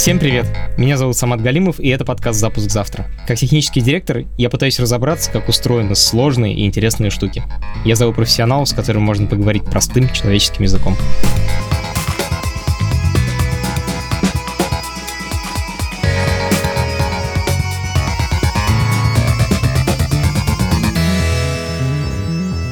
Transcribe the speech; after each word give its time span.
Всем 0.00 0.18
привет! 0.18 0.46
Меня 0.78 0.96
зовут 0.96 1.14
Самат 1.18 1.42
Галимов, 1.42 1.78
и 1.78 1.88
это 1.88 2.06
подкаст 2.06 2.40
«Запуск 2.40 2.70
завтра». 2.70 3.06
Как 3.28 3.36
технический 3.36 3.82
директор, 3.82 4.24
я 4.38 4.48
пытаюсь 4.48 4.80
разобраться, 4.80 5.30
как 5.30 5.46
устроены 5.46 5.94
сложные 5.94 6.54
и 6.54 6.64
интересные 6.64 7.10
штуки. 7.10 7.42
Я 7.84 7.96
зову 7.96 8.14
профессионала, 8.14 8.64
с 8.64 8.72
которым 8.72 9.02
можно 9.02 9.26
поговорить 9.26 9.66
простым 9.66 10.10
человеческим 10.10 10.62
языком. 10.62 10.96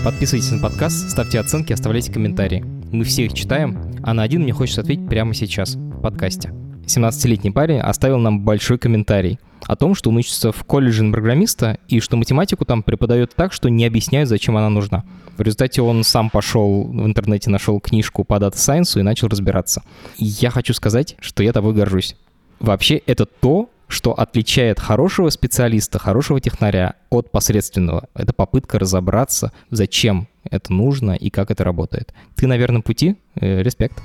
Подписывайтесь 0.03 0.51
на 0.51 0.61
подкаст, 0.61 1.11
ставьте 1.11 1.39
оценки, 1.41 1.75
оставляйте 1.75 2.11
комментарии. 2.11 2.65
Мы 2.91 3.05
все 3.05 3.27
их 3.27 3.35
читаем, 3.35 4.01
а 4.03 4.15
на 4.15 4.23
один 4.23 4.45
мне 4.45 4.55
хочется 4.55 4.81
ответить 4.81 5.07
прямо 5.11 5.35
сейчас, 5.35 5.75
в 5.75 6.01
подкасте. 6.01 6.55
17-летний 6.89 7.51
парень 7.51 7.81
оставил 7.81 8.19
нам 8.19 8.41
большой 8.41 8.79
комментарий 8.79 9.39
о 9.67 9.77
том, 9.77 9.95
что 9.95 10.11
он 10.11 10.17
учится 10.17 10.53
в 10.53 10.65
колледже 10.65 11.05
на 11.05 11.13
программиста 11.13 11.79
и 11.89 12.01
что 12.01 12.17
математику 12.17 12.65
там 12.65 12.83
преподают 12.83 13.35
так, 13.35 13.53
что 13.53 13.69
не 13.69 13.85
объясняют, 13.85 14.29
зачем 14.29 14.57
она 14.57 14.69
нужна. 14.69 15.05
В 15.37 15.43
результате 15.43 15.83
он 15.83 16.05
сам 16.05 16.31
пошел 16.31 16.85
в 16.85 17.07
интернете, 17.07 17.51
нашел 17.51 17.79
книжку 17.81 18.25
по 18.25 18.35
Data 18.35 18.55
Science 18.55 18.99
и 18.99 19.03
начал 19.03 19.29
разбираться. 19.29 19.83
И 20.17 20.25
я 20.25 20.51
хочу 20.51 20.73
сказать, 20.75 21.17
что 21.21 21.43
я 21.43 21.53
тобой 21.53 21.75
горжусь. 21.75 22.17
Вообще, 22.61 22.97
это 23.07 23.27
то, 23.27 23.71
что 23.87 24.13
отличает 24.13 24.81
хорошего 24.81 25.31
специалиста, 25.31 25.99
хорошего 25.99 26.41
технаря 26.41 26.95
от 27.11 27.31
посредственного. 27.31 28.09
Это 28.15 28.33
попытка 28.33 28.79
разобраться, 28.79 29.53
зачем 29.71 30.29
это 30.51 30.73
нужно 30.73 31.13
и 31.13 31.31
как 31.31 31.51
это 31.51 31.65
работает. 31.65 32.13
Ты 32.35 32.47
на 32.47 32.57
верном 32.57 32.83
пути. 32.83 33.17
Э, 33.37 33.63
респект. 33.63 33.99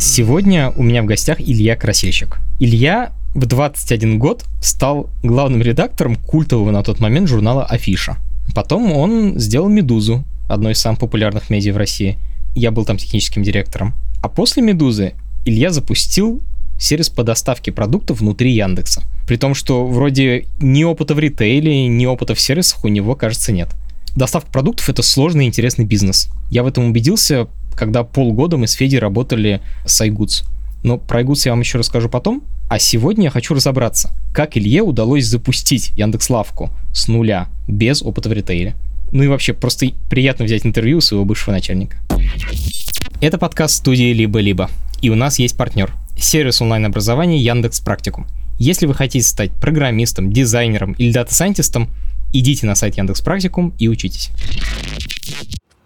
Сегодня 0.00 0.70
у 0.76 0.84
меня 0.84 1.02
в 1.02 1.06
гостях 1.06 1.40
Илья 1.40 1.74
Красильщик. 1.74 2.38
Илья 2.60 3.10
в 3.34 3.46
21 3.46 4.20
год 4.20 4.44
стал 4.60 5.10
главным 5.24 5.60
редактором 5.60 6.14
культового 6.14 6.70
на 6.70 6.84
тот 6.84 7.00
момент 7.00 7.28
журнала 7.28 7.64
«Афиша». 7.64 8.16
Потом 8.54 8.92
он 8.92 9.40
сделал 9.40 9.68
«Медузу», 9.68 10.22
одной 10.48 10.74
из 10.74 10.78
самых 10.78 11.00
популярных 11.00 11.50
медиа 11.50 11.72
в 11.72 11.78
России. 11.78 12.16
Я 12.54 12.70
был 12.70 12.84
там 12.84 12.96
техническим 12.96 13.42
директором. 13.42 13.92
А 14.22 14.28
после 14.28 14.62
«Медузы» 14.62 15.14
Илья 15.44 15.70
запустил 15.70 16.42
сервис 16.78 17.08
по 17.08 17.24
доставке 17.24 17.72
продуктов 17.72 18.20
внутри 18.20 18.52
Яндекса. 18.52 19.02
При 19.26 19.36
том, 19.36 19.52
что 19.52 19.84
вроде 19.84 20.46
ни 20.60 20.84
опыта 20.84 21.16
в 21.16 21.18
ритейле, 21.18 21.88
ни 21.88 22.06
опыта 22.06 22.36
в 22.36 22.40
сервисах 22.40 22.84
у 22.84 22.88
него, 22.88 23.16
кажется, 23.16 23.50
нет. 23.50 23.70
Доставка 24.14 24.50
продуктов— 24.50 24.88
это 24.90 25.02
сложный 25.02 25.44
и 25.44 25.48
интересный 25.48 25.84
бизнес. 25.84 26.28
Я 26.50 26.62
в 26.62 26.68
этом 26.68 26.84
убедился, 26.84 27.48
когда 27.78 28.02
полгода 28.02 28.56
мы 28.56 28.66
с 28.66 28.72
Федей 28.72 28.98
работали 28.98 29.60
с 29.86 30.00
iGoods. 30.00 30.44
Но 30.82 30.98
про 30.98 31.22
iGoods 31.22 31.42
я 31.44 31.52
вам 31.52 31.60
еще 31.60 31.78
расскажу 31.78 32.08
потом. 32.08 32.42
А 32.68 32.78
сегодня 32.78 33.24
я 33.24 33.30
хочу 33.30 33.54
разобраться, 33.54 34.10
как 34.34 34.56
Илье 34.58 34.82
удалось 34.82 35.24
запустить 35.24 35.90
Яндекс.Лавку 35.96 36.70
с 36.92 37.08
нуля, 37.08 37.48
без 37.66 38.02
опыта 38.02 38.28
в 38.28 38.32
ритейле. 38.32 38.74
Ну 39.10 39.22
и 39.22 39.26
вообще, 39.26 39.54
просто 39.54 39.86
приятно 40.10 40.44
взять 40.44 40.66
интервью 40.66 40.98
у 40.98 41.00
своего 41.00 41.24
бывшего 41.24 41.54
начальника. 41.54 41.96
Это 43.22 43.38
подкаст 43.38 43.76
студии 43.76 44.12
«Либо-либо». 44.12 44.68
И 45.00 45.08
у 45.08 45.14
нас 45.14 45.38
есть 45.38 45.56
партнер– 45.56 45.94
сервис 46.18 46.60
онлайн-образования 46.60 47.38
Яндекс 47.38 47.80
Практикум. 47.80 48.26
Если 48.58 48.84
вы 48.84 48.94
хотите 48.94 49.24
стать 49.24 49.50
программистом, 49.52 50.30
дизайнером 50.30 50.92
или 50.92 51.10
дата-сайентистом, 51.10 51.88
идите 52.34 52.66
на 52.66 52.74
сайт 52.74 52.98
Яндекс 52.98 53.22
Практикум 53.22 53.72
и 53.78 53.88
учитесь. 53.88 54.30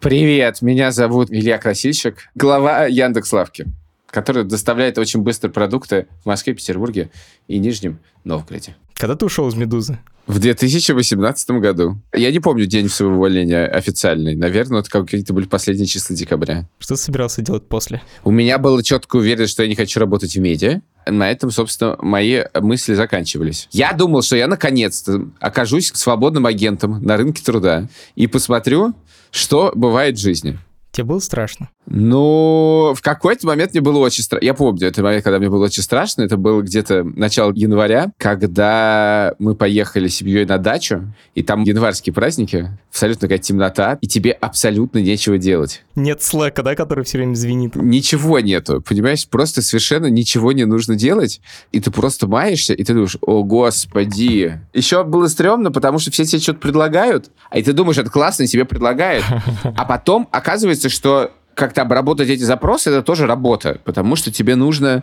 Привет, 0.02 0.62
меня 0.62 0.90
зовут 0.90 1.30
Илья 1.30 1.58
Красильщик, 1.58 2.28
глава 2.34 2.86
Яндекс.Лавки, 2.86 3.66
который 4.10 4.42
доставляет 4.42 4.98
очень 4.98 5.20
быстро 5.20 5.48
продукты 5.48 6.08
в 6.24 6.26
Москве, 6.26 6.54
Петербурге 6.54 7.10
и 7.46 7.60
Нижнем 7.60 8.00
Новгороде. 8.24 8.74
Когда 8.94 9.14
ты 9.14 9.26
ушел 9.26 9.46
из 9.48 9.54
«Медузы»? 9.54 10.00
В 10.26 10.40
2018 10.40 11.50
году. 11.52 12.00
Я 12.12 12.32
не 12.32 12.40
помню 12.40 12.66
день 12.66 12.88
своего 12.88 13.14
увольнения 13.14 13.64
официальный. 13.64 14.34
Наверное, 14.34 14.80
это 14.80 14.90
какие-то 14.90 15.34
были 15.34 15.46
последние 15.46 15.86
числа 15.86 16.16
декабря. 16.16 16.68
Что 16.80 16.96
ты 16.96 17.00
собирался 17.00 17.40
делать 17.40 17.68
после? 17.68 18.02
У 18.24 18.32
меня 18.32 18.58
была 18.58 18.82
четкая 18.82 19.22
уверенность, 19.22 19.52
что 19.52 19.62
я 19.62 19.68
не 19.68 19.76
хочу 19.76 20.00
работать 20.00 20.34
в 20.34 20.40
медиа. 20.40 20.80
На 21.06 21.30
этом, 21.30 21.50
собственно, 21.50 21.96
мои 22.00 22.42
мысли 22.54 22.94
заканчивались. 22.94 23.68
Я 23.72 23.92
думал, 23.92 24.22
что 24.22 24.36
я 24.36 24.46
наконец-то 24.46 25.28
окажусь 25.40 25.92
свободным 25.94 26.46
агентом 26.46 27.02
на 27.02 27.16
рынке 27.16 27.42
труда 27.42 27.88
и 28.14 28.26
посмотрю, 28.26 28.94
что 29.30 29.72
бывает 29.74 30.16
в 30.16 30.20
жизни. 30.20 30.58
Тебе 30.92 31.04
было 31.04 31.18
страшно? 31.20 31.70
Ну, 31.86 32.94
в 32.96 33.02
какой-то 33.02 33.46
момент 33.46 33.72
мне 33.72 33.80
было 33.80 33.98
очень 33.98 34.22
страшно. 34.22 34.44
Я 34.44 34.54
помню 34.54 34.88
этот 34.88 35.02
момент, 35.02 35.24
когда 35.24 35.38
мне 35.38 35.50
было 35.50 35.64
очень 35.64 35.82
страшно. 35.82 36.22
Это 36.22 36.36
было 36.36 36.62
где-то 36.62 37.04
начало 37.04 37.52
января, 37.54 38.12
когда 38.18 39.34
мы 39.38 39.54
поехали 39.54 40.08
с 40.08 40.16
семьей 40.16 40.46
на 40.46 40.58
дачу, 40.58 41.12
и 41.34 41.42
там 41.42 41.64
январские 41.64 42.14
праздники, 42.14 42.70
абсолютно 42.90 43.28
какая 43.28 43.38
темнота, 43.38 43.98
и 44.00 44.06
тебе 44.06 44.32
абсолютно 44.32 44.98
нечего 44.98 45.38
делать. 45.38 45.82
Нет 45.94 46.22
слэка, 46.22 46.62
да, 46.62 46.74
который 46.74 47.04
все 47.04 47.18
время 47.18 47.34
звенит? 47.34 47.74
Ничего 47.74 48.40
нету, 48.40 48.80
понимаешь? 48.80 49.28
Просто 49.28 49.60
совершенно 49.62 50.06
ничего 50.06 50.52
не 50.52 50.64
нужно 50.64 50.94
делать, 50.94 51.40
и 51.72 51.80
ты 51.80 51.90
просто 51.90 52.26
маешься, 52.26 52.74
и 52.74 52.84
ты 52.84 52.94
думаешь, 52.94 53.16
о, 53.20 53.42
господи. 53.42 54.60
Еще 54.72 55.02
было 55.04 55.26
стрёмно, 55.26 55.70
потому 55.72 55.98
что 55.98 56.10
все 56.10 56.24
тебе 56.24 56.40
что-то 56.40 56.60
предлагают, 56.60 57.30
а 57.50 57.58
и 57.58 57.62
ты 57.62 57.72
думаешь, 57.72 57.98
это 57.98 58.10
классно, 58.10 58.44
и 58.44 58.46
тебе 58.46 58.64
предлагают. 58.64 59.24
А 59.74 59.84
потом 59.84 60.28
оказывается, 60.30 60.88
что 60.88 61.32
как-то 61.54 61.82
обработать 61.82 62.28
эти 62.28 62.42
запросы, 62.42 62.90
это 62.90 63.02
тоже 63.02 63.26
работа, 63.26 63.80
потому 63.84 64.16
что 64.16 64.32
тебе 64.32 64.56
нужно 64.56 65.02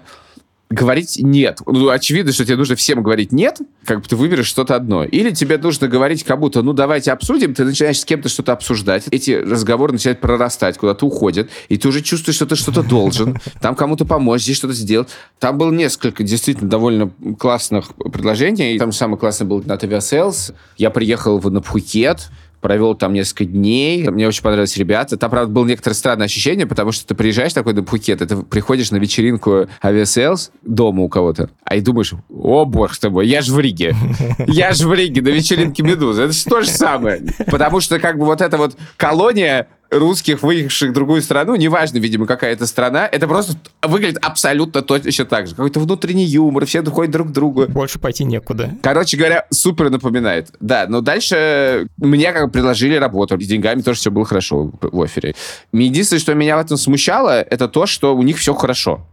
говорить 0.69 1.17
«нет». 1.19 1.59
Ну, 1.65 1.89
очевидно, 1.89 2.31
что 2.31 2.45
тебе 2.45 2.55
нужно 2.55 2.75
всем 2.75 3.01
говорить 3.01 3.31
«нет», 3.31 3.57
как 3.85 4.01
бы 4.01 4.07
ты 4.07 4.15
выберешь 4.15 4.45
что-то 4.45 4.75
одно. 4.75 5.03
Или 5.03 5.31
тебе 5.31 5.57
нужно 5.57 5.87
говорить 5.87 6.23
кому-то 6.23 6.61
«ну, 6.61 6.73
давайте 6.73 7.11
обсудим», 7.11 7.55
ты 7.55 7.65
начинаешь 7.65 7.99
с 7.99 8.05
кем-то 8.05 8.29
что-то 8.29 8.53
обсуждать, 8.53 9.05
эти 9.09 9.31
разговоры 9.31 9.93
начинают 9.93 10.19
прорастать, 10.19 10.77
куда-то 10.77 11.07
уходят, 11.07 11.49
и 11.69 11.77
ты 11.77 11.87
уже 11.87 12.01
чувствуешь, 12.01 12.35
что 12.35 12.45
ты 12.45 12.55
что-то 12.55 12.83
должен, 12.83 13.39
там 13.61 13.73
кому-то 13.73 14.05
помочь, 14.05 14.43
здесь 14.43 14.57
что-то 14.57 14.73
сделать. 14.73 15.09
Там 15.39 15.57
было 15.57 15.71
несколько 15.71 16.23
действительно 16.23 16.69
довольно 16.69 17.11
классных 17.39 17.95
предложений. 17.95 18.77
Там 18.77 18.91
самый 18.91 19.17
классный 19.17 19.47
был 19.47 19.63
на 19.65 19.73
Aviasales. 19.73 20.53
Я 20.77 20.91
приехал 20.91 21.41
на 21.41 21.61
Пхукет, 21.61 22.29
провел 22.61 22.95
там 22.95 23.13
несколько 23.13 23.45
дней. 23.45 24.07
Мне 24.09 24.27
очень 24.27 24.43
понравились 24.43 24.77
ребята. 24.77 25.17
Там, 25.17 25.29
правда, 25.29 25.51
было 25.51 25.65
некоторое 25.65 25.95
странное 25.95 26.25
ощущение, 26.25 26.65
потому 26.65 26.91
что 26.91 27.07
ты 27.07 27.15
приезжаешь 27.15 27.53
такой 27.53 27.73
на 27.73 27.83
Пхукет, 27.83 28.19
ты 28.19 28.37
приходишь 28.37 28.91
на 28.91 28.97
вечеринку 28.97 29.67
Aviasales 29.83 30.51
дома 30.63 31.03
у 31.03 31.09
кого-то, 31.09 31.49
а 31.63 31.75
и 31.75 31.81
думаешь, 31.81 32.13
о, 32.29 32.65
бог 32.65 32.93
с 32.93 32.99
тобой, 32.99 33.27
я 33.27 33.41
же 33.41 33.53
в 33.53 33.59
Риге. 33.59 33.95
Я 34.47 34.73
же 34.73 34.87
в 34.87 34.93
Риге 34.93 35.21
на 35.21 35.29
вечеринке 35.29 35.83
Медузы. 35.83 36.23
Это 36.23 36.33
же 36.33 36.43
то 36.45 36.61
же 36.61 36.69
самое. 36.69 37.21
Потому 37.47 37.79
что 37.79 37.99
как 37.99 38.17
бы 38.17 38.25
вот 38.25 38.41
эта 38.41 38.57
вот 38.57 38.75
колония 38.97 39.67
русских, 39.91 40.43
выехавших 40.43 40.91
в 40.91 40.93
другую 40.93 41.21
страну, 41.21 41.55
неважно, 41.55 41.97
видимо, 41.97 42.25
какая 42.25 42.53
это 42.53 42.65
страна, 42.65 43.07
это 43.11 43.27
просто 43.27 43.53
выглядит 43.81 44.17
абсолютно 44.21 44.81
точно 44.81 45.25
так 45.25 45.47
же. 45.47 45.55
Какой-то 45.55 45.79
внутренний 45.79 46.25
юмор, 46.25 46.65
все 46.65 46.81
доходят 46.81 47.11
друг 47.11 47.29
к 47.29 47.31
другу. 47.31 47.65
Больше 47.67 47.99
пойти 47.99 48.23
некуда. 48.23 48.71
Короче 48.81 49.17
говоря, 49.17 49.45
супер 49.49 49.89
напоминает. 49.89 50.53
Да, 50.59 50.85
но 50.87 51.01
дальше 51.01 51.87
мне 51.97 52.31
как 52.31 52.45
бы 52.45 52.51
предложили 52.51 52.95
работу, 52.95 53.39
с 53.39 53.47
деньгами 53.47 53.81
тоже 53.81 53.99
все 53.99 54.11
было 54.11 54.25
хорошо 54.25 54.71
в 54.81 55.01
офере. 55.01 55.35
Единственное, 55.71 56.19
что 56.19 56.33
меня 56.33 56.57
в 56.57 56.59
этом 56.59 56.77
смущало, 56.77 57.41
это 57.41 57.67
то, 57.67 57.85
что 57.85 58.15
у 58.15 58.21
них 58.23 58.37
все 58.37 58.53
хорошо. 58.53 59.05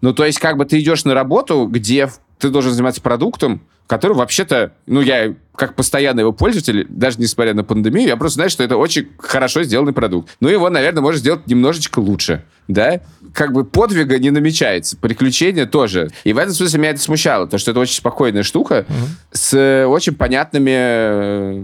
Ну, 0.00 0.12
то 0.12 0.24
есть, 0.24 0.38
как 0.38 0.56
бы 0.56 0.64
ты 0.64 0.80
идешь 0.80 1.04
на 1.04 1.14
работу, 1.14 1.66
где 1.66 2.10
ты 2.38 2.50
должен 2.50 2.72
заниматься 2.72 3.00
продуктом, 3.00 3.62
который 3.88 4.12
вообще-то, 4.12 4.72
ну, 4.86 5.00
я 5.00 5.34
как 5.56 5.74
постоянный 5.74 6.20
его 6.20 6.32
пользователь, 6.32 6.86
даже 6.88 7.18
несмотря 7.18 7.54
на 7.54 7.64
пандемию, 7.64 8.06
я 8.06 8.16
просто 8.16 8.34
знаю, 8.34 8.50
что 8.50 8.62
это 8.62 8.76
очень 8.76 9.08
хорошо 9.18 9.64
сделанный 9.64 9.92
продукт. 9.92 10.36
Ну, 10.40 10.48
его, 10.48 10.68
наверное, 10.70 11.00
можно 11.00 11.18
сделать 11.18 11.46
немножечко 11.48 11.98
лучше, 11.98 12.44
да? 12.68 13.00
Как 13.32 13.52
бы 13.52 13.64
подвига 13.64 14.18
не 14.18 14.30
намечается, 14.30 14.96
приключения 14.96 15.66
тоже. 15.66 16.10
И 16.22 16.32
в 16.32 16.38
этом 16.38 16.52
смысле 16.52 16.78
меня 16.78 16.90
это 16.90 17.00
смущало, 17.00 17.46
потому 17.46 17.58
что 17.58 17.70
это 17.72 17.80
очень 17.80 17.96
спокойная 17.96 18.42
штука 18.42 18.86
mm-hmm. 18.86 19.06
с 19.32 19.86
очень 19.88 20.14
понятными 20.14 20.70
э, 20.74 21.62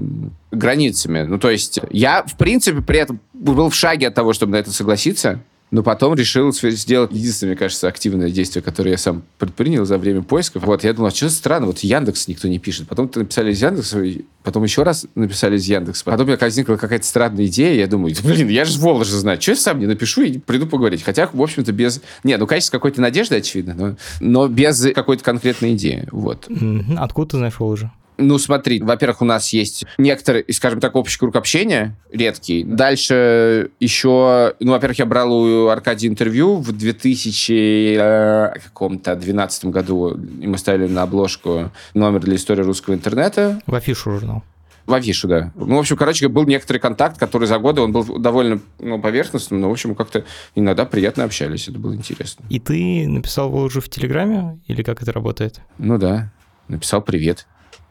границами. 0.50 1.22
Ну, 1.22 1.38
то 1.38 1.50
есть 1.50 1.78
я, 1.90 2.24
в 2.24 2.36
принципе, 2.36 2.80
при 2.80 2.98
этом 2.98 3.20
был 3.34 3.68
в 3.68 3.74
шаге 3.74 4.08
от 4.08 4.14
того, 4.14 4.32
чтобы 4.32 4.52
на 4.52 4.56
это 4.56 4.72
согласиться, 4.72 5.40
но 5.74 5.82
потом 5.82 6.14
решил 6.14 6.52
сделать 6.52 7.10
единственное, 7.10 7.50
мне 7.50 7.58
кажется, 7.58 7.88
активное 7.88 8.30
действие, 8.30 8.62
которое 8.62 8.92
я 8.92 8.96
сам 8.96 9.24
предпринял 9.38 9.84
за 9.84 9.98
время 9.98 10.22
поисков. 10.22 10.64
Вот, 10.64 10.84
я 10.84 10.92
думал, 10.92 11.08
а 11.08 11.10
что 11.10 11.28
странно, 11.28 11.66
вот 11.66 11.80
Яндекс 11.80 12.28
никто 12.28 12.46
не 12.46 12.60
пишет. 12.60 12.86
Потом 12.86 13.10
написали 13.12 13.50
из 13.50 13.60
Яндекса, 13.60 14.00
потом 14.44 14.62
еще 14.62 14.84
раз 14.84 15.04
написали 15.16 15.56
из 15.56 15.64
Яндекса. 15.64 16.04
Потом 16.04 16.26
у 16.26 16.28
меня 16.28 16.38
возникла 16.40 16.76
какая-то 16.76 17.04
странная 17.04 17.46
идея, 17.46 17.74
я 17.74 17.88
думаю, 17.88 18.14
блин, 18.22 18.50
я 18.50 18.64
же 18.64 18.78
в 18.78 19.04
же 19.04 19.16
знаю, 19.16 19.42
что 19.42 19.50
я 19.50 19.56
сам 19.56 19.80
не 19.80 19.86
напишу 19.86 20.22
и 20.22 20.38
приду 20.38 20.68
поговорить. 20.68 21.02
Хотя, 21.02 21.28
в 21.32 21.42
общем-то, 21.42 21.72
без... 21.72 22.00
Не, 22.22 22.36
ну, 22.36 22.46
конечно, 22.46 22.70
какой-то 22.70 23.00
надежды, 23.00 23.34
очевидно, 23.34 23.74
но, 23.74 23.96
но 24.20 24.46
без 24.46 24.80
какой-то 24.94 25.24
конкретной 25.24 25.74
идеи. 25.74 26.06
Вот. 26.12 26.48
Откуда 26.96 27.32
ты 27.32 27.36
знаешь 27.38 27.58
Воложи? 27.58 27.90
Ну, 28.16 28.38
смотри, 28.38 28.80
во-первых, 28.80 29.22
у 29.22 29.24
нас 29.24 29.52
есть 29.52 29.84
некоторый, 29.98 30.44
скажем 30.52 30.80
так, 30.80 30.94
общий 30.94 31.18
круг 31.18 31.34
общения, 31.36 31.96
редкий. 32.12 32.62
Дальше 32.62 33.70
еще, 33.80 34.54
ну, 34.60 34.72
во-первых, 34.72 34.98
я 34.98 35.06
брал 35.06 35.32
у 35.32 35.68
Аркадия 35.68 36.08
интервью 36.08 36.56
в 36.56 36.72
2000 36.72 37.96
э, 37.98 38.58
каком-то 38.64 39.16
12 39.16 39.66
году, 39.66 40.16
и 40.40 40.46
мы 40.46 40.58
ставили 40.58 40.86
на 40.86 41.02
обложку 41.02 41.70
номер 41.94 42.20
для 42.20 42.36
истории 42.36 42.62
русского 42.62 42.94
интернета. 42.94 43.60
В 43.66 43.74
афишу 43.74 44.12
журнал. 44.12 44.44
В 44.86 44.92
афишу, 44.92 45.28
да. 45.28 45.50
Ну, 45.54 45.76
в 45.76 45.78
общем, 45.78 45.96
короче, 45.96 46.28
был 46.28 46.44
некоторый 46.44 46.78
контакт, 46.78 47.18
который 47.18 47.48
за 47.48 47.58
годы, 47.58 47.80
он 47.80 47.92
был 47.92 48.18
довольно 48.18 48.60
ну, 48.78 49.00
поверхностным, 49.00 49.60
но, 49.60 49.70
в 49.70 49.72
общем, 49.72 49.94
как-то 49.94 50.24
иногда 50.54 50.84
приятно 50.84 51.24
общались, 51.24 51.68
это 51.68 51.78
было 51.78 51.94
интересно. 51.94 52.44
И 52.50 52.60
ты 52.60 53.08
написал 53.08 53.50
выложу 53.50 53.80
в 53.80 53.88
Телеграме, 53.88 54.60
или 54.66 54.82
как 54.82 55.02
это 55.02 55.12
работает? 55.12 55.60
Ну 55.78 55.96
да, 55.96 56.30
написал 56.68 57.00
привет, 57.00 57.46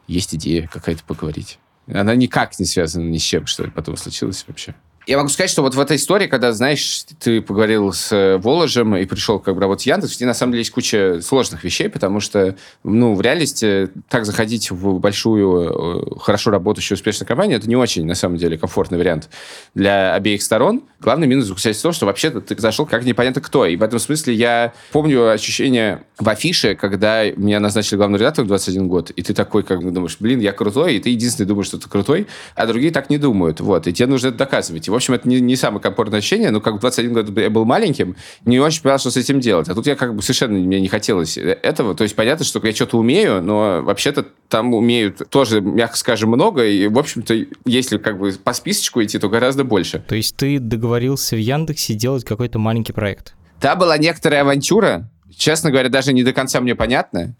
есть 0.06 0.34
идея 0.34 0.66
какая-то 0.66 1.04
поговорить. 1.04 1.58
Она 1.86 2.14
никак 2.14 2.58
не 2.58 2.64
связана 2.64 3.08
ни 3.08 3.18
с 3.18 3.22
чем, 3.22 3.46
что 3.46 3.70
потом 3.70 3.96
случилось 3.96 4.44
вообще. 4.46 4.74
Я 5.06 5.18
могу 5.18 5.28
сказать, 5.28 5.50
что 5.50 5.60
вот 5.60 5.74
в 5.74 5.80
этой 5.80 5.98
истории, 5.98 6.26
когда, 6.26 6.52
знаешь, 6.52 7.04
ты 7.18 7.42
поговорил 7.42 7.92
с 7.92 8.10
э, 8.10 8.38
Воложем 8.38 8.96
и 8.96 9.04
пришел 9.04 9.38
как 9.38 9.54
бы 9.54 9.60
работать 9.60 9.84
в 9.84 9.86
Яндекс, 9.86 10.18
на 10.20 10.32
самом 10.32 10.52
деле 10.52 10.60
есть 10.62 10.70
куча 10.70 11.20
сложных 11.20 11.62
вещей, 11.62 11.90
потому 11.90 12.20
что, 12.20 12.56
ну, 12.84 13.14
в 13.14 13.20
реальности 13.20 13.90
так 14.08 14.24
заходить 14.24 14.70
в 14.70 14.98
большую, 15.00 16.16
э, 16.16 16.20
хорошо 16.20 16.50
работающую, 16.50 16.96
успешную 16.96 17.28
компанию, 17.28 17.58
это 17.58 17.68
не 17.68 17.76
очень, 17.76 18.06
на 18.06 18.14
самом 18.14 18.38
деле, 18.38 18.56
комфортный 18.56 18.96
вариант 18.96 19.28
для 19.74 20.14
обеих 20.14 20.42
сторон. 20.42 20.84
Главный 21.00 21.26
минус 21.26 21.44
заключается 21.46 21.80
в 21.80 21.82
том, 21.82 21.92
что 21.92 22.06
вообще-то 22.06 22.40
ты 22.40 22.58
зашел 22.58 22.86
как 22.86 23.04
непонятно 23.04 23.42
кто. 23.42 23.66
И 23.66 23.76
в 23.76 23.82
этом 23.82 23.98
смысле 23.98 24.32
я 24.32 24.72
помню 24.90 25.30
ощущение 25.30 26.04
в 26.18 26.26
афише, 26.30 26.76
когда 26.76 27.30
меня 27.30 27.60
назначили 27.60 27.96
главным 27.96 28.18
редактором 28.18 28.46
в 28.46 28.48
21 28.48 28.88
год, 28.88 29.10
и 29.10 29.22
ты 29.22 29.34
такой, 29.34 29.64
как 29.64 29.82
бы 29.82 29.90
думаешь, 29.90 30.16
блин, 30.18 30.40
я 30.40 30.52
крутой, 30.52 30.96
и 30.96 31.00
ты 31.00 31.10
единственный 31.10 31.46
думаешь, 31.46 31.66
что 31.66 31.78
ты 31.78 31.90
крутой, 31.90 32.26
а 32.54 32.66
другие 32.66 32.90
так 32.90 33.10
не 33.10 33.18
думают. 33.18 33.60
Вот, 33.60 33.86
и 33.86 33.92
тебе 33.92 34.06
нужно 34.06 34.28
это 34.28 34.38
доказывать. 34.38 34.88
В 34.94 34.96
общем, 34.96 35.14
это 35.14 35.28
не, 35.28 35.40
не 35.40 35.56
самое 35.56 35.82
комфортное 35.82 36.20
ощущение, 36.20 36.52
но 36.52 36.60
как 36.60 36.76
в 36.76 36.78
21 36.78 37.12
год 37.12 37.36
я 37.36 37.50
был 37.50 37.64
маленьким, 37.64 38.14
не 38.44 38.60
очень 38.60 38.80
понимал, 38.80 39.00
что 39.00 39.10
с 39.10 39.16
этим 39.16 39.40
делать. 39.40 39.68
А 39.68 39.74
тут 39.74 39.88
я 39.88 39.96
как 39.96 40.14
бы 40.14 40.22
совершенно 40.22 40.56
мне 40.56 40.80
не 40.80 40.86
хотелось 40.86 41.36
этого. 41.36 41.96
То 41.96 42.04
есть 42.04 42.14
понятно, 42.14 42.44
что 42.44 42.64
я 42.64 42.72
что-то 42.72 42.98
умею, 42.98 43.42
но 43.42 43.82
вообще-то 43.82 44.24
там 44.48 44.72
умеют 44.72 45.28
тоже, 45.30 45.60
мягко 45.60 45.96
скажем, 45.96 46.30
много, 46.30 46.64
и, 46.64 46.86
в 46.86 46.96
общем-то, 46.96 47.34
если 47.64 47.98
как 47.98 48.20
бы 48.20 48.30
по 48.32 48.52
списочку 48.52 49.02
идти, 49.02 49.18
то 49.18 49.28
гораздо 49.28 49.64
больше. 49.64 50.04
То 50.06 50.14
есть 50.14 50.36
ты 50.36 50.60
договорился 50.60 51.34
в 51.34 51.40
Яндексе 51.40 51.94
делать 51.94 52.24
какой-то 52.24 52.60
маленький 52.60 52.92
проект? 52.92 53.34
Да, 53.60 53.74
была 53.74 53.98
некоторая 53.98 54.42
авантюра, 54.42 55.10
честно 55.36 55.70
говоря, 55.70 55.88
даже 55.88 56.12
не 56.12 56.22
до 56.22 56.32
конца 56.32 56.60
мне 56.60 56.74
понятно. 56.74 57.34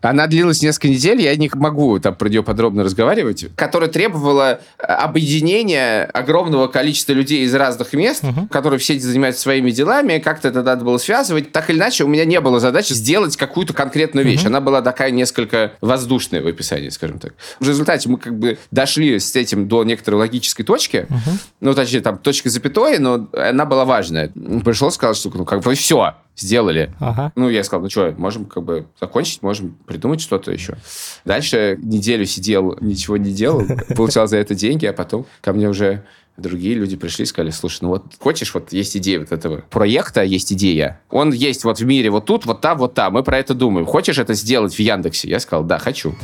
Она 0.00 0.26
длилась 0.26 0.62
несколько 0.62 0.88
недель, 0.88 1.20
я 1.20 1.36
не 1.36 1.50
могу 1.54 1.98
там 1.98 2.14
про 2.14 2.28
нее 2.28 2.42
подробно 2.42 2.84
разговаривать, 2.84 3.46
которая 3.54 3.90
требовала 3.90 4.60
э, 4.78 4.82
объединения 4.82 6.04
огромного 6.04 6.68
количества 6.68 7.12
людей 7.12 7.44
из 7.44 7.54
разных 7.54 7.92
мест, 7.92 8.24
uh-huh. 8.24 8.48
которые 8.48 8.78
все 8.78 8.98
занимаются 8.98 9.42
своими 9.42 9.70
делами, 9.70 10.18
как-то 10.18 10.48
это 10.48 10.62
надо 10.62 10.84
было 10.84 10.98
связывать. 10.98 11.52
Так 11.52 11.68
или 11.68 11.76
иначе, 11.76 12.04
у 12.04 12.08
меня 12.08 12.24
не 12.24 12.40
было 12.40 12.60
задачи 12.60 12.94
сделать 12.94 13.36
какую-то 13.36 13.74
конкретную 13.74 14.24
вещь. 14.24 14.44
Uh-huh. 14.44 14.48
Она 14.48 14.60
была 14.60 14.80
такая 14.80 15.10
несколько 15.10 15.72
воздушная 15.80 16.42
в 16.42 16.46
описании, 16.46 16.88
скажем 16.88 17.18
так. 17.18 17.34
В 17.58 17.68
результате 17.68 18.08
мы 18.08 18.18
как 18.18 18.38
бы 18.38 18.58
дошли 18.70 19.18
с 19.18 19.36
этим 19.36 19.68
до 19.68 19.84
некоторой 19.84 20.20
логической 20.20 20.64
точки, 20.64 21.06
uh-huh. 21.08 21.32
ну, 21.60 21.74
точнее, 21.74 22.00
там, 22.00 22.16
точка 22.18 22.48
запятой, 22.48 22.98
но 22.98 23.28
она 23.32 23.66
была 23.66 23.84
важная. 23.84 24.28
Пришел, 24.64 24.90
сказал, 24.90 25.14
что 25.14 25.30
ну, 25.34 25.44
как 25.44 25.60
бы 25.60 25.74
все, 25.74 26.14
сделали. 26.36 26.92
Ага. 26.98 27.32
Ну, 27.36 27.48
я 27.48 27.62
сказал, 27.64 27.82
ну 27.82 27.90
что, 27.90 28.14
можем 28.16 28.46
как 28.46 28.62
бы 28.62 28.86
закончить, 29.00 29.42
можем 29.42 29.76
придумать 29.86 30.20
что-то 30.20 30.52
еще. 30.52 30.76
Дальше 31.24 31.78
неделю 31.82 32.24
сидел, 32.24 32.76
ничего 32.80 33.16
не 33.16 33.32
делал, 33.32 33.62
получал 33.96 34.26
за 34.26 34.38
это 34.38 34.54
деньги, 34.54 34.86
а 34.86 34.92
потом 34.92 35.26
ко 35.40 35.52
мне 35.52 35.68
уже 35.68 36.04
другие 36.36 36.74
люди 36.74 36.96
пришли 36.96 37.24
и 37.24 37.26
сказали, 37.26 37.50
слушай, 37.50 37.78
ну 37.82 37.88
вот 37.88 38.04
хочешь, 38.18 38.54
вот 38.54 38.72
есть 38.72 38.96
идея 38.96 39.20
вот 39.20 39.32
этого 39.32 39.62
проекта, 39.70 40.22
есть 40.22 40.52
идея. 40.52 41.00
Он 41.10 41.32
есть 41.32 41.64
вот 41.64 41.80
в 41.80 41.84
мире 41.84 42.10
вот 42.10 42.26
тут, 42.26 42.46
вот 42.46 42.60
там, 42.60 42.78
вот 42.78 42.94
там. 42.94 43.12
Мы 43.14 43.22
про 43.22 43.38
это 43.38 43.54
думаем. 43.54 43.86
Хочешь 43.86 44.18
это 44.18 44.34
сделать 44.34 44.74
в 44.74 44.78
Яндексе? 44.78 45.28
Я 45.28 45.40
сказал, 45.40 45.64
да, 45.64 45.78
хочу. 45.78 46.14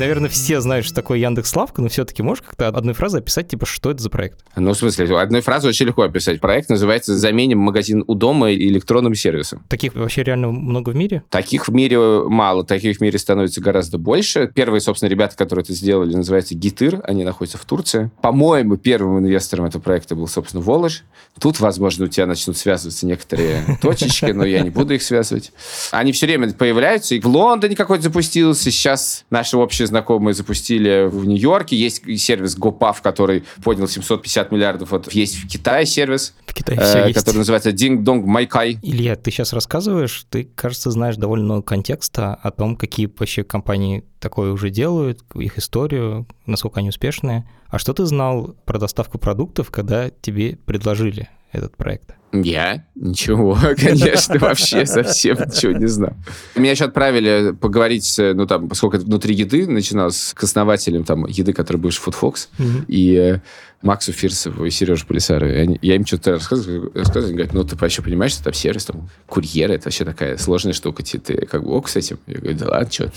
Наверное, 0.00 0.28
все 0.28 0.60
знают, 0.60 0.84
что 0.86 0.94
такое 0.94 1.18
Яндекс 1.18 1.50
Славка, 1.50 1.82
но 1.82 1.88
все-таки 1.88 2.22
можешь 2.22 2.42
как-то 2.42 2.68
одной 2.68 2.94
фразой 2.94 3.20
описать, 3.20 3.48
типа, 3.48 3.66
что 3.66 3.90
это 3.90 4.02
за 4.02 4.10
проект? 4.10 4.40
Ну, 4.56 4.72
в 4.72 4.76
смысле, 4.76 5.18
одной 5.18 5.42
фразой 5.42 5.68
очень 5.68 5.86
легко 5.86 6.02
описать. 6.02 6.40
Проект 6.40 6.70
называется 6.70 7.16
«Заменим 7.16 7.58
магазин 7.58 8.02
у 8.06 8.14
дома 8.14 8.52
электронным 8.52 9.14
сервисом». 9.14 9.62
Таких 9.68 9.94
вообще 9.94 10.22
реально 10.22 10.48
много 10.50 10.90
в 10.90 10.96
мире? 10.96 11.22
Таких 11.28 11.68
в 11.68 11.72
мире 11.72 11.98
мало, 11.98 12.64
таких 12.64 12.96
в 12.96 13.00
мире 13.00 13.18
становится 13.18 13.60
гораздо 13.60 13.98
больше. 13.98 14.50
Первые, 14.54 14.80
собственно, 14.80 15.10
ребята, 15.10 15.36
которые 15.36 15.62
это 15.62 15.74
сделали, 15.74 16.14
называются 16.14 16.54
Гитыр, 16.54 17.02
они 17.04 17.22
находятся 17.22 17.58
в 17.58 17.64
Турции. 17.64 18.10
По-моему, 18.22 18.76
первым 18.76 19.18
инвестором 19.18 19.66
этого 19.66 19.82
проекта 19.82 20.16
был, 20.16 20.26
собственно, 20.26 20.62
Волож. 20.62 21.04
Тут, 21.38 21.60
возможно, 21.60 22.06
у 22.06 22.08
тебя 22.08 22.26
начнут 22.26 22.56
связываться 22.56 23.06
некоторые 23.06 23.78
точечки, 23.82 24.30
но 24.30 24.44
я 24.44 24.60
не 24.60 24.70
буду 24.70 24.94
их 24.94 25.02
связывать. 25.02 25.52
Они 25.90 26.12
все 26.12 26.26
время 26.26 26.52
появляются, 26.52 27.14
и 27.14 27.20
в 27.20 27.26
Лондоне 27.26 27.76
какой-то 27.76 28.04
запустился, 28.04 28.70
сейчас 28.70 29.24
наши 29.30 29.56
общие 29.56 29.89
знакомые 29.90 30.34
запустили 30.34 31.08
в 31.08 31.26
Нью-Йорке. 31.26 31.76
Есть 31.76 32.02
сервис 32.20 32.56
GoPuff, 32.56 32.96
который 33.02 33.44
поднял 33.62 33.86
750 33.86 34.52
миллиардов. 34.52 34.90
Вот 34.90 35.12
есть 35.12 35.36
в 35.36 35.48
Китае 35.48 35.86
сервис, 35.86 36.34
в 36.46 36.54
Китае 36.54 36.78
э, 36.78 37.12
который 37.12 37.12
есть. 37.12 37.36
называется 37.36 37.70
Ding 37.70 38.02
Dong 38.02 38.24
Майкай. 38.24 38.78
Илья, 38.82 39.16
ты 39.16 39.30
сейчас 39.30 39.52
рассказываешь, 39.52 40.26
ты, 40.30 40.44
кажется, 40.54 40.90
знаешь 40.90 41.16
довольно 41.16 41.44
много 41.44 41.62
контекста 41.62 42.34
о 42.34 42.50
том, 42.50 42.76
какие 42.76 43.06
вообще 43.06 43.44
компании 43.44 44.04
такое 44.18 44.52
уже 44.52 44.70
делают, 44.70 45.24
их 45.34 45.58
историю, 45.58 46.26
насколько 46.46 46.80
они 46.80 46.88
успешные. 46.88 47.46
А 47.68 47.78
что 47.78 47.92
ты 47.92 48.04
знал 48.06 48.56
про 48.64 48.78
доставку 48.78 49.18
продуктов, 49.18 49.70
когда 49.70 50.10
тебе 50.10 50.58
предложили 50.66 51.28
этот 51.52 51.76
проект? 51.76 52.14
Я? 52.32 52.84
Ничего, 52.94 53.58
конечно, 53.76 54.38
вообще 54.38 54.86
совсем 54.86 55.36
ничего 55.36 55.72
не 55.72 55.86
знал. 55.86 56.12
Меня 56.54 56.72
еще 56.72 56.84
отправили 56.84 57.52
поговорить, 57.52 58.14
ну 58.18 58.46
там, 58.46 58.68
поскольку 58.68 58.96
это 58.96 59.06
внутри 59.06 59.34
еды 59.34 59.66
начиналось, 59.66 60.32
к 60.34 60.42
основателям 60.44 61.04
там 61.04 61.26
еды, 61.26 61.52
который 61.52 61.78
бывший 61.78 62.00
Food 62.00 62.16
Fox, 62.20 62.48
и 62.86 63.14
э, 63.16 63.40
Максу 63.82 64.12
Фирсову 64.12 64.64
и 64.66 64.70
Сереже 64.70 65.06
Полисару. 65.06 65.46
Я 65.46 65.96
им 65.96 66.04
что-то 66.04 66.32
рассказываю, 66.32 66.92
рассказываю, 66.94 67.28
они 67.28 67.34
говорят, 67.34 67.54
ну, 67.54 67.64
ты 67.64 67.76
вообще 67.76 68.02
понимаешь, 68.02 68.32
что 68.32 68.44
там 68.44 68.52
сервис, 68.52 68.84
там, 68.84 69.08
курьеры, 69.26 69.74
это 69.74 69.86
вообще 69.86 70.04
такая 70.04 70.36
сложная 70.36 70.74
штука, 70.74 71.02
ты, 71.02 71.18
ты 71.18 71.46
как 71.46 71.64
бы 71.64 71.70
ок 71.70 71.88
с 71.88 71.96
этим? 71.96 72.18
Я 72.26 72.38
говорю, 72.38 72.58
да 72.58 72.68
ладно, 72.68 72.92
что, 72.92 73.10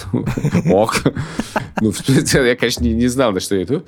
ок. 0.72 1.04
Ну, 1.82 1.94
я, 2.34 2.56
конечно, 2.56 2.84
не, 2.84 3.08
знал, 3.08 3.32
на 3.32 3.40
что 3.40 3.56
я 3.56 3.64
иду. 3.64 3.84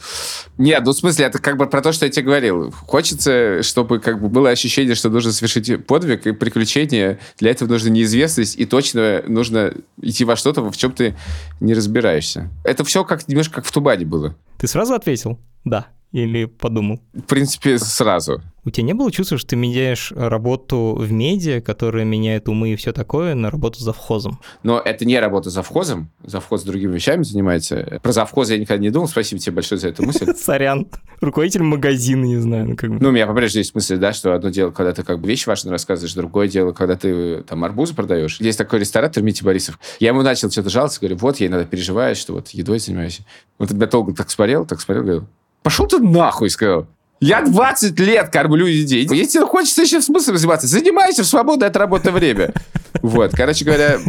Нет, 0.58 0.84
ну, 0.86 0.92
в 0.92 0.96
смысле, 0.96 1.26
это 1.26 1.40
как 1.40 1.58
бы 1.58 1.68
про 1.68 1.82
то, 1.82 1.92
что 1.92 2.06
я 2.06 2.12
тебе 2.12 2.26
говорил. 2.26 2.72
Хочется, 2.72 3.64
чтобы 3.64 4.00
как 4.00 4.22
бы 4.22 4.30
было 4.30 4.50
ощущение, 4.50 4.96
что 4.96 5.10
нужно 5.10 5.32
совершить 5.32 5.86
подвиг 5.86 6.27
и 6.27 6.32
приключение. 6.32 7.20
Для 7.38 7.51
этого 7.51 7.70
нужна 7.70 7.89
неизвестность, 7.89 8.58
и 8.58 8.65
точно 8.65 9.24
нужно 9.27 9.74
идти 10.01 10.25
во 10.25 10.36
что-то, 10.36 10.70
в 10.70 10.77
чем 10.77 10.92
ты 10.92 11.15
не 11.60 11.74
разбираешься. 11.74 12.50
Это 12.63 12.84
все 12.84 13.04
как 13.04 13.27
немножко 13.27 13.56
как 13.56 13.65
в 13.65 13.72
Тубане 13.72 14.06
было. 14.06 14.36
Ты 14.58 14.68
сразу 14.68 14.94
ответил? 14.94 15.39
Да. 15.63 15.88
Или 16.15 16.45
подумал? 16.45 17.01
В 17.13 17.24
принципе, 17.24 17.77
сразу. 17.77 18.41
У 18.63 18.69
тебя 18.69 18.86
не 18.86 18.93
было 18.93 19.12
чувства, 19.12 19.38
что 19.38 19.50
ты 19.50 19.57
меняешь 19.57 20.13
работу 20.15 20.95
в 20.98 21.12
медиа, 21.12 21.60
которая 21.60 22.05
меняет 22.05 22.48
умы 22.48 22.69
и 22.69 22.75
все 22.77 22.93
такое, 22.93 23.36
на 23.36 23.51
работу 23.51 23.81
завхозом? 23.81 24.39
Но 24.63 24.79
это 24.79 25.03
не 25.03 25.19
работа 25.19 25.50
завхозом. 25.50 26.10
Завхоз 26.24 26.63
другими 26.63 26.93
вещами 26.93 27.24
занимается. 27.24 28.00
Про 28.01 28.13
завхоз 28.13 28.50
я 28.50 28.57
никогда 28.57 28.81
не 28.81 28.91
думал. 28.91 29.10
Спасибо 29.10 29.41
тебе 29.41 29.55
большое 29.55 29.77
за 29.77 29.89
эту 29.89 30.03
мысль. 30.03 30.34
Сорян. 30.38 30.88
Руководитель 31.19 31.63
магазина, 31.63 32.24
не 32.24 32.38
знаю. 32.38 32.69
Ну, 32.69 32.75
как 32.77 32.91
бы. 32.91 32.98
ну 33.01 33.10
у 33.10 33.12
меня 33.12 33.27
по-прежнему 33.27 33.60
есть 33.60 33.75
мысль, 33.75 33.98
да, 33.98 34.13
что 34.13 34.34
одно 34.34 34.50
дело, 34.51 34.72
когда 34.72 34.93
ты 34.93 35.03
как 35.03 35.19
бы 35.19 35.27
вещи 35.27 35.50
важные 35.50 35.74
рассказываешь, 35.74 36.13
другое 36.13 36.48
дело, 36.48 36.72
когда 36.72 36.95
ты 36.95 37.43
там 37.43 37.62
арбузы 37.65 37.93
продаешь. 37.93 38.39
Есть 38.39 38.57
такой 38.57 38.79
ресторатор 38.79 39.22
Мити 39.22 39.43
Борисов. 39.43 39.77
Я 40.00 40.10
ему 40.10 40.22
начал 40.22 40.50
что-то 40.50 40.69
жаловаться, 40.69 41.01
говорю, 41.01 41.17
вот, 41.17 41.41
я 41.41 41.48
иногда 41.48 41.65
переживаю, 41.65 42.15
что 42.15 42.31
вот 42.31 42.51
едой 42.51 42.79
занимаюсь. 42.79 43.19
Вот 43.60 43.67
тогда 43.67 43.86
долго 43.86 44.13
так 44.13 44.31
смотрел, 44.31 44.65
так 44.65 44.79
смотрел, 44.79 45.03
говорю, 45.03 45.27
пошел 45.65 45.88
ты 45.88 45.98
нахуй, 45.98 46.51
сказал. 46.51 46.86
Я 47.19 47.41
20 47.41 48.00
лет 48.00 48.29
кормлю 48.29 48.67
детей. 48.67 49.07
Если 49.10 49.39
хочется 49.39 49.81
еще 49.81 50.00
смыслом 50.00 50.38
заниматься, 50.38 50.67
занимайся 50.67 51.24
в 51.24 51.25
свободное 51.25 51.69
от 51.69 51.75
работы 51.75 52.12
время. 52.12 52.53
Вот, 53.02 53.32
короче 53.36 53.66
говоря, 53.66 53.98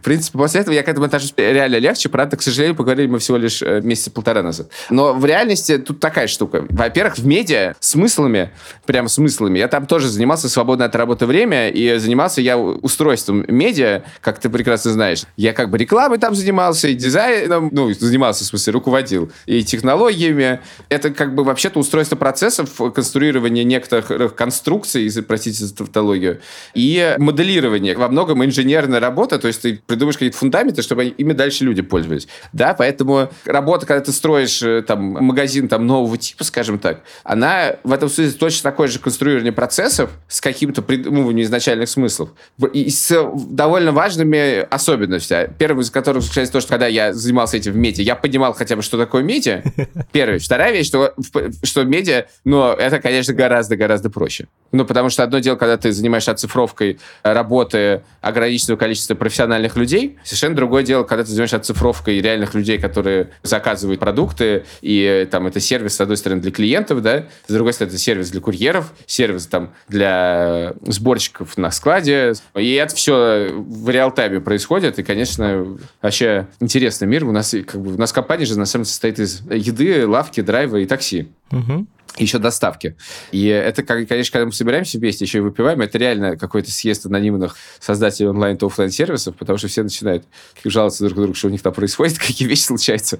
в 0.00 0.02
принципе, 0.02 0.38
после 0.38 0.60
этого 0.60 0.74
я 0.74 0.82
к 0.82 0.88
этому 0.88 1.06
отношусь 1.06 1.34
реально 1.36 1.76
легче. 1.76 2.08
Правда, 2.08 2.36
к 2.36 2.42
сожалению, 2.42 2.76
поговорили 2.76 3.06
мы 3.06 3.18
всего 3.18 3.36
лишь 3.36 3.62
э, 3.62 3.80
месяца 3.82 4.10
полтора 4.10 4.42
назад. 4.42 4.68
Но 4.90 5.14
в 5.14 5.24
реальности 5.24 5.78
тут 5.78 6.00
такая 6.00 6.26
штука. 6.26 6.64
Во-первых, 6.68 7.18
в 7.18 7.26
медиа 7.26 7.74
смыслами, 7.80 8.50
прям 8.86 9.08
смыслами, 9.08 9.58
я 9.58 9.68
там 9.68 9.86
тоже 9.86 10.08
занимался 10.08 10.48
свободное 10.48 10.86
от 10.86 10.96
работы 10.96 11.26
время, 11.26 11.68
и 11.70 11.98
занимался 11.98 12.40
я 12.40 12.58
устройством 12.58 13.44
медиа, 13.48 14.02
как 14.20 14.38
ты 14.38 14.48
прекрасно 14.48 14.92
знаешь. 14.92 15.24
Я 15.36 15.52
как 15.52 15.70
бы 15.70 15.78
рекламой 15.78 16.18
там 16.18 16.34
занимался, 16.34 16.88
и 16.88 16.94
дизайном, 16.94 17.70
ну, 17.72 17.92
занимался, 17.92 18.44
в 18.44 18.46
смысле, 18.46 18.72
руководил, 18.72 19.30
и 19.46 19.62
технологиями. 19.62 20.60
Это 20.88 21.10
как 21.10 21.34
бы 21.34 21.44
вообще-то 21.44 21.78
устройство 21.78 22.16
процессов, 22.16 22.70
конструирование 22.94 23.64
некоторых 23.64 24.34
конструкций, 24.34 25.10
простите 25.26 25.64
за 25.64 25.74
тавтологию, 25.74 26.40
и 26.74 27.14
моделирование, 27.26 27.96
во 27.96 28.08
многом 28.08 28.44
инженерная 28.44 29.00
работа, 29.00 29.38
то 29.38 29.48
есть 29.48 29.62
ты 29.62 29.80
придумаешь 29.86 30.16
какие-то 30.16 30.38
фундаменты, 30.38 30.82
чтобы 30.82 31.06
ими 31.06 31.32
дальше 31.32 31.64
люди 31.64 31.82
пользовались. 31.82 32.28
Да, 32.52 32.74
поэтому 32.74 33.30
работа, 33.44 33.84
когда 33.84 34.04
ты 34.04 34.12
строишь 34.12 34.62
э, 34.62 34.82
там 34.82 35.00
магазин 35.00 35.68
там 35.68 35.86
нового 35.86 36.16
типа, 36.16 36.44
скажем 36.44 36.78
так, 36.78 37.02
она 37.24 37.76
в 37.82 37.92
этом 37.92 38.08
смысле 38.08 38.32
точно 38.38 38.70
такое 38.70 38.88
же 38.88 38.98
конструирование 38.98 39.52
процессов 39.52 40.10
с 40.28 40.40
каким-то 40.40 40.82
придумыванием 40.82 41.44
изначальных 41.46 41.88
смыслов 41.88 42.30
и 42.72 42.88
с 42.90 43.12
довольно 43.48 43.92
важными 43.92 44.60
особенностями. 44.72 45.52
Первым 45.58 45.80
из 45.80 45.90
которых 45.90 46.22
заключается 46.22 46.52
то, 46.52 46.60
что 46.60 46.70
когда 46.70 46.86
я 46.86 47.12
занимался 47.12 47.56
этим 47.56 47.72
в 47.72 47.76
медиа, 47.76 48.02
я 48.02 48.14
понимал 48.14 48.52
хотя 48.52 48.76
бы, 48.76 48.82
что 48.82 48.96
такое 48.96 49.22
медиа. 49.22 49.62
Первая. 50.12 50.38
Вторая 50.38 50.72
вещь, 50.72 50.86
что, 50.86 51.14
что 51.62 51.84
медиа, 51.84 52.26
но 52.44 52.72
это, 52.72 53.00
конечно, 53.00 53.34
гораздо-гораздо 53.34 54.10
проще. 54.10 54.46
Ну, 54.72 54.84
потому 54.84 55.10
что 55.10 55.22
одно 55.22 55.38
дело, 55.40 55.56
когда 55.56 55.76
ты 55.76 55.92
занимаешься 55.92 56.32
оцифровкой 56.32 56.98
работы 57.22 58.02
ограниченного 58.20 58.78
количества 58.78 59.14
профессиональных 59.14 59.76
людей, 59.76 60.18
совершенно 60.24 60.56
другое 60.56 60.82
дело, 60.82 61.04
когда 61.04 61.24
ты 61.24 61.30
занимаешься 61.30 61.56
оцифровкой 61.56 62.20
реальных 62.20 62.54
людей, 62.54 62.78
которые 62.78 63.30
заказывают 63.42 64.00
продукты, 64.00 64.64
и 64.80 65.28
там 65.30 65.46
это 65.46 65.60
сервис, 65.60 65.96
с 65.96 66.00
одной 66.00 66.16
стороны, 66.16 66.40
для 66.40 66.50
клиентов, 66.50 67.02
да, 67.02 67.26
с 67.46 67.52
другой 67.52 67.72
стороны, 67.72 67.92
это 67.92 68.00
сервис 68.00 68.30
для 68.30 68.40
курьеров, 68.40 68.92
сервис 69.06 69.46
там 69.46 69.74
для 69.88 70.74
сборщиков 70.82 71.56
на 71.56 71.70
складе, 71.70 72.34
и 72.54 72.74
это 72.74 72.94
все 72.94 73.50
в 73.52 73.88
реал-тайме 73.88 74.40
происходит, 74.40 74.98
и, 74.98 75.02
конечно, 75.02 75.78
вообще 76.02 76.46
интересный 76.60 77.06
мир. 77.06 77.24
У 77.24 77.32
нас, 77.32 77.54
как 77.66 77.80
бы, 77.80 77.94
у 77.94 77.98
нас 77.98 78.12
компания 78.12 78.44
же, 78.44 78.58
на 78.58 78.66
самом 78.66 78.84
деле, 78.84 78.90
состоит 78.90 79.18
из 79.18 79.40
еды, 79.50 80.06
лавки, 80.06 80.40
драйва 80.40 80.78
и 80.78 80.86
такси. 80.86 81.28
Угу 81.52 81.86
еще 82.18 82.38
доставки. 82.38 82.96
И 83.32 83.46
это, 83.46 83.82
конечно, 83.82 84.32
когда 84.32 84.46
мы 84.46 84.52
собираемся 84.52 84.98
вместе, 84.98 85.24
еще 85.24 85.38
и 85.38 85.40
выпиваем, 85.40 85.80
это 85.80 85.98
реально 85.98 86.36
какой-то 86.36 86.70
съезд 86.70 87.06
анонимных 87.06 87.56
создателей 87.80 88.28
онлайн 88.28 88.56
то 88.56 88.66
офлайн 88.66 88.90
сервисов, 88.90 89.36
потому 89.36 89.58
что 89.58 89.68
все 89.68 89.82
начинают 89.82 90.24
жаловаться 90.64 91.04
друг 91.04 91.16
на 91.16 91.22
друга, 91.24 91.38
что 91.38 91.48
у 91.48 91.50
них 91.50 91.62
там 91.62 91.72
происходит, 91.72 92.18
какие 92.18 92.48
вещи 92.48 92.62
случаются. 92.62 93.18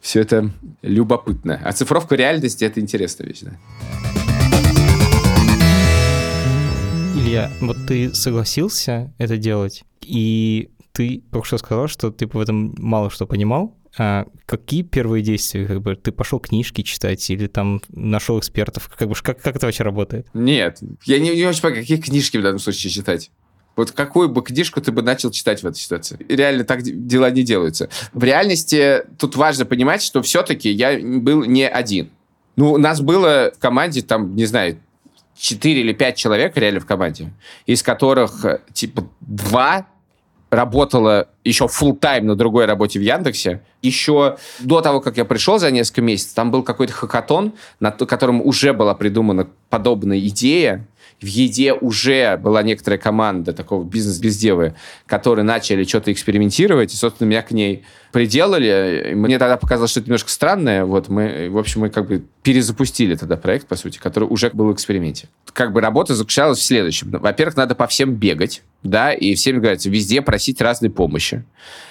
Все 0.00 0.20
это 0.20 0.50
любопытно. 0.82 1.60
А 1.64 1.72
цифровка 1.72 2.14
реальности— 2.14 2.64
это 2.66 2.80
интересная 2.80 3.26
вещь. 3.26 3.42
Илья, 7.14 7.50
вот 7.60 7.76
ты 7.86 8.14
согласился 8.14 9.12
это 9.18 9.36
делать, 9.36 9.84
и 10.02 10.70
ты 10.92 11.22
только 11.32 11.46
что 11.46 11.58
сказал, 11.58 11.88
что 11.88 12.10
ты 12.10 12.26
в 12.26 12.38
этом 12.38 12.74
мало 12.78 13.10
что 13.10 13.26
понимал, 13.26 13.76
а 13.98 14.26
какие 14.44 14.82
первые 14.82 15.22
действия? 15.22 15.66
Как 15.66 15.80
бы 15.80 15.96
ты 15.96 16.12
пошел 16.12 16.38
книжки 16.38 16.82
читать 16.82 17.28
или 17.30 17.46
там 17.46 17.80
нашел 17.88 18.38
экспертов? 18.38 18.90
Как, 18.96 19.08
бы, 19.08 19.14
как, 19.14 19.40
как 19.40 19.56
это 19.56 19.66
вообще 19.66 19.84
работает? 19.84 20.26
Нет, 20.34 20.80
я 21.04 21.18
не, 21.18 21.34
не 21.34 21.44
очень 21.46 21.62
понимаю, 21.62 21.82
какие 21.82 21.98
книжки 21.98 22.36
в 22.36 22.42
данном 22.42 22.58
случае 22.58 22.90
читать. 22.90 23.30
Вот 23.74 23.92
какую 23.92 24.28
бы 24.28 24.42
книжку 24.42 24.80
ты 24.80 24.90
бы 24.90 25.02
начал 25.02 25.30
читать 25.30 25.62
в 25.62 25.66
этой 25.66 25.78
ситуации? 25.78 26.18
Реально 26.28 26.64
так 26.64 26.82
дела 26.82 27.30
не 27.30 27.42
делаются. 27.42 27.88
В 28.12 28.24
реальности 28.24 29.02
тут 29.18 29.36
важно 29.36 29.66
понимать, 29.66 30.02
что 30.02 30.22
все-таки 30.22 30.70
я 30.70 30.98
был 30.98 31.44
не 31.44 31.68
один. 31.68 32.10
Ну, 32.56 32.72
у 32.72 32.78
нас 32.78 33.02
было 33.02 33.52
в 33.54 33.58
команде, 33.58 34.00
там, 34.00 34.34
не 34.34 34.46
знаю, 34.46 34.78
4 35.38 35.80
или 35.80 35.92
5 35.92 36.16
человек 36.16 36.56
реально 36.56 36.80
в 36.80 36.86
команде, 36.86 37.32
из 37.66 37.82
которых, 37.82 38.46
типа, 38.72 39.06
два 39.20 39.86
работала 40.56 41.28
еще 41.44 41.66
full 41.66 41.96
тайм 41.96 42.26
на 42.26 42.34
другой 42.34 42.64
работе 42.64 42.98
в 42.98 43.02
Яндексе. 43.02 43.60
Еще 43.82 44.36
до 44.58 44.80
того, 44.80 45.00
как 45.00 45.16
я 45.16 45.24
пришел 45.24 45.58
за 45.58 45.70
несколько 45.70 46.02
месяцев, 46.02 46.34
там 46.34 46.50
был 46.50 46.62
какой-то 46.62 46.92
хакатон, 46.92 47.52
на 47.78 47.92
котором 47.92 48.40
уже 48.40 48.72
была 48.72 48.94
придумана 48.94 49.46
подобная 49.68 50.18
идея, 50.18 50.86
в 51.20 51.26
еде 51.26 51.72
уже 51.72 52.36
была 52.36 52.62
некоторая 52.62 52.98
команда 52.98 53.52
такого 53.52 53.84
бизнес-бездевы, 53.84 54.74
которые 55.06 55.44
начали 55.44 55.84
что-то 55.84 56.12
экспериментировать, 56.12 56.92
и, 56.92 56.96
собственно, 56.96 57.28
меня 57.28 57.42
к 57.42 57.52
ней 57.52 57.84
приделали. 58.12 59.12
Мне 59.14 59.38
тогда 59.38 59.56
показалось, 59.56 59.90
что 59.90 60.00
это 60.00 60.08
немножко 60.08 60.30
странное. 60.30 60.84
Вот 60.84 61.08
мы, 61.08 61.48
в 61.50 61.58
общем, 61.58 61.82
мы 61.82 61.90
как 61.90 62.08
бы 62.08 62.24
перезапустили 62.42 63.14
тогда 63.14 63.36
проект, 63.36 63.66
по 63.66 63.76
сути, 63.76 63.98
который 63.98 64.24
уже 64.24 64.50
был 64.50 64.66
в 64.66 64.74
эксперименте. 64.74 65.28
Как 65.52 65.72
бы 65.72 65.80
работа 65.80 66.14
заключалась 66.14 66.58
в 66.58 66.62
следующем. 66.62 67.10
Во-первых, 67.10 67.56
надо 67.56 67.74
по 67.74 67.86
всем 67.86 68.14
бегать, 68.14 68.62
да, 68.82 69.12
и 69.12 69.34
всем 69.34 69.58
говорится, 69.60 69.88
везде 69.88 70.20
просить 70.22 70.60
разной 70.60 70.90
помощи. 70.90 71.44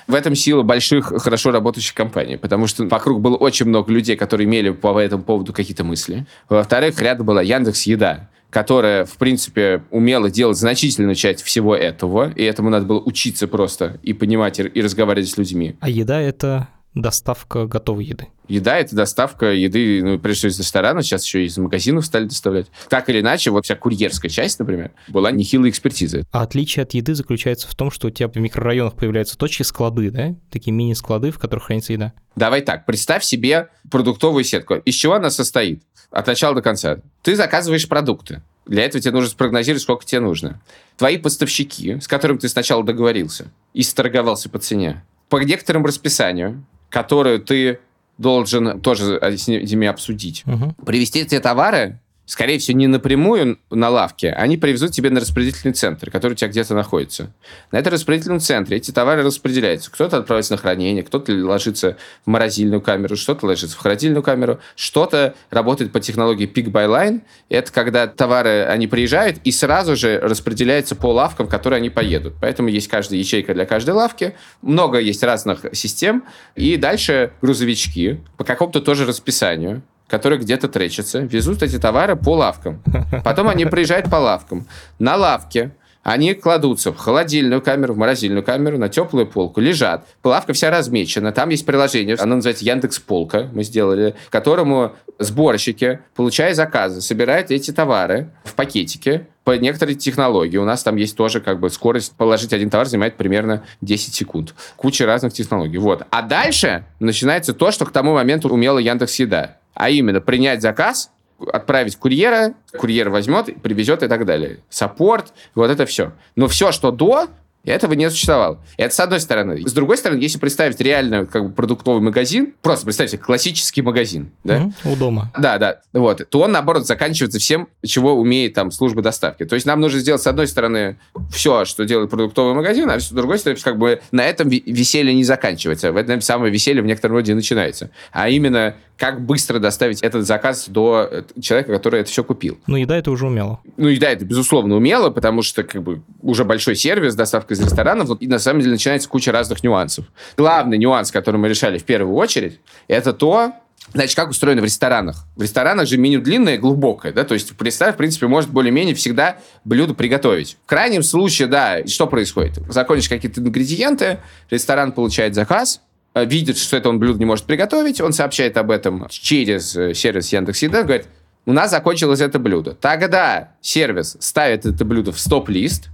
В 0.08 0.14
этом 0.14 0.36
сила 0.36 0.62
больших, 0.62 1.14
хорошо 1.22 1.52
работающих 1.52 1.96
компаний, 1.96 2.38
потому 2.38 2.68
что 2.68 2.86
вокруг 2.86 3.22
было 3.22 3.36
очень 3.36 3.66
много 3.66 3.92
людей, 3.92 4.16
которые 4.16 4.46
имели 4.46 4.70
по 4.70 5.00
этому 5.00 5.24
поводу 5.24 5.52
какие-то 5.52 5.84
мысли. 5.84 6.26
Во-вторых, 6.48 7.02
рядом 7.02 7.26
была 7.26 7.42
Яндекс 7.42 7.84
Еда, 7.84 8.30
которая, 8.56 9.04
в 9.04 9.18
принципе, 9.18 9.84
умела 9.92 10.32
делать 10.32 10.58
значительную 10.58 11.14
часть 11.16 11.42
всего 11.42 11.76
этого, 11.76 12.32
и 12.32 12.42
этому 12.42 12.70
надо 12.70 12.86
было 12.86 13.02
учиться 13.02 13.50
просто 13.50 14.00
и 14.02 14.14
понимать, 14.14 14.62
и 14.62 14.82
разговаривать 14.82 15.28
с 15.28 15.38
людьми. 15.38 15.76
А 15.82 15.90
еда— 15.90 16.22
это 16.22 16.70
доставка 16.96 17.68
готовой 17.68 18.06
еды. 18.06 18.28
Еда— 18.48 18.78
это 18.80 18.96
доставка 18.96 19.48
еды, 19.52 20.02
ну, 20.04 20.20
прежде 20.20 20.40
всего, 20.40 20.50
из 20.52 20.60
ресторана, 20.60 21.02
сейчас 21.04 21.26
еще 21.26 21.46
из 21.46 21.58
магазинов 21.58 22.06
стали 22.06 22.26
доставлять. 22.26 22.68
Так 22.90 23.10
или 23.10 23.20
иначе, 23.20 23.52
вот 23.52 23.66
вся 23.66 23.76
курьерская 23.76 24.30
часть, 24.30 24.60
например, 24.60 24.92
была 25.08 25.32
нехилой 25.32 25.70
экспертизой. 25.70 26.24
А 26.32 26.42
отличие 26.42 26.84
от 26.84 26.94
еды 26.94 27.16
заключается 27.16 27.68
в 27.68 27.76
том, 27.76 27.92
что 27.92 28.08
у 28.08 28.12
тебя 28.12 28.30
в 28.30 28.36
микрорайонах 28.36 28.96
появляются 28.96 29.38
точки 29.38 29.64
склады, 29.64 30.10
да? 30.10 30.36
Такие 30.52 30.72
мини-склады, 30.72 31.32
в 31.32 31.40
которых 31.40 31.66
хранится 31.66 31.94
еда. 31.94 32.14
Давай 32.36 32.62
так, 32.62 32.86
представь 32.86 33.24
себе 33.24 33.70
продуктовую 33.90 34.44
сетку. 34.44 34.76
Из 34.76 34.94
чего 34.94 35.14
она 35.14 35.30
состоит? 35.30 35.84
От 36.12 36.28
начала 36.28 36.56
до 36.56 36.62
конца. 36.62 37.00
Ты 37.24 37.36
заказываешь 37.36 37.88
продукты. 37.88 38.42
Для 38.66 38.84
этого 38.84 39.02
тебе 39.02 39.12
нужно 39.12 39.30
спрогнозировать, 39.30 39.84
сколько 39.84 40.06
тебе 40.06 40.22
нужно. 40.22 40.62
Твои 40.98 41.18
поставщики, 41.18 42.00
с 42.00 42.08
которыми 42.08 42.38
ты 42.38 42.50
сначала 42.50 42.84
договорился 42.84 43.52
и 43.74 43.84
сторговался 43.84 44.50
по 44.50 44.60
цене, 44.60 45.04
по 45.30 45.38
некоторому 45.38 45.88
расписанию, 45.88 46.66
которое 46.96 47.40
ты 47.40 47.80
должен 48.18 48.80
тоже 48.80 49.20
с 49.22 49.50
ними 49.50 49.86
обсудить, 49.86 50.44
угу. 50.46 50.74
привезти 50.86 51.20
эти 51.20 51.38
товары 51.42 52.00
скорее 52.26 52.60
всего, 52.60 52.78
не 52.78 52.88
напрямую 52.88 53.60
на 53.70 53.90
лавке, 53.90 54.32
они 54.32 54.58
привезут 54.58 54.92
тебе 54.92 55.10
на 55.10 55.20
распределительный 55.20 55.74
центр, 55.74 56.10
который 56.12 56.34
у 56.34 56.36
тебя 56.36 56.50
где-то 56.50 56.74
находится. 56.74 57.32
На 57.72 57.78
этом 57.78 57.94
распределительном 57.94 58.40
центре 58.40 58.78
эти 58.78 58.92
товары 58.92 59.24
распределяются. 59.24 59.92
Кто-то 59.92 60.18
отправляется 60.18 60.54
на 60.54 60.58
хранение, 60.58 61.04
кто-то 61.04 61.32
ложится 61.34 61.98
в 62.26 62.30
морозильную 62.30 62.82
камеру, 62.82 63.16
что-то 63.16 63.46
ложится 63.46 63.76
в 63.76 63.80
холодильную 63.80 64.24
камеру, 64.24 64.60
что-то 64.76 65.36
работает 65.50 65.92
по 65.92 66.00
технологии 66.00 66.48
pick 66.48 66.72
by 66.72 66.88
line. 66.88 67.22
Это 67.50 67.72
когда 67.72 68.08
товары, 68.08 68.64
они 68.64 68.88
приезжают 68.88 69.38
и 69.44 69.52
сразу 69.52 69.96
же 69.96 70.20
распределяются 70.20 70.96
по 70.96 71.08
лавкам, 71.14 71.48
в 71.48 71.50
которые 71.50 71.78
они 71.78 71.90
поедут. 71.90 72.36
Поэтому 72.42 72.70
есть 72.70 72.88
каждая 72.88 73.20
ячейка 73.20 73.54
для 73.54 73.66
каждой 73.66 73.92
лавки, 73.92 74.36
много 74.62 75.00
есть 75.00 75.24
разных 75.24 75.66
систем, 75.74 76.24
и 76.56 76.78
дальше 76.78 77.32
грузовички 77.42 78.22
по 78.38 78.44
какому-то 78.44 78.82
тоже 78.82 79.06
расписанию 79.06 79.84
которые 80.08 80.40
где-то 80.40 80.68
тречатся, 80.68 81.20
везут 81.20 81.64
эти 81.64 81.80
товары 81.80 82.16
по 82.16 82.36
лавкам. 82.36 82.82
Потом 83.24 83.50
они 83.50 83.66
приезжают 83.66 84.10
по 84.10 84.18
лавкам. 84.18 84.68
На 85.00 85.16
лавке 85.16 85.72
они 86.06 86.36
кладутся 86.36 86.92
в 86.92 86.98
холодильную 86.98 87.64
камеру, 87.64 87.96
в 87.96 87.98
морозильную 87.98 88.44
камеру, 88.44 88.78
на 88.78 88.90
теплую 88.90 89.26
полку, 89.26 89.60
лежат. 89.60 90.06
Лавка 90.24 90.54
вся 90.54 90.70
размечена, 90.70 91.32
там 91.32 91.50
есть 91.50 91.66
приложение, 91.66 92.16
оно 92.16 92.36
называется 92.36 92.64
Яндекс 92.64 93.00
Полка, 93.00 93.50
мы 93.52 93.64
сделали, 93.64 94.14
которому 94.30 94.94
сборщики, 95.18 96.00
получая 96.14 96.54
заказы, 96.54 97.02
собирают 97.02 97.50
эти 97.50 97.72
товары 97.72 98.30
в 98.44 98.54
пакетике 98.54 99.26
по 99.44 99.58
некоторой 99.58 99.96
технологии. 99.96 100.58
У 100.58 100.64
нас 100.64 100.84
там 100.84 100.96
есть 100.96 101.18
тоже 101.18 101.42
как 101.42 101.60
бы 101.60 101.72
скорость 101.72 102.16
положить 102.16 102.54
один 102.54 102.70
товар 102.70 102.86
занимает 102.86 103.16
примерно 103.16 103.64
10 103.82 104.14
секунд. 104.14 104.54
Куча 104.76 105.08
разных 105.08 105.34
технологий. 105.34 105.80
Вот. 105.80 106.04
А 106.12 106.22
дальше 106.22 106.86
начинается 107.00 107.56
то, 107.56 107.72
что 107.72 107.86
к 107.86 107.92
тому 107.92 108.14
моменту 108.14 108.50
умела 108.50 108.78
Яндекс 108.78 109.16
Еда 109.16 109.58
а 109.76 109.90
именно 109.90 110.22
принять 110.22 110.62
заказ, 110.62 111.12
отправить 111.52 111.98
курьера, 111.98 112.56
курьер 112.78 113.10
возьмет, 113.10 113.62
привезет 113.62 114.04
и 114.04 114.08
так 114.08 114.26
далее. 114.26 114.60
Саппорт, 114.70 115.34
вот 115.54 115.70
это 115.70 115.86
все. 115.86 116.14
Но 116.36 116.48
все, 116.48 116.72
что 116.72 116.92
до, 116.92 117.28
этого 117.66 117.94
не 117.94 118.10
существовало. 118.10 118.60
Это 118.78 118.94
с 118.94 119.00
одной 119.00 119.20
стороны. 119.20 119.68
С 119.68 119.74
другой 119.74 119.98
стороны, 119.98 120.20
если 120.20 120.38
представить 120.38 120.80
реально 120.80 121.26
как 121.26 121.48
бы 121.48 121.52
продуктовый 121.52 122.02
магазин, 122.02 122.54
просто 122.62 122.86
представьте, 122.86 123.18
классический 123.18 123.82
магазин, 123.82 124.32
да? 124.44 124.72
Угу, 124.84 124.94
у 124.94 124.96
дома. 124.96 125.32
Да, 125.38 125.58
да, 125.58 125.82
вот, 125.92 126.28
то 126.30 126.42
он, 126.42 126.52
наоборот, 126.52 126.86
заканчивается 126.86 127.40
всем, 127.40 127.68
чего 127.84 128.14
умеет 128.14 128.54
там 128.54 128.72
служба 128.72 129.02
доставки. 129.02 129.46
То 129.46 129.56
есть 129.56 129.66
нам 129.66 129.80
нужно 129.82 130.00
сделать, 130.00 130.22
с 130.22 130.28
одной 130.28 130.48
стороны, 130.48 130.98
все, 131.32 131.66
что 131.66 131.86
делает 131.86 132.12
продуктовый 132.12 132.54
магазин, 132.54 132.90
а 132.90 133.00
с 133.00 133.10
другой 133.10 133.40
стороны, 133.40 133.60
как 133.60 133.78
бы 133.78 134.00
на 134.12 134.24
этом 134.24 134.48
веселье 134.48 135.14
не 135.14 135.24
заканчивается. 135.24 135.92
В 135.92 135.98
этом 135.98 136.22
самое 136.22 136.54
веселье 136.54 136.84
в 136.84 136.86
некотором 136.86 137.16
роде 137.16 137.34
начинается. 137.34 137.90
А 138.12 138.30
именно, 138.30 138.76
как 138.98 139.22
быстро 139.26 139.60
доставить 139.60 140.02
этот 140.02 140.26
заказ 140.26 140.68
до 140.68 141.08
э, 141.10 141.24
человека, 141.42 141.74
который 141.74 142.02
это 142.02 142.10
все 142.10 142.24
купил. 142.24 142.58
Ну, 142.68 142.78
еда 142.78 142.98
это 142.98 143.12
уже 143.12 143.28
умело. 143.28 143.60
Ну, 143.78 143.88
еда 143.88 144.10
это, 144.10 144.26
безусловно, 144.26 144.76
умело, 144.76 145.10
потому 145.10 145.42
что, 145.42 145.64
как 145.64 145.84
бы, 145.84 146.02
уже 146.22 146.46
большой 146.46 146.76
сервис, 146.76 147.16
доставка 147.16 147.54
из 147.54 147.62
ресторанов, 147.62 148.10
и 148.20 148.28
на 148.28 148.40
самом 148.40 148.62
деле 148.62 148.74
начинается 148.74 149.10
куча 149.10 149.32
разных 149.32 149.64
нюансов. 149.64 150.06
Главный 150.38 150.78
нюанс, 150.78 151.12
который 151.12 151.38
мы 151.38 151.50
решали 151.50 151.78
в 151.78 151.84
первую 151.84 152.16
очередь, 152.16 152.60
это 152.88 153.14
то, 153.14 153.54
Значит, 153.94 154.16
как 154.16 154.30
устроено 154.30 154.62
в 154.62 154.66
ресторанах? 154.66 155.26
В 155.36 155.42
ресторанах 155.42 155.88
же 155.88 155.98
меню 155.98 156.20
длинное, 156.20 156.58
глубокое, 156.58 157.14
да, 157.14 157.24
то 157.24 157.36
есть 157.36 157.56
представь, 157.56 157.94
в 157.94 157.98
принципе, 157.98 158.28
может 158.28 158.50
более-менее 158.50 158.96
всегда 158.96 159.38
блюдо 159.64 159.94
приготовить. 159.94 160.58
В 160.66 160.68
крайнем 160.68 161.04
случае, 161.04 161.48
да, 161.48 161.86
что 161.86 162.08
происходит? 162.08 162.60
Закончишь 162.68 163.10
какие-то 163.10 163.42
ингредиенты, 163.42 164.20
ресторан 164.50 164.92
получает 164.92 165.36
заказ, 165.36 165.82
видит, 166.24 166.58
что 166.58 166.78
это 166.78 166.90
он 166.90 167.00
блюдо 167.00 167.20
не 167.20 167.26
может 167.26 167.46
приготовить, 167.46 168.00
он 168.02 168.14
сообщает 168.14 168.58
об 168.58 168.72
этом 168.72 169.08
через 169.10 169.76
э, 169.76 169.94
сервис 169.94 170.32
Яндекс.Еда, 170.32 170.84
говорит, 170.84 171.08
у 171.46 171.54
нас 171.54 171.72
закончилось 171.72 172.22
это 172.22 172.40
блюдо. 172.40 172.74
Тогда 172.74 173.52
сервис 173.62 174.18
ставит 174.20 174.66
это 174.66 174.86
блюдо 174.86 175.12
в 175.12 175.20
стоп-лист, 175.20 175.90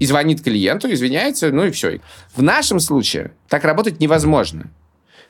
и 0.00 0.06
звонит 0.06 0.42
клиенту, 0.42 0.92
извиняется, 0.92 1.50
ну 1.50 1.64
и 1.64 1.70
все. 1.70 2.00
В 2.34 2.42
нашем 2.42 2.78
случае 2.80 3.32
так 3.48 3.64
работать 3.64 4.00
невозможно 4.00 4.70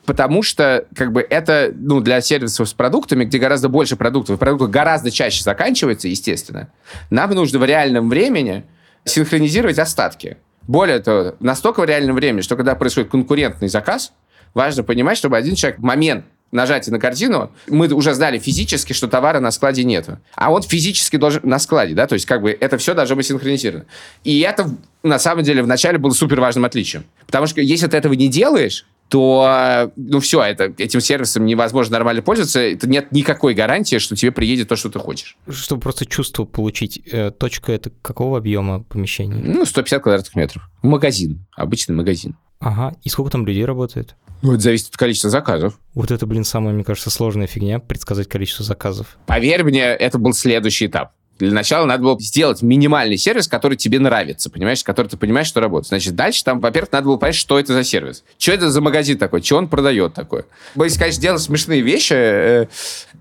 потому 0.05 0.41
что 0.41 0.85
как 0.95 1.11
бы 1.11 1.21
это 1.21 1.71
ну, 1.75 1.99
для 1.99 2.21
сервисов 2.21 2.67
с 2.67 2.73
продуктами, 2.73 3.25
где 3.25 3.37
гораздо 3.37 3.69
больше 3.69 3.95
продуктов, 3.95 4.37
и 4.37 4.39
продукты 4.39 4.67
гораздо 4.67 5.11
чаще 5.11 5.43
заканчиваются, 5.43 6.07
естественно, 6.07 6.71
нам 7.09 7.29
нужно 7.31 7.59
в 7.59 7.65
реальном 7.65 8.09
времени 8.09 8.63
синхронизировать 9.03 9.77
остатки. 9.77 10.37
Более 10.69 10.99
того, 10.99 11.33
настолько 11.39 11.79
в 11.79 11.85
реальном 11.85 12.15
времени, 12.15 12.41
что 12.41 12.55
когда 12.55 12.75
происходит 12.75 13.09
конкурентный 13.09 13.69
заказ, 13.69 14.13
важно 14.53 14.83
понимать, 14.83 15.17
чтобы 15.17 15.35
один 15.35 15.55
человек 15.55 15.79
в 15.79 15.83
момент 15.83 16.25
нажатия 16.51 16.91
на 16.91 16.99
картину, 16.99 17.51
мы 17.67 17.87
уже 17.91 18.13
знали 18.13 18.37
физически, 18.37 18.93
что 18.93 19.07
товара 19.07 19.39
на 19.39 19.49
складе 19.49 19.83
нету. 19.83 20.19
А 20.35 20.51
он 20.51 20.61
физически 20.61 21.17
должен 21.17 21.41
на 21.43 21.57
складе, 21.57 21.95
да, 21.95 22.05
то 22.05 22.13
есть 22.13 22.27
как 22.27 22.43
бы 22.43 22.51
это 22.51 22.77
все 22.77 22.93
должно 22.93 23.15
быть 23.15 23.25
синхронизировано. 23.25 23.87
И 24.23 24.41
это 24.41 24.69
на 25.01 25.17
самом 25.17 25.43
деле 25.43 25.63
вначале 25.63 25.97
было 25.97 26.11
супер 26.11 26.39
важным 26.39 26.65
отличием. 26.65 27.03
Потому 27.25 27.47
что 27.47 27.61
если 27.61 27.87
ты 27.87 27.97
этого 27.97 28.13
не 28.13 28.27
делаешь, 28.27 28.85
то, 29.09 29.91
ну, 29.95 30.19
все, 30.19 30.41
это, 30.43 30.65
этим 30.77 31.01
сервисом 31.01 31.45
невозможно 31.45 31.93
нормально 31.93 32.21
пользоваться, 32.21 32.59
это 32.59 32.87
нет 32.87 33.11
никакой 33.11 33.55
гарантии, 33.55 33.97
что 33.97 34.15
тебе 34.15 34.31
приедет 34.31 34.69
то, 34.69 34.75
что 34.75 34.89
ты 34.89 34.99
хочешь. 34.99 35.35
Чтобы 35.49 35.81
просто 35.81 36.05
чувство 36.05 36.45
получить, 36.45 37.01
э, 37.11 37.31
точка 37.31 37.71
это 37.71 37.91
какого 38.01 38.37
объема 38.37 38.83
помещения? 38.83 39.35
Ну, 39.35 39.65
150 39.65 40.03
квадратных 40.03 40.35
метров. 40.35 40.69
Магазин, 40.83 41.45
обычный 41.55 41.95
магазин. 41.95 42.37
Ага, 42.59 42.95
и 43.03 43.09
сколько 43.09 43.31
там 43.31 43.45
людей 43.47 43.65
работает? 43.65 44.15
Ну, 44.41 44.53
это 44.53 44.61
зависит 44.63 44.89
от 44.89 44.97
количества 44.97 45.29
заказов. 45.29 45.79
Вот 45.93 46.11
это, 46.11 46.25
блин, 46.25 46.43
самая, 46.43 46.73
мне 46.73 46.83
кажется, 46.83 47.09
сложная 47.09 47.47
фигня, 47.47 47.79
предсказать 47.79 48.29
количество 48.29 48.63
заказов. 48.63 49.17
Поверь 49.25 49.63
мне, 49.63 49.81
это 49.81 50.17
был 50.17 50.33
следующий 50.33 50.85
этап. 50.85 51.11
Для 51.39 51.53
начала 51.53 51.85
надо 51.85 52.03
было 52.03 52.19
сделать 52.19 52.61
минимальный 52.61 53.17
сервис, 53.17 53.47
который 53.47 53.77
тебе 53.77 53.99
нравится, 53.99 54.49
понимаешь, 54.49 54.83
который 54.83 55.07
ты 55.07 55.17
понимаешь, 55.17 55.47
что 55.47 55.61
работает. 55.61 55.87
Значит, 55.87 56.15
дальше 56.15 56.43
там, 56.43 56.59
во-первых, 56.59 56.91
надо 56.91 57.05
было 57.05 57.17
понять, 57.17 57.35
что 57.35 57.57
это 57.59 57.73
за 57.73 57.83
сервис. 57.83 58.23
Что 58.37 58.51
это 58.51 58.69
за 58.69 58.81
магазин 58.81 59.17
такой, 59.17 59.41
что 59.41 59.57
он 59.57 59.67
продает 59.69 60.13
такое. 60.13 60.45
Если, 60.75 60.99
конечно, 60.99 61.21
делать 61.21 61.41
смешные 61.41 61.81
вещи, 61.81 62.13
э, 62.13 62.67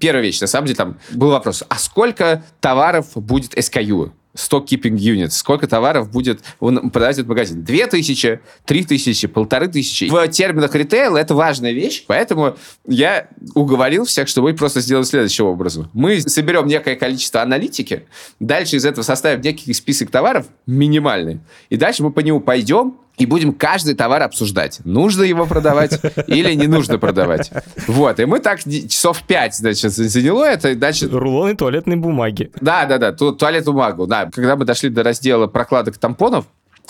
первая 0.01 0.23
вещь, 0.23 0.41
на 0.41 0.49
самом 0.49 0.67
деле, 0.67 0.77
там 0.77 0.99
был 1.11 1.31
вопрос, 1.31 1.63
а 1.69 1.79
сколько 1.79 2.43
товаров 2.61 3.07
будет 3.15 3.57
SKU? 3.57 4.11
Stock 4.39 4.67
keeping 4.67 4.97
units, 4.97 5.31
сколько 5.31 5.67
товаров 5.67 6.11
будет 6.11 6.41
продать 6.61 7.17
этот 7.17 7.27
магазин. 7.27 7.65
Две 7.65 7.87
тысячи, 7.87 8.41
три 8.65 8.85
тысячи, 8.85 9.27
полторы 9.27 9.69
тысячи. 9.69 10.09
В 10.09 10.29
терминах 10.29 10.75
ритейла 10.75 11.19
это 11.19 11.35
важная 11.35 11.73
вещь, 11.73 12.05
поэтому 12.07 12.57
я 12.87 13.29
уговорил 13.55 14.05
всех, 14.05 14.29
что 14.29 14.43
мы 14.43 14.55
просто 14.55 14.81
сделаем 14.81 15.05
следующим 15.05 15.47
образом. 15.47 15.91
Мы 15.93 16.21
соберем 16.21 16.67
некое 16.67 16.95
количество 16.95 17.43
аналитики, 17.43 18.05
дальше 18.39 18.77
из 18.77 18.85
этого 18.85 19.03
составим 19.03 19.41
некий 19.41 19.73
список 19.75 20.11
товаров, 20.11 20.47
минимальный, 20.67 21.41
и 21.69 21.77
дальше 21.77 22.03
мы 22.03 22.13
по 22.13 22.21
нему 22.21 22.41
пойдем, 22.41 22.97
и 23.19 23.27
будем 23.27 23.53
каждый 23.53 23.95
товар 23.95 24.23
обсуждать. 24.23 24.81
Нужно 24.85 25.23
его 25.25 25.47
продавать 25.47 26.01
или 26.27 26.55
не 26.55 26.67
нужно 26.67 26.99
продавать. 26.99 27.51
Вот, 27.87 28.21
и 28.21 28.25
мы 28.25 28.41
так 28.41 28.61
часов 28.63 29.23
пять, 29.25 29.55
значит, 29.57 29.93
заняло 29.93 30.45
это, 30.45 30.75
значит... 30.75 31.13
Рулоны 31.13 31.57
туалетной 31.57 31.97
бумаги. 31.97 32.51
Да, 32.61 32.87
да, 32.87 32.99
да, 32.99 33.13
ту 33.13 33.33
туалетную 33.33 33.75
бумагу, 33.75 34.07
да. 34.07 34.31
Когда 34.33 34.57
мы 34.57 34.65
дошли 34.65 34.89
до 34.89 35.03
раздела 35.03 35.47
прокладок 35.47 35.99
тампонов, 35.99 36.47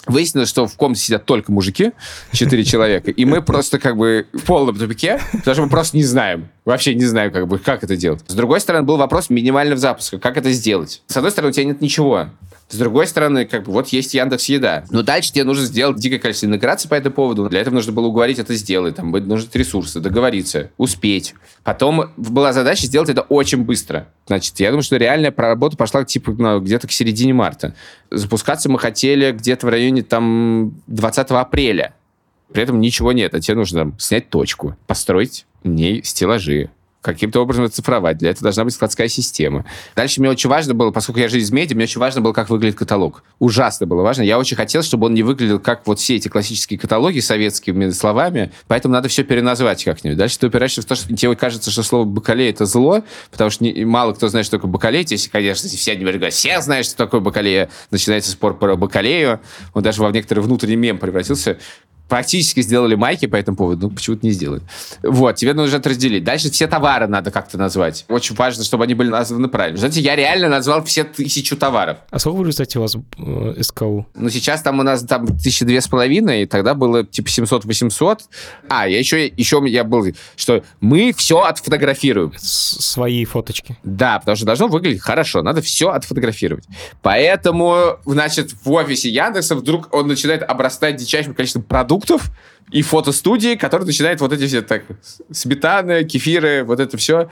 Выяснилось, 0.07 0.49
что 0.49 0.67
в 0.67 0.75
комнате 0.77 1.03
сидят 1.03 1.27
только 1.27 1.53
мужики, 1.53 1.93
четыре 2.33 2.65
человека, 2.65 3.11
и 3.11 3.25
мы 3.27 3.43
просто 3.43 3.79
как 3.79 3.97
бы 3.97 4.27
в 4.33 4.43
полном 4.45 4.77
тупике, 4.77 5.21
потому 5.33 5.55
что 5.55 5.63
мы 5.65 5.69
просто 5.69 5.97
не 5.99 6.03
знаем, 6.05 6.49
вообще 6.65 6.95
не 6.95 7.05
знаем, 7.05 7.31
как 7.31 7.47
бы, 7.47 7.59
как 7.59 7.85
это 7.85 7.97
делать. 7.97 8.23
С 8.27 8.35
другой 8.35 8.61
стороны, 8.61 8.87
был 8.87 8.97
вопрос 8.97 9.29
минимального 9.29 9.79
запуска, 9.79 10.19
как 10.19 10.39
это 10.39 10.51
сделать. 10.53 11.03
С 11.09 11.17
одной 11.17 11.31
стороны, 11.31 11.51
у 11.51 11.53
тебя 11.53 11.67
нет 11.67 11.83
ничего. 11.83 12.31
С 12.69 12.77
другой 12.77 13.07
стороны, 13.07 13.47
как 13.47 13.65
бы 13.65 13.73
вот 13.73 13.89
есть 13.89 14.13
Яндекс 14.13 14.47
Еда. 14.51 14.85
Но 14.91 15.03
дальше 15.03 15.33
тебе 15.33 15.45
нужно 15.45 15.65
сделать 15.65 15.97
дикое 15.97 16.19
количество 16.19 16.47
интеграций 16.47 16.89
по 16.89 16.95
этому 16.95 17.15
поводу. 17.15 17.49
Для 17.49 17.61
этого 17.61 17.75
нужно 17.75 17.93
было 17.93 18.07
уговорить 18.09 18.39
это 18.39 18.55
сделать. 18.55 18.97
Там 18.97 19.11
нужны 19.11 19.49
ресурсы, 19.55 20.01
договориться, 20.01 20.71
успеть. 20.77 21.35
Потом 21.65 22.11
была 22.19 22.53
задача 22.53 22.87
сделать 22.87 23.09
это 23.09 23.23
очень 23.23 23.65
быстро. 23.65 24.09
Значит, 24.27 24.61
я 24.61 24.69
думаю, 24.69 24.83
что 24.83 24.97
реальная 24.97 25.33
работа 25.35 25.79
пошла 25.79 26.05
типа 26.05 26.35
ну, 26.37 26.61
где-то 26.61 26.87
к 26.87 26.93
середине 26.93 27.33
марта. 27.33 27.75
Запускаться 28.11 28.69
мы 28.69 28.79
хотели 28.79 29.33
где-то 29.33 29.67
в 29.67 29.71
районе 29.71 30.03
там 30.03 30.75
20 30.89 31.31
апреля. 31.31 31.95
При 32.53 32.63
этом 32.63 32.81
ничего 32.81 33.13
нет. 33.13 33.35
А 33.35 33.41
тебе 33.41 33.57
нужно 33.57 33.95
снять 33.99 34.29
точку, 34.29 34.77
построить 34.87 35.47
в 35.63 35.69
ней 35.69 36.03
стеллажи, 36.05 36.71
каким-то 37.01 37.41
образом 37.41 37.65
оцифровать. 37.65 38.19
Для 38.19 38.31
этого 38.31 38.45
должна 38.45 38.65
быть 38.65 38.75
складская 38.75 39.09
система. 39.09 39.65
Дальше 39.95 40.21
мне 40.21 40.31
очень 40.31 40.51
важно 40.51 40.75
было, 40.75 40.91
поскольку 40.91 41.21
я 41.21 41.29
же 41.29 41.39
из 41.39 41.51
медиа, 41.51 41.77
мне 41.77 41.85
очень 41.85 42.01
важно 42.01 42.21
было, 42.21 42.33
как 42.33 42.51
выглядит 42.51 42.77
каталог. 42.79 43.23
Ужасно 43.39 43.87
было 43.87 44.03
важно. 44.03 44.23
Я 44.23 44.39
очень 44.39 44.57
хотел, 44.57 44.83
чтобы 44.83 45.07
он 45.07 45.15
не 45.15 45.23
выглядел 45.23 45.61
как 45.61 45.87
вот 45.87 46.01
все 46.01 46.17
эти 46.17 46.29
классические 46.29 46.79
каталоги 46.79 47.21
советскими 47.21 47.91
словами, 47.91 48.53
поэтому 48.67 48.95
надо 48.95 49.09
все 49.09 49.23
переназвать 49.23 49.85
как-нибудь. 49.85 50.19
Дальше 50.19 50.39
ты 50.39 50.49
упираешься 50.49 50.83
в 50.83 50.85
то, 50.85 50.95
что 50.95 51.15
тебе 51.15 51.37
кажется, 51.37 51.71
что 51.71 51.83
слово 51.83 52.05
«бакалей»— 52.05 52.51
это 52.51 52.65
зло, 52.65 53.03
потому 53.31 53.51
что 53.51 53.65
не, 53.65 53.85
мало 53.85 54.13
кто 54.13 54.29
знает, 54.29 54.47
что 54.47 54.57
такое 54.57 54.71
бакалей. 54.71 55.07
Если, 55.09 55.29
конечно, 55.29 55.69
все 55.69 55.93
они 55.93 56.03
говорят, 56.03 56.33
все 56.33 56.61
знают, 56.61 56.87
что 56.87 56.97
такое 56.97 57.21
бакалея, 57.21 57.71
начинается 57.91 58.33
спор 58.33 58.59
про 58.59 58.77
бакалею. 58.77 59.41
Он 59.75 59.83
даже 59.83 60.03
во 60.03 60.11
некоторый 60.11 60.41
внутренний 60.41 60.77
мем 60.77 60.99
превратился 60.99 61.59
практически 62.09 62.61
сделали 62.63 62.95
майки 62.95 63.27
по 63.27 63.37
этому 63.37 63.57
поводу, 63.57 63.89
ну, 63.89 63.95
почему-то 63.95 64.27
не 64.27 64.33
сделали. 64.33 64.63
Вот, 65.03 65.37
тебе 65.37 65.55
нужно 65.55 65.77
это 65.77 65.91
разделить. 65.91 66.25
Дальше 66.25 66.51
все 66.51 66.67
товары 66.67 67.07
надо 67.07 67.31
как-то 67.31 67.59
назвать. 67.59 68.05
Очень 68.09 68.35
важно, 68.35 68.65
чтобы 68.65 68.85
они 68.85 68.95
были 68.95 69.09
названы 69.09 69.49
правильно. 69.49 69.79
Знаете, 69.79 70.01
я 70.01 70.17
реально 70.17 70.49
назвал 70.49 70.85
все 70.85 71.05
тысячу 71.05 71.57
товаров. 71.57 71.99
А 72.11 72.19
сколько 72.19 72.39
в 72.39 72.47
результате 72.47 72.79
у 72.79 72.83
вас 72.83 72.97
э, 72.97 73.63
СКУ? 73.63 74.07
Ну, 74.15 74.31
сейчас 74.31 74.63
там 74.63 74.81
у 74.81 74.83
нас 74.83 75.03
там 75.03 75.27
тысячи 75.27 75.65
две 75.65 75.81
с 75.81 75.89
половиной, 75.89 76.43
и 76.43 76.47
тогда 76.47 76.75
было 76.75 77.05
типа 77.05 77.29
700-800. 77.29 78.21
А, 78.69 78.89
я 78.89 78.99
еще, 78.99 79.27
еще 79.27 79.63
я 79.67 79.85
был, 79.85 80.07
что 80.37 80.63
мы 80.81 81.13
все 81.17 81.43
отфотографируем. 81.43 82.33
С 82.37 82.79
свои 82.81 83.25
фоточки. 83.25 83.77
Да, 83.83 84.19
потому 84.19 84.37
что 84.37 84.47
должно 84.47 84.69
выглядеть 84.69 85.03
хорошо, 85.03 85.43
надо 85.43 85.63
все 85.63 85.91
отфотографировать. 85.91 86.65
Поэтому, 87.03 87.99
значит, 88.05 88.53
в 88.65 88.71
офисе 88.73 89.11
Яндекса 89.11 89.55
вдруг 89.55 89.95
он 89.95 90.09
начинает 90.09 90.43
обрастать 90.43 90.97
дичайшим 90.97 91.35
количеством 91.35 91.63
продуктов, 91.63 91.98
продуктов 91.99 92.31
и 92.71 92.83
фотостудии, 92.83 93.55
которые 93.57 93.87
начинают 93.87 94.21
вот 94.21 94.33
эти 94.33 94.47
все 94.47 94.63
так 94.63 94.83
сметаны, 95.33 96.05
кефиры, 96.05 96.65
вот 96.65 96.81
это 96.81 96.97
все 96.97 97.29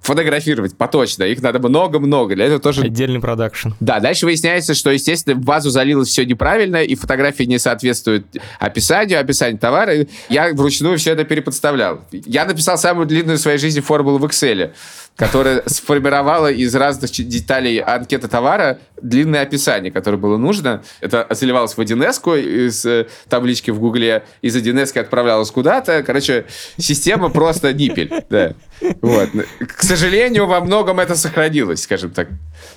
фотографировать 0.00 0.76
поточно. 0.76 1.24
Их 1.24 1.42
надо 1.42 1.58
много-много. 1.58 2.34
Для 2.34 2.46
этого 2.46 2.58
тоже... 2.60 2.82
Отдельный 2.82 3.20
продакшн. 3.20 3.70
Да, 3.80 4.00
дальше 4.00 4.24
выясняется, 4.24 4.74
что, 4.74 4.90
естественно, 4.90 5.36
в 5.36 5.44
базу 5.44 5.68
залилось 5.68 6.08
все 6.08 6.24
неправильно, 6.24 6.82
и 6.82 6.94
фотографии 6.94 7.42
не 7.42 7.58
соответствуют 7.58 8.26
описанию, 8.58 9.20
описанию 9.20 9.58
товара. 9.58 10.06
Я 10.30 10.54
вручную 10.54 10.96
все 10.98 11.12
это 11.12 11.24
переподставлял. 11.24 12.00
Я 12.12 12.46
написал 12.46 12.78
самую 12.78 13.06
длинную 13.06 13.36
в 13.36 13.40
своей 13.40 13.58
жизни 13.58 13.80
формулу 13.80 14.18
в 14.18 14.24
Excel 14.24 14.72
которая 15.16 15.62
сформировала 15.66 16.50
из 16.50 16.74
разных 16.74 17.10
деталей 17.10 17.78
анкеты 17.78 18.28
товара 18.28 18.78
длинное 19.02 19.42
описание, 19.42 19.92
которое 19.92 20.16
было 20.16 20.36
нужно. 20.36 20.82
Это 21.00 21.26
заливалось 21.30 21.74
в 21.74 21.80
1С 21.80 22.40
из 22.40 22.84
э, 22.86 23.06
таблички 23.28 23.70
в 23.70 23.80
Гугле, 23.80 24.24
из 24.42 24.56
1С 24.56 24.98
отправлялось 24.98 25.50
куда-то. 25.50 26.02
Короче, 26.02 26.46
система 26.78 27.28
просто 27.28 27.72
ниппель. 27.72 28.10
Да. 28.30 28.54
Вот. 29.02 29.28
К 29.58 29.82
сожалению, 29.82 30.46
во 30.46 30.60
многом 30.60 31.00
это 31.00 31.14
сохранилось, 31.14 31.82
скажем 31.82 32.10
так. 32.10 32.28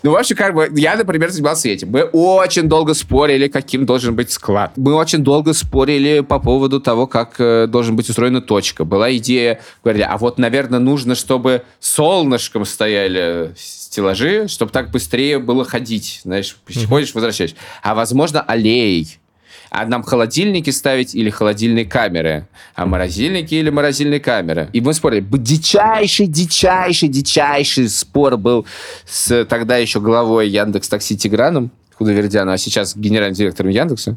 Ну, 0.03 0.11
в 0.11 0.15
общем, 0.15 0.35
как 0.35 0.53
бы, 0.53 0.69
я, 0.75 0.95
например, 0.95 1.29
занимался 1.29 1.69
этим. 1.69 1.89
Мы 1.89 2.03
очень 2.03 2.63
долго 2.63 2.93
спорили, 2.93 3.47
каким 3.47 3.85
должен 3.85 4.15
быть 4.15 4.31
склад. 4.31 4.73
Мы 4.75 4.93
очень 4.93 5.23
долго 5.23 5.53
спорили 5.53 6.21
по 6.21 6.39
поводу 6.39 6.79
того, 6.79 7.07
как 7.07 7.35
э, 7.39 7.67
должен 7.67 7.95
быть 7.95 8.09
устроена 8.09 8.41
точка. 8.41 8.85
Была 8.85 9.15
идея, 9.17 9.61
говорили, 9.83 10.05
а 10.09 10.17
вот, 10.17 10.37
наверное, 10.37 10.79
нужно, 10.79 11.15
чтобы 11.15 11.63
солнышком 11.79 12.65
стояли 12.65 13.53
стеллажи, 13.55 14.47
чтобы 14.47 14.71
так 14.71 14.91
быстрее 14.91 15.39
было 15.39 15.65
ходить. 15.65 16.21
Знаешь, 16.23 16.57
ходишь, 16.87 17.13
возвращаешь. 17.13 17.55
А, 17.81 17.95
возможно, 17.95 18.41
аллеей 18.41 19.19
а 19.73 19.87
нам 19.87 20.03
холодильники 20.03 20.69
ставить 20.69 21.15
или 21.15 21.31
холодильные 21.31 21.85
камеры? 21.85 22.47
А 22.75 22.85
морозильники 22.85 23.55
или 23.55 23.71
морозильные 23.71 24.19
камеры? 24.19 24.69
И 24.71 24.81
мы 24.81 24.93
спорили. 24.93 25.25
Дичайший, 25.31 26.27
дичайший, 26.27 27.09
дичайший 27.09 27.89
спор 27.89 28.37
был 28.37 28.67
с 29.05 29.45
тогда 29.45 29.77
еще 29.77 29.99
главой 29.99 30.47
Яндекс 30.47 30.89
Такси 30.89 31.17
Тиграном 31.17 31.71
Худовердяном, 31.95 32.53
а 32.53 32.57
сейчас 32.59 32.95
генеральным 32.95 33.33
директором 33.33 33.71
Яндекса. 33.71 34.15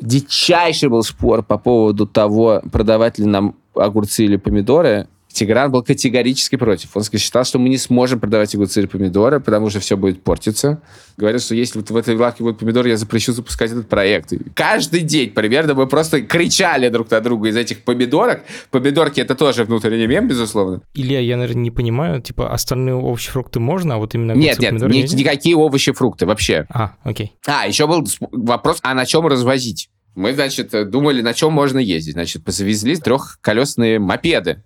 Дичайший 0.00 0.88
был 0.88 1.02
спор 1.02 1.42
по 1.42 1.58
поводу 1.58 2.06
того, 2.06 2.62
продавать 2.70 3.18
ли 3.18 3.26
нам 3.26 3.56
огурцы 3.74 4.24
или 4.24 4.36
помидоры. 4.36 5.08
Тигран 5.32 5.70
был 5.70 5.82
категорически 5.82 6.56
против. 6.56 6.96
Он 6.96 7.02
считал, 7.02 7.44
что 7.44 7.58
мы 7.58 7.68
не 7.68 7.78
сможем 7.78 8.20
продавать 8.20 8.54
иглоциры 8.54 8.88
помидоры, 8.88 9.40
потому 9.40 9.70
что 9.70 9.80
все 9.80 9.96
будет 9.96 10.22
портиться. 10.22 10.82
Говорил, 11.16 11.40
что 11.40 11.54
если 11.54 11.78
вот 11.78 11.90
в 11.90 11.96
этой 11.96 12.16
лавке 12.16 12.42
будут 12.42 12.58
помидоры, 12.58 12.88
я 12.88 12.96
запрещу 12.96 13.32
запускать 13.32 13.70
этот 13.70 13.88
проект. 13.88 14.32
И 14.32 14.38
каждый 14.54 15.00
день 15.02 15.30
примерно 15.30 15.74
мы 15.74 15.86
просто 15.86 16.22
кричали 16.22 16.88
друг 16.88 17.10
на 17.10 17.20
друга 17.20 17.48
из 17.48 17.56
этих 17.56 17.84
помидорок. 17.84 18.42
Помидорки— 18.70 19.20
это 19.22 19.34
тоже 19.34 19.64
внутренний 19.64 20.06
мем, 20.06 20.26
безусловно. 20.26 20.82
Илья, 20.94 21.20
я, 21.20 21.36
наверное, 21.36 21.62
не 21.62 21.70
понимаю, 21.70 22.20
типа 22.20 22.52
остальные 22.52 22.94
овощи, 22.94 23.30
фрукты 23.30 23.60
можно, 23.60 23.94
а 23.94 23.98
вот 23.98 24.14
именно 24.14 24.32
Нет, 24.32 24.58
нет, 24.58 24.72
ни, 24.72 25.14
никакие 25.14 25.56
овощи, 25.56 25.92
фрукты 25.92 26.26
вообще. 26.26 26.66
А, 26.70 26.94
окей. 27.04 27.32
А, 27.46 27.66
еще 27.66 27.86
был 27.86 28.06
вопрос, 28.32 28.78
а 28.82 28.94
на 28.94 29.06
чем 29.06 29.26
развозить? 29.26 29.90
Мы, 30.14 30.34
значит, 30.34 30.90
думали, 30.90 31.22
на 31.22 31.34
чем 31.34 31.52
можно 31.52 31.78
ездить. 31.78 32.14
Значит, 32.14 32.42
завезли 32.46 32.96
трехколесные 32.96 33.98
мопеды. 33.98 34.64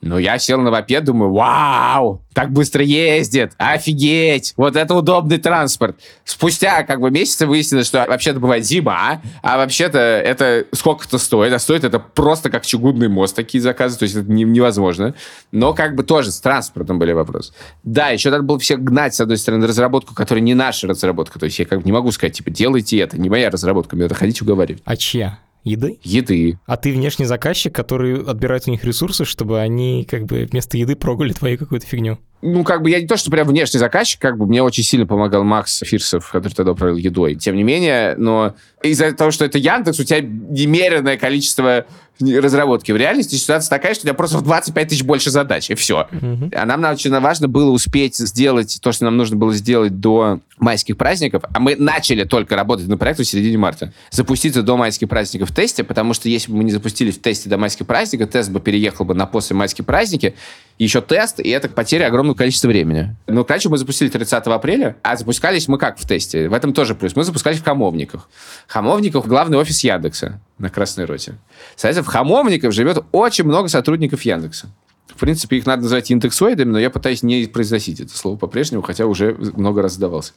Ну, 0.00 0.16
я 0.18 0.38
сел 0.38 0.60
на 0.60 0.70
мопед, 0.70 1.04
думаю, 1.04 1.32
вау, 1.32 2.22
так 2.32 2.52
быстро 2.52 2.84
ездит, 2.84 3.52
офигеть, 3.58 4.54
вот 4.56 4.76
это 4.76 4.94
удобный 4.94 5.38
транспорт. 5.38 5.98
Спустя 6.24 6.84
как 6.84 7.00
бы 7.00 7.10
месяцы 7.10 7.46
выяснилось, 7.46 7.88
что 7.88 8.06
вообще-то 8.06 8.38
бывает 8.38 8.64
зима, 8.64 9.20
а 9.42 9.56
вообще-то 9.56 9.98
это 9.98 10.66
сколько-то 10.72 11.18
стоит, 11.18 11.52
а 11.52 11.58
стоит 11.58 11.82
это 11.82 11.98
просто 11.98 12.48
как 12.48 12.64
чугунный 12.64 13.08
мост, 13.08 13.34
такие 13.34 13.60
заказы, 13.60 13.98
то 13.98 14.04
есть 14.04 14.14
это 14.14 14.30
невозможно. 14.30 15.14
Но 15.50 15.74
как 15.74 15.96
бы 15.96 16.04
тоже 16.04 16.30
с 16.30 16.40
транспортом 16.40 17.00
были 17.00 17.10
вопросы. 17.10 17.52
Да, 17.82 18.10
еще 18.10 18.30
надо 18.30 18.44
было 18.44 18.60
всех 18.60 18.80
гнать, 18.80 19.16
с 19.16 19.20
одной 19.20 19.36
стороны, 19.36 19.66
разработку, 19.66 20.14
которая 20.14 20.42
не 20.42 20.54
наша 20.54 20.86
разработка, 20.86 21.40
то 21.40 21.46
есть 21.46 21.58
я 21.58 21.66
как 21.66 21.80
бы 21.80 21.84
не 21.84 21.92
могу 21.92 22.12
сказать, 22.12 22.34
типа, 22.34 22.50
делайте 22.50 22.98
это, 22.98 23.20
не 23.20 23.28
моя 23.28 23.50
разработка, 23.50 23.96
мне 23.96 24.04
надо 24.04 24.14
ходить 24.14 24.40
уговаривать. 24.42 24.82
А 24.84 24.96
чья? 24.96 25.40
Еды? 25.64 25.98
Еды. 26.02 26.58
А 26.66 26.76
ты 26.76 26.92
внешний 26.92 27.24
заказчик, 27.24 27.74
который 27.74 28.22
отбирает 28.22 28.66
у 28.66 28.70
них 28.70 28.84
ресурсы, 28.84 29.24
чтобы 29.24 29.60
они 29.60 30.06
как 30.08 30.24
бы 30.24 30.48
вместо 30.50 30.76
еды 30.78 30.96
прогули 30.96 31.32
твою 31.32 31.58
какую-то 31.58 31.86
фигню. 31.86 32.18
Ну, 32.40 32.62
как 32.62 32.82
бы 32.82 32.90
я 32.90 33.00
не 33.00 33.06
то, 33.08 33.16
что 33.16 33.32
прям 33.32 33.48
внешний 33.48 33.80
заказчик, 33.80 34.20
как 34.20 34.38
бы 34.38 34.46
мне 34.46 34.62
очень 34.62 34.84
сильно 34.84 35.06
помогал 35.06 35.42
Макс 35.42 35.80
Фирсов, 35.84 36.30
который 36.30 36.52
тогда 36.52 36.72
управлял 36.72 36.96
едой. 36.96 37.34
Тем 37.34 37.56
не 37.56 37.64
менее, 37.64 38.14
но 38.16 38.54
из-за 38.82 39.12
того, 39.12 39.32
что 39.32 39.44
это 39.44 39.58
Яндекс, 39.58 39.98
у 39.98 40.04
тебя 40.04 40.20
немеренное 40.20 41.16
количество 41.16 41.86
разработки. 42.20 42.92
В 42.92 42.96
реальности 42.96 43.36
ситуация 43.36 43.70
такая, 43.70 43.94
что 43.94 44.02
у 44.02 44.04
тебя 44.04 44.14
просто 44.14 44.38
в 44.38 44.42
25 44.42 44.88
тысяч 44.88 45.02
больше 45.02 45.30
задач, 45.30 45.70
и 45.70 45.74
все. 45.74 46.08
Mm-hmm. 46.10 46.54
А 46.54 46.66
нам 46.66 46.84
очень 46.84 47.10
важно 47.18 47.48
было 47.48 47.70
успеть 47.70 48.16
сделать 48.16 48.78
то, 48.82 48.92
что 48.92 49.04
нам 49.04 49.16
нужно 49.16 49.36
было 49.36 49.52
сделать 49.52 50.00
до 50.00 50.40
майских 50.58 50.96
праздников, 50.96 51.44
а 51.52 51.60
мы 51.60 51.76
начали 51.76 52.24
только 52.24 52.56
работать 52.56 52.88
над 52.88 52.98
проектом 52.98 53.24
в 53.24 53.28
середине 53.28 53.58
марта. 53.58 53.92
Запуститься 54.10 54.62
до 54.62 54.76
майских 54.76 55.08
праздников 55.08 55.50
в 55.50 55.54
тесте, 55.54 55.84
потому 55.84 56.14
что 56.14 56.28
если 56.28 56.50
бы 56.50 56.58
мы 56.58 56.64
не 56.64 56.72
запустились 56.72 57.16
в 57.16 57.22
тесте 57.22 57.48
до 57.48 57.58
майских 57.58 57.86
праздников, 57.86 58.30
тест 58.30 58.50
бы 58.50 58.60
переехал 58.60 59.04
бы 59.04 59.14
на 59.14 59.26
после 59.26 59.56
майские 59.56 59.84
праздники, 59.84 60.34
еще 60.84 61.00
тест, 61.00 61.40
и 61.40 61.48
это 61.48 61.68
потеря 61.68 62.06
огромного 62.06 62.36
количества 62.36 62.68
времени. 62.68 63.16
Ну, 63.26 63.44
короче, 63.44 63.68
мы 63.68 63.78
запустили 63.78 64.08
30 64.08 64.46
апреля, 64.46 64.96
а 65.02 65.16
запускались 65.16 65.68
мы 65.68 65.78
как 65.78 65.98
в 65.98 66.06
тесте? 66.06 66.48
В 66.48 66.54
этом 66.54 66.72
тоже 66.72 66.94
плюс. 66.94 67.16
Мы 67.16 67.24
запускались 67.24 67.58
в 67.58 67.64
Хамовниках. 67.64 68.28
Хамовниках— 68.68 69.26
главный 69.26 69.58
офис 69.58 69.82
Яндекса 69.82 70.40
на 70.58 70.70
Красной 70.70 71.04
Роте. 71.04 71.34
Соответственно, 71.76 72.04
в 72.04 72.12
Хамовниках 72.12 72.72
живет 72.72 73.04
очень 73.12 73.44
много 73.44 73.68
сотрудников 73.68 74.22
Яндекса. 74.22 74.68
В 75.08 75.20
принципе, 75.20 75.56
их 75.56 75.66
надо 75.66 75.82
называть 75.82 76.10
индексоидами, 76.10 76.70
но 76.70 76.78
я 76.78 76.90
пытаюсь 76.90 77.22
не 77.22 77.46
произносить 77.46 78.00
это 78.00 78.16
слово 78.16 78.36
по-прежнему, 78.36 78.82
хотя 78.82 79.06
уже 79.06 79.34
много 79.34 79.82
раз 79.82 79.94
задавался. 79.94 80.32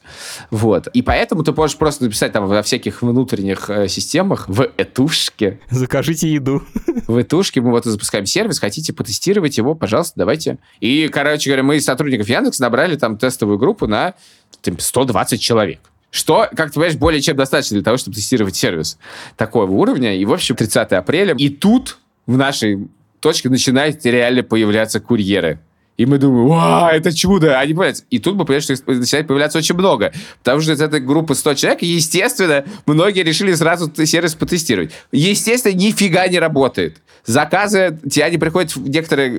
Вот. 0.50 0.88
И 0.88 1.02
поэтому 1.02 1.44
ты 1.44 1.52
можешь 1.52 1.76
просто 1.76 2.04
написать 2.04 2.32
там 2.32 2.46
во 2.46 2.62
всяких 2.62 3.02
внутренних 3.02 3.70
э, 3.70 3.88
системах, 3.88 4.48
в 4.48 4.70
этушке. 4.76 5.60
Закажите 5.70 6.32
еду. 6.32 6.62
В 7.06 7.20
этушке 7.20 7.60
мы 7.60 7.70
вот 7.70 7.84
запускаем 7.84 8.26
сервис, 8.26 8.58
хотите 8.58 8.92
потестировать 8.92 9.58
его, 9.58 9.74
пожалуйста, 9.74 10.14
давайте. 10.16 10.58
И, 10.80 11.08
короче 11.08 11.50
говоря, 11.50 11.62
мы 11.62 11.76
из 11.76 11.84
сотрудников 11.84 12.28
Яндекс 12.28 12.58
набрали 12.58 12.96
там 12.96 13.18
тестовую 13.18 13.58
группу 13.58 13.86
на 13.86 14.14
там, 14.62 14.78
120 14.78 15.40
человек. 15.40 15.80
Что, 16.10 16.48
как 16.54 16.68
ты 16.68 16.74
понимаешь, 16.74 16.96
более 16.96 17.20
чем 17.22 17.36
достаточно 17.36 17.76
для 17.76 17.84
того, 17.84 17.96
чтобы 17.96 18.14
тестировать 18.14 18.54
сервис 18.54 18.98
такого 19.36 19.70
уровня. 19.70 20.14
И, 20.16 20.24
в 20.24 20.32
общем, 20.32 20.56
30 20.56 20.92
апреля. 20.92 21.34
И 21.34 21.48
тут 21.48 21.98
в 22.26 22.36
нашей 22.36 22.88
точке 23.22 23.48
начинают 23.48 24.04
реально 24.04 24.42
появляться 24.42 25.00
курьеры. 25.00 25.60
И 25.96 26.06
мы 26.06 26.18
думаем, 26.18 26.48
вау, 26.48 26.90
это 26.90 27.14
чудо, 27.14 27.58
они 27.58 27.74
появляются. 27.74 28.04
И 28.10 28.18
тут 28.18 28.34
мы 28.34 28.44
понимаем, 28.44 28.62
что 28.62 28.72
их 28.72 28.86
начинает 28.86 29.26
появляться 29.26 29.58
очень 29.58 29.74
много. 29.74 30.12
Потому 30.38 30.60
что 30.60 30.72
из 30.72 30.80
этой 30.80 31.00
группы 31.00 31.34
100 31.34 31.54
человек, 31.54 31.82
естественно, 31.82 32.64
многие 32.86 33.22
решили 33.22 33.54
сразу 33.54 33.90
сервис 34.04 34.34
потестировать. 34.34 34.90
Естественно, 35.12 35.74
нифига 35.74 36.26
не 36.28 36.38
работает. 36.38 36.96
Заказы, 37.24 37.98
тебя 38.10 38.30
не 38.30 38.38
приходят 38.38 38.74
в 38.74 38.88
некоторые 38.88 39.38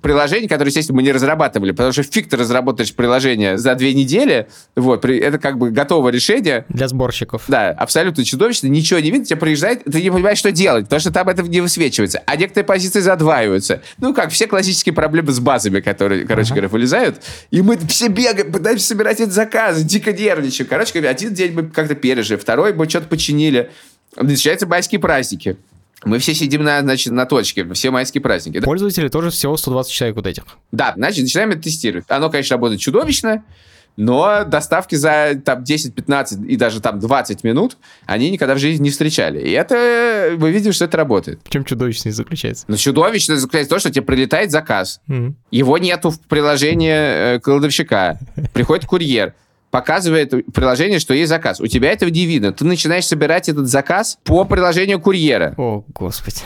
приложений, 0.00 0.48
которые, 0.48 0.68
естественно, 0.68 0.96
мы 0.96 1.02
не 1.02 1.12
разрабатывали, 1.12 1.72
потому 1.72 1.92
что 1.92 2.02
фиг 2.02 2.28
ты 2.28 2.36
разработаешь 2.36 2.94
приложение 2.94 3.58
за 3.58 3.74
две 3.74 3.94
недели, 3.94 4.48
вот, 4.76 5.04
это 5.04 5.38
как 5.38 5.58
бы 5.58 5.70
готовое 5.70 6.12
решение. 6.12 6.64
Для 6.68 6.88
сборщиков. 6.88 7.44
Да, 7.48 7.70
абсолютно 7.70 8.24
чудовищно, 8.24 8.68
ничего 8.68 9.00
не 9.00 9.10
видно, 9.10 9.26
тебе 9.26 9.38
приезжает, 9.38 9.84
ты 9.84 10.02
не 10.02 10.10
понимаешь, 10.10 10.38
что 10.38 10.52
делать, 10.52 10.84
потому 10.84 11.00
что 11.00 11.12
там 11.12 11.28
это 11.28 11.42
не 11.42 11.60
высвечивается, 11.60 12.22
а 12.26 12.36
некоторые 12.36 12.66
позиции 12.66 13.00
задваиваются. 13.00 13.82
Ну, 13.98 14.14
как 14.14 14.30
все 14.30 14.46
классические 14.46 14.92
проблемы 14.92 15.32
с 15.32 15.40
базами, 15.40 15.80
которые, 15.80 16.26
короче 16.26 16.48
ага. 16.48 16.54
говоря, 16.54 16.68
вылезают, 16.68 17.22
и 17.50 17.62
мы 17.62 17.78
все 17.78 18.08
бегаем, 18.08 18.52
пытаемся 18.52 18.86
собирать 18.86 19.20
эти 19.20 19.30
заказы, 19.30 19.84
дико 19.84 20.12
нервничаем. 20.12 20.68
Короче 20.68 20.92
говоря, 20.92 21.10
один 21.10 21.34
день 21.34 21.52
мы 21.52 21.64
как-то 21.64 21.94
пережили, 21.94 22.38
второй 22.38 22.72
мы 22.72 22.88
что-то 22.88 23.08
починили, 23.08 23.70
начинаются 24.16 24.66
майские 24.66 25.00
праздники. 25.00 25.56
Мы 26.04 26.18
все 26.18 26.34
сидим 26.34 26.62
на, 26.62 26.80
значит, 26.80 27.12
на 27.12 27.26
точке, 27.26 27.66
все 27.74 27.90
майские 27.90 28.20
праздники. 28.20 28.58
Да? 28.58 28.64
Пользователи 28.64 29.08
тоже 29.08 29.30
всего 29.30 29.56
120 29.56 29.92
человек 29.92 30.16
вот 30.16 30.26
этих. 30.26 30.44
Да, 30.70 30.92
значит, 30.96 31.22
начинаем 31.22 31.50
это 31.50 31.62
тестировать. 31.62 32.04
Оно, 32.08 32.30
конечно, 32.30 32.54
работает 32.54 32.80
чудовищно, 32.80 33.42
но 33.96 34.44
доставки 34.44 34.94
за 34.94 35.40
там 35.44 35.64
10, 35.64 35.92
15 35.92 36.48
и 36.48 36.56
даже 36.56 36.80
там 36.80 37.00
20 37.00 37.42
минут 37.42 37.76
они 38.06 38.30
никогда 38.30 38.54
в 38.54 38.58
жизни 38.58 38.84
не 38.84 38.90
встречали. 38.90 39.40
И 39.40 39.50
это 39.50 40.36
мы 40.38 40.52
видим, 40.52 40.72
что 40.72 40.84
это 40.84 40.96
работает. 40.96 41.40
В 41.42 41.50
чем 41.50 41.64
чудовищность 41.64 42.16
заключается? 42.16 42.64
Ну, 42.68 42.76
чудовищность 42.76 43.42
заключается 43.42 43.68
в 43.68 43.70
том, 43.70 43.80
что 43.80 43.90
тебе 43.90 44.02
прилетает 44.02 44.52
заказ. 44.52 45.00
Mm-hmm. 45.08 45.34
Его 45.50 45.78
нету 45.78 46.10
в 46.10 46.20
приложении 46.20 46.92
э, 46.92 47.40
кладовщика. 47.40 48.20
Приходит 48.52 48.86
курьер 48.86 49.34
показывает 49.70 50.30
приложение, 50.52 50.98
что 50.98 51.14
есть 51.14 51.28
заказ. 51.28 51.60
У 51.60 51.66
тебя 51.66 51.92
этого 51.92 52.10
не 52.10 52.26
видно. 52.26 52.52
Ты 52.52 52.64
начинаешь 52.64 53.06
собирать 53.06 53.48
этот 53.48 53.66
заказ 53.66 54.18
по 54.24 54.44
приложению 54.44 55.00
курьера. 55.00 55.54
О, 55.56 55.84
господи. 55.94 56.38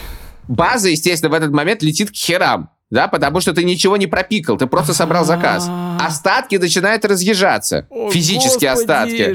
База, 0.48 0.88
естественно, 0.88 1.30
в 1.30 1.34
этот 1.34 1.52
момент 1.52 1.82
летит 1.82 2.10
к 2.10 2.14
херам 2.14 2.70
да, 2.92 3.08
потому 3.08 3.40
что 3.40 3.54
ты 3.54 3.64
ничего 3.64 3.96
не 3.96 4.06
пропикал, 4.06 4.58
ты 4.58 4.66
просто 4.66 4.92
собрал 4.92 5.24
заказ. 5.24 5.64
А. 5.66 5.96
Остатки 6.06 6.56
начинают 6.56 7.06
разъезжаться, 7.06 7.86
физические 8.10 8.70
остатки. 8.70 9.34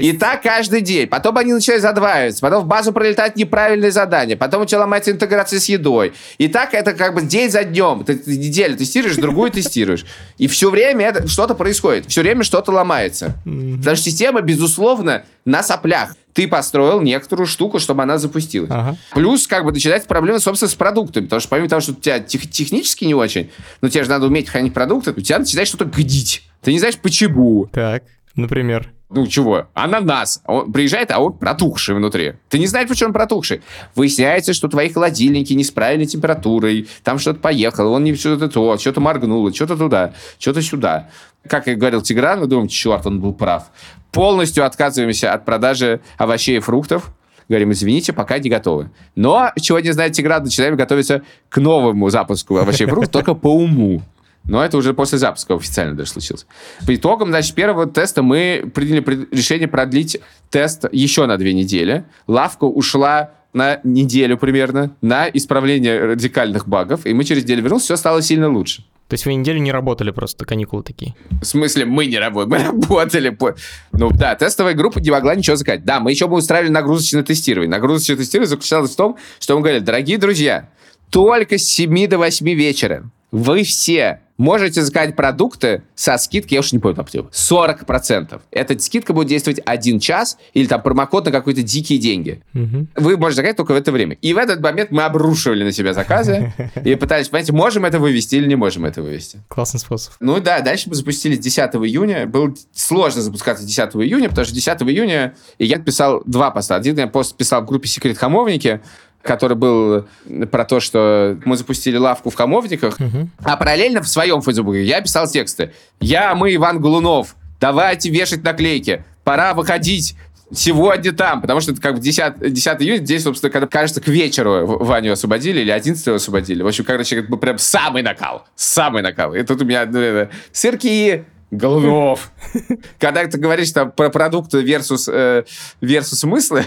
И 0.00 0.12
так 0.12 0.42
каждый 0.42 0.82
день. 0.82 1.08
Потом 1.08 1.36
они 1.36 1.52
начинают 1.52 1.82
задваиваться, 1.82 2.40
потом 2.40 2.62
в 2.62 2.68
базу 2.68 2.92
пролетают 2.92 3.34
неправильные 3.34 3.90
задания, 3.90 4.36
потом 4.36 4.62
у 4.62 4.66
тебя 4.66 4.78
ломается 4.78 5.10
интеграция 5.10 5.58
с 5.58 5.64
едой. 5.68 6.12
И 6.38 6.46
так 6.46 6.74
это 6.74 6.92
как 6.92 7.14
бы 7.14 7.22
день 7.22 7.50
за 7.50 7.64
днем. 7.64 8.04
Ты 8.04 8.22
неделю 8.24 8.76
тестируешь, 8.76 9.16
другую 9.16 9.50
тестируешь. 9.50 10.06
И 10.38 10.46
все 10.46 10.70
время 10.70 11.26
что-то 11.26 11.56
происходит, 11.56 12.06
все 12.06 12.20
время 12.20 12.44
что-то 12.44 12.70
ломается. 12.70 13.34
Потому 13.44 13.96
что 13.96 14.04
система, 14.04 14.42
безусловно, 14.42 15.24
на 15.44 15.64
соплях 15.64 16.14
ты 16.32 16.48
построил 16.48 17.00
некоторую 17.00 17.46
штуку, 17.46 17.78
чтобы 17.78 18.02
она 18.02 18.18
запустилась. 18.18 18.70
Ага. 18.70 18.96
Плюс, 19.12 19.46
как 19.46 19.64
бы, 19.64 19.72
начинается 19.72 20.08
проблема, 20.08 20.38
собственно, 20.38 20.70
с 20.70 20.74
продуктами. 20.74 21.24
Потому 21.24 21.40
что 21.40 21.48
помимо 21.48 21.68
того, 21.68 21.80
что 21.80 21.92
у 21.92 21.94
тебя 21.94 22.20
тех, 22.20 22.50
технически 22.50 23.04
не 23.04 23.14
очень, 23.14 23.50
но 23.80 23.88
тебе 23.88 24.04
же 24.04 24.10
надо 24.10 24.26
уметь 24.26 24.48
хранить 24.48 24.74
продукты, 24.74 25.12
у 25.12 25.20
тебя 25.20 25.38
начинает 25.38 25.68
что-то 25.68 25.84
гдить. 25.84 26.42
Ты 26.62 26.72
не 26.72 26.78
знаешь, 26.78 26.96
почему. 26.98 27.68
Так, 27.72 28.04
например. 28.34 28.92
Ну, 29.14 29.26
чего? 29.26 29.68
Ананас. 29.74 30.40
Он 30.46 30.72
приезжает, 30.72 31.10
а 31.10 31.18
он 31.18 31.34
протухший 31.34 31.94
внутри. 31.94 32.34
Ты 32.48 32.58
не 32.58 32.66
знаешь, 32.66 32.88
почему 32.88 33.08
он 33.08 33.12
протухший. 33.12 33.60
Выясняется, 33.94 34.54
что 34.54 34.68
твои 34.68 34.88
холодильники 34.88 35.52
не 35.52 35.64
с 35.64 35.70
правильной 35.70 36.06
температурой, 36.06 36.88
там 37.04 37.18
что-то 37.18 37.38
поехало, 37.38 37.90
он 37.90 38.04
не 38.04 38.14
что-то 38.14 38.48
то, 38.48 38.78
что-то 38.78 39.00
моргнуло, 39.02 39.52
что-то 39.52 39.76
туда, 39.76 40.14
что-то 40.38 40.62
сюда. 40.62 41.10
Как 41.48 41.68
и 41.68 41.74
говорил 41.74 42.02
Тигран, 42.02 42.40
мы 42.40 42.46
думаем, 42.46 42.68
черт, 42.68 43.06
он 43.06 43.20
был 43.20 43.34
прав 43.34 43.70
полностью 44.12 44.64
отказываемся 44.64 45.32
от 45.32 45.44
продажи 45.44 46.00
овощей 46.18 46.58
и 46.58 46.60
фруктов. 46.60 47.12
Говорим, 47.48 47.72
извините, 47.72 48.12
пока 48.12 48.38
не 48.38 48.48
готовы. 48.48 48.90
Но, 49.16 49.50
чего 49.60 49.80
не 49.80 49.90
знает 49.90 50.12
Тиград, 50.12 50.44
начинаем 50.44 50.76
готовиться 50.76 51.22
к 51.48 51.58
новому 51.58 52.08
запуску 52.08 52.56
овощей 52.56 52.86
и 52.86 52.90
фруктов, 52.90 53.10
только 53.12 53.34
по 53.34 53.52
уму. 53.52 54.02
Но 54.44 54.64
это 54.64 54.76
уже 54.76 54.92
после 54.92 55.18
запуска 55.18 55.54
официально 55.54 55.94
даже 55.94 56.10
случилось. 56.10 56.46
По 56.86 56.94
итогам, 56.94 57.28
значит, 57.28 57.54
первого 57.54 57.86
теста 57.86 58.22
мы 58.22 58.70
приняли 58.74 59.28
решение 59.30 59.68
продлить 59.68 60.20
тест 60.50 60.84
еще 60.92 61.26
на 61.26 61.36
две 61.36 61.52
недели. 61.52 62.04
Лавка 62.26 62.64
ушла 62.64 63.30
на 63.52 63.80
неделю 63.84 64.38
примерно 64.38 64.96
на 65.00 65.28
исправление 65.28 66.00
радикальных 66.00 66.66
багов, 66.66 67.06
и 67.06 67.12
мы 67.12 67.24
через 67.24 67.42
неделю 67.44 67.62
вернулись, 67.62 67.84
все 67.84 67.96
стало 67.96 68.22
сильно 68.22 68.48
лучше. 68.48 68.84
То 69.08 69.14
есть 69.14 69.26
вы 69.26 69.34
неделю 69.34 69.58
не 69.58 69.70
работали 69.72 70.10
просто, 70.10 70.46
каникулы 70.46 70.82
такие? 70.82 71.14
В 71.42 71.44
смысле, 71.44 71.84
мы 71.84 72.06
не 72.06 72.18
работали, 72.18 72.48
мы 72.50 72.64
работали. 72.64 73.28
По... 73.28 73.54
Ну 73.92 74.10
да, 74.10 74.34
тестовая 74.34 74.72
группа 74.72 75.00
не 75.00 75.10
могла 75.10 75.34
ничего 75.34 75.56
сказать. 75.56 75.84
Да, 75.84 76.00
мы 76.00 76.12
еще 76.12 76.28
бы 76.28 76.36
устраивали 76.36 76.70
нагрузочное 76.70 77.22
тестирование. 77.22 77.70
Нагрузочное 77.70 78.16
тестирование 78.16 78.48
заключалось 78.48 78.92
в 78.92 78.96
том, 78.96 79.18
что 79.38 79.54
мы 79.54 79.60
говорили, 79.60 79.84
дорогие 79.84 80.16
друзья, 80.16 80.70
только 81.10 81.58
с 81.58 81.64
7 81.64 82.08
до 82.08 82.16
8 82.16 82.48
вечера 82.54 83.10
вы 83.30 83.64
все 83.64 84.20
можете 84.36 84.82
заказать 84.82 85.16
продукты 85.16 85.82
со 85.94 86.18
скидкой, 86.18 86.54
я 86.54 86.60
уж 86.60 86.72
не 86.72 86.78
помню, 86.78 86.96
там, 86.96 87.06
типа, 87.06 87.30
40%. 87.32 88.40
Эта 88.50 88.78
скидка 88.78 89.12
будет 89.12 89.28
действовать 89.28 89.60
один 89.64 90.00
час 90.00 90.38
или 90.54 90.66
там 90.66 90.82
промокод 90.82 91.26
на 91.26 91.30
какие-то 91.30 91.62
дикие 91.62 91.98
деньги. 91.98 92.42
Мгм. 92.52 92.88
Вы 92.96 93.16
можете 93.16 93.36
заказать 93.36 93.56
только 93.56 93.72
в 93.72 93.76
это 93.76 93.92
время. 93.92 94.16
И 94.20 94.34
в 94.34 94.38
этот 94.38 94.60
момент 94.60 94.90
мы 94.90 95.02
обрушивали 95.02 95.64
на 95.64 95.72
себя 95.72 95.94
заказы 95.94 96.52
и 96.84 96.94
пытались 96.94 97.28
понять, 97.28 97.50
можем 97.50 97.84
это 97.84 97.98
вывести 97.98 98.36
или 98.36 98.46
не 98.46 98.56
можем 98.56 98.84
это 98.84 99.02
вывести. 99.02 99.40
Классный 99.48 99.80
способ. 99.80 100.14
Ну 100.20 100.40
да, 100.40 100.60
дальше 100.60 100.88
мы 100.88 100.94
запустились 100.94 101.38
10 101.38 101.58
июня. 101.76 102.26
Было 102.26 102.54
сложно 102.72 103.22
запускаться 103.22 103.64
10 103.64 103.78
июня, 103.96 104.28
потому 104.28 104.44
что 104.44 104.54
10 104.54 104.82
июня 104.82 105.34
я 105.58 105.78
писал 105.78 106.22
два 106.26 106.50
поста. 106.50 106.76
Один 106.76 106.96
я 106.98 107.06
пост 107.06 107.36
писал 107.36 107.62
в 107.62 107.66
группе 107.66 107.88
«Секрет 107.88 108.18
Хамовники», 108.18 108.80
который 109.22 109.56
был 109.56 110.06
про 110.50 110.64
то, 110.64 110.80
что 110.80 111.38
мы 111.44 111.56
запустили 111.56 111.96
лавку 111.96 112.30
в 112.30 112.34
Хамовниках, 112.34 112.98
Мгм. 112.98 113.30
а 113.44 113.56
параллельно 113.56 114.02
в 114.02 114.08
своем 114.08 114.42
фейсбуке 114.42 114.84
я 114.84 115.00
писал 115.00 115.26
тексты. 115.26 115.72
Я, 116.00 116.34
мы, 116.34 116.54
Иван 116.54 116.80
Голунов, 116.80 117.36
давайте 117.60 118.10
вешать 118.10 118.42
наклейки, 118.42 119.04
пора 119.24 119.54
выходить 119.54 120.16
сегодня 120.54 121.12
там, 121.12 121.40
потому 121.40 121.60
что 121.60 121.72
это 121.72 121.80
как 121.80 121.94
бы 121.94 122.00
10, 122.00 122.52
10 122.52 122.82
июня, 122.82 123.04
здесь, 123.04 123.22
собственно, 123.22 123.50
когда, 123.50 123.66
кажется, 123.66 124.00
к 124.00 124.08
вечеру 124.08 124.66
Ваню 124.84 125.12
освободили 125.12 125.60
или 125.60 125.70
11 125.70 126.06
освободили. 126.08 126.62
В 126.62 126.66
общем, 126.66 126.84
короче, 126.84 127.20
это 127.20 127.28
был 127.28 127.38
прям 127.38 127.58
самый 127.58 128.02
накал, 128.02 128.44
самый 128.54 129.02
накал. 129.02 129.34
И 129.34 129.42
тут 129.44 129.62
у 129.62 129.64
меня 129.64 129.86
ну, 129.86 130.28
сырки, 130.52 131.24
Голунов. 131.50 132.32
Когда 132.98 133.26
ты 133.26 133.38
говоришь 133.38 133.72
там 133.72 133.92
про 133.92 134.08
продукты 134.08 134.62
versus, 134.62 135.04
э, 135.06 135.44
versus 135.82 136.16
смыслы, 136.16 136.64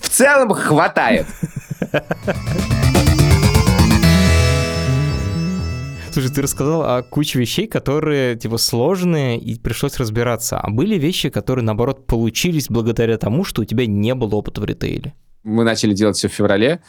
в 0.00 0.08
целом 0.08 0.52
хватает. 0.54 1.26
Слушай, 6.16 6.30
ты 6.30 6.40
рассказал 6.40 6.82
о 6.82 7.02
куче 7.02 7.38
вещей, 7.38 7.66
которые, 7.66 8.36
типа, 8.36 8.56
сложные, 8.56 9.38
и 9.38 9.58
пришлось 9.58 9.98
разбираться. 9.98 10.58
А 10.58 10.70
были 10.70 10.96
вещи, 10.96 11.28
которые, 11.28 11.62
наоборот, 11.62 12.06
получились 12.06 12.68
благодаря 12.70 13.18
тому, 13.18 13.44
что 13.44 13.60
у 13.60 13.64
тебя 13.66 13.84
не 13.86 14.14
было 14.14 14.36
опыта 14.36 14.62
в 14.62 14.64
ритейле? 14.64 15.12
Мы 15.44 15.62
начали 15.64 15.92
делать 15.92 16.16
все 16.16 16.28
в 16.28 16.32
феврале. 16.32 16.80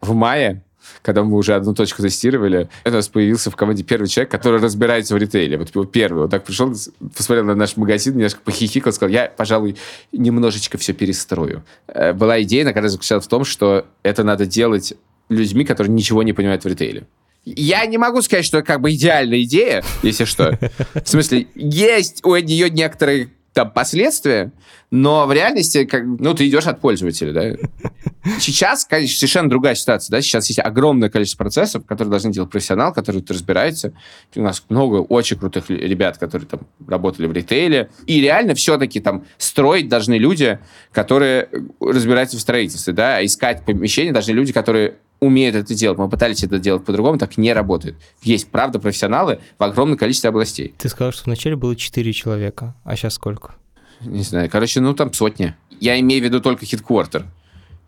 В 0.00 0.14
мае 0.14 0.62
когда 1.02 1.22
мы 1.22 1.36
уже 1.36 1.54
одну 1.54 1.74
точку 1.74 2.02
тестировали, 2.02 2.68
у 2.84 2.90
нас 2.90 3.08
появился 3.08 3.50
в 3.50 3.56
команде 3.56 3.82
первый 3.82 4.06
человек, 4.06 4.30
который 4.30 4.60
разбирается 4.60 5.14
в 5.14 5.18
ритейле. 5.18 5.58
Вот 5.74 5.92
первый. 5.92 6.24
Он 6.24 6.28
так 6.28 6.44
пришел, 6.44 6.74
посмотрел 7.16 7.44
на 7.44 7.54
наш 7.54 7.76
магазин, 7.76 8.14
немножко 8.14 8.40
похихикал, 8.44 8.92
сказал, 8.92 9.12
я, 9.12 9.32
пожалуй, 9.34 9.76
немножечко 10.12 10.78
все 10.78 10.92
перестрою. 10.92 11.64
Э, 11.88 12.12
Была 12.12 12.42
идея, 12.42 12.64
на 12.64 12.70
которая 12.70 12.90
заключалась 12.90 13.24
в 13.24 13.28
том, 13.28 13.44
что 13.44 13.86
это 14.02 14.24
надо 14.24 14.46
делать 14.46 14.94
людьми, 15.28 15.64
которые 15.64 15.92
ничего 15.92 16.22
не 16.22 16.32
понимают 16.32 16.64
в 16.64 16.68
ритейле. 16.68 17.06
Я 17.44 17.86
не 17.86 17.96
могу 17.96 18.22
сказать, 18.22 18.44
что 18.44 18.58
это 18.58 18.66
как 18.66 18.80
бы 18.80 18.92
идеальная 18.92 19.42
идея, 19.42 19.84
если 20.02 20.24
что. 20.24 20.58
В 20.94 21.08
смысле, 21.08 21.46
есть 21.54 22.24
у 22.24 22.34
нее 22.34 22.68
некоторые 22.70 23.28
там 23.56 23.70
последствия, 23.70 24.52
но 24.90 25.26
в 25.26 25.32
реальности, 25.32 25.86
как, 25.86 26.04
ну, 26.04 26.34
ты 26.34 26.46
идешь 26.46 26.66
от 26.66 26.78
пользователя, 26.78 27.32
да. 27.32 27.90
Сейчас, 28.38 28.84
конечно, 28.84 29.16
совершенно 29.16 29.48
другая 29.48 29.74
ситуация, 29.74 30.12
да, 30.12 30.20
сейчас 30.20 30.48
есть 30.48 30.58
огромное 30.58 31.08
количество 31.08 31.44
процессов, 31.44 31.86
которые 31.86 32.10
должны 32.10 32.32
делать 32.32 32.50
профессионал, 32.50 32.92
который 32.92 33.24
разбирается. 33.26 33.94
У 34.34 34.42
нас 34.42 34.62
много 34.68 34.96
очень 34.96 35.38
крутых 35.38 35.70
ребят, 35.70 36.18
которые 36.18 36.48
там 36.48 36.60
работали 36.86 37.28
в 37.28 37.32
ритейле, 37.32 37.88
и 38.06 38.20
реально 38.20 38.54
все-таки 38.54 39.00
там 39.00 39.24
строить 39.38 39.88
должны 39.88 40.18
люди, 40.18 40.58
которые 40.92 41.48
разбираются 41.80 42.36
в 42.36 42.40
строительстве, 42.40 42.92
да, 42.92 43.24
искать 43.24 43.64
помещения 43.64 44.12
должны 44.12 44.32
люди, 44.32 44.52
которые 44.52 44.96
умеют 45.20 45.56
это 45.56 45.74
делать. 45.74 45.98
Мы 45.98 46.08
пытались 46.08 46.42
это 46.44 46.58
делать 46.58 46.84
по-другому, 46.84 47.18
так 47.18 47.36
не 47.38 47.52
работает. 47.52 47.96
Есть, 48.22 48.48
правда, 48.48 48.78
профессионалы 48.78 49.40
в 49.58 49.62
огромном 49.62 49.96
количестве 49.98 50.28
областей. 50.30 50.74
Ты 50.78 50.88
сказал, 50.88 51.12
что 51.12 51.24
вначале 51.26 51.56
было 51.56 51.74
4 51.76 52.12
человека, 52.12 52.74
а 52.84 52.96
сейчас 52.96 53.14
сколько? 53.14 53.54
Не 54.00 54.22
знаю, 54.22 54.50
короче, 54.50 54.80
ну 54.80 54.94
там 54.94 55.12
сотни. 55.12 55.54
Я 55.80 55.98
имею 56.00 56.20
в 56.22 56.24
виду 56.24 56.40
только 56.40 56.66
хитквартер. 56.66 57.24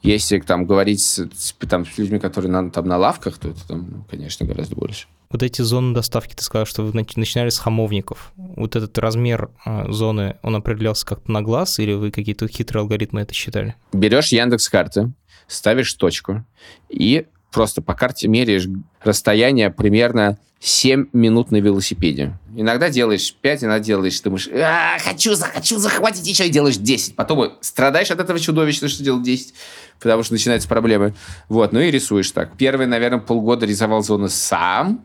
Если 0.02 0.38
там 0.38 0.64
говорить 0.64 1.00
с, 1.02 1.28
с- 1.34 1.54
там, 1.68 1.84
с 1.84 1.98
людьми, 1.98 2.20
которые 2.20 2.52
на, 2.52 2.70
там 2.70 2.86
на 2.86 2.96
лавках, 2.98 3.36
то 3.38 3.48
это 3.48 3.66
там, 3.66 3.88
ну, 3.90 4.04
конечно, 4.08 4.46
гораздо 4.46 4.76
больше. 4.76 5.08
Вот 5.28 5.42
эти 5.42 5.60
зоны 5.60 5.92
доставки, 5.92 6.34
ты 6.34 6.42
сказал, 6.44 6.66
что 6.66 6.84
вы 6.84 6.92
нач- 6.98 7.14
начинали 7.16 7.48
с 7.50 7.58
хамовников. 7.58 8.32
Вот 8.36 8.76
этот 8.76 8.96
размер 8.98 9.50
а, 9.64 9.90
зоны, 9.90 10.36
он 10.42 10.54
определялся 10.54 11.04
как-то 11.04 11.32
на 11.32 11.42
глаз, 11.42 11.80
или 11.80 11.92
вы 11.94 12.12
какие-то 12.12 12.46
хитрые 12.46 12.82
алгоритмы 12.82 13.22
это 13.22 13.34
считали? 13.34 13.74
Берешь 13.92 14.28
Яндекс 14.28 14.68
карты, 14.68 15.12
ставишь 15.48 15.92
точку 15.94 16.44
и 16.88 17.26
просто 17.50 17.82
по 17.82 17.94
карте 17.94 18.28
меряешь 18.28 18.66
расстояние 19.02 19.70
примерно 19.70 20.38
7 20.60 21.06
минут 21.12 21.50
на 21.52 21.56
велосипеде. 21.56 22.36
Иногда 22.54 22.90
делаешь 22.90 23.32
5, 23.40 23.62
иногда 23.64 23.78
делаешь, 23.78 24.20
думаешь, 24.20 24.48
«А, 24.48 24.98
хочу, 24.98 25.34
за- 25.34 25.46
хочу 25.46 25.78
захватить 25.78 26.26
еще, 26.26 26.46
и 26.46 26.50
делаешь 26.50 26.76
10. 26.76 27.14
Потом 27.16 27.52
страдаешь 27.60 28.10
от 28.10 28.18
этого 28.20 28.38
чудовищно, 28.40 28.88
что 28.88 29.04
делать 29.04 29.22
10, 29.22 29.54
потому 30.00 30.22
что 30.24 30.32
начинаются 30.34 30.68
проблемы. 30.68 31.14
Вот, 31.48 31.72
ну 31.72 31.78
и 31.80 31.90
рисуешь 31.92 32.30
так. 32.32 32.56
Первые, 32.56 32.88
наверное, 32.88 33.20
полгода 33.20 33.66
рисовал 33.66 34.02
зоны 34.02 34.28
сам. 34.28 35.04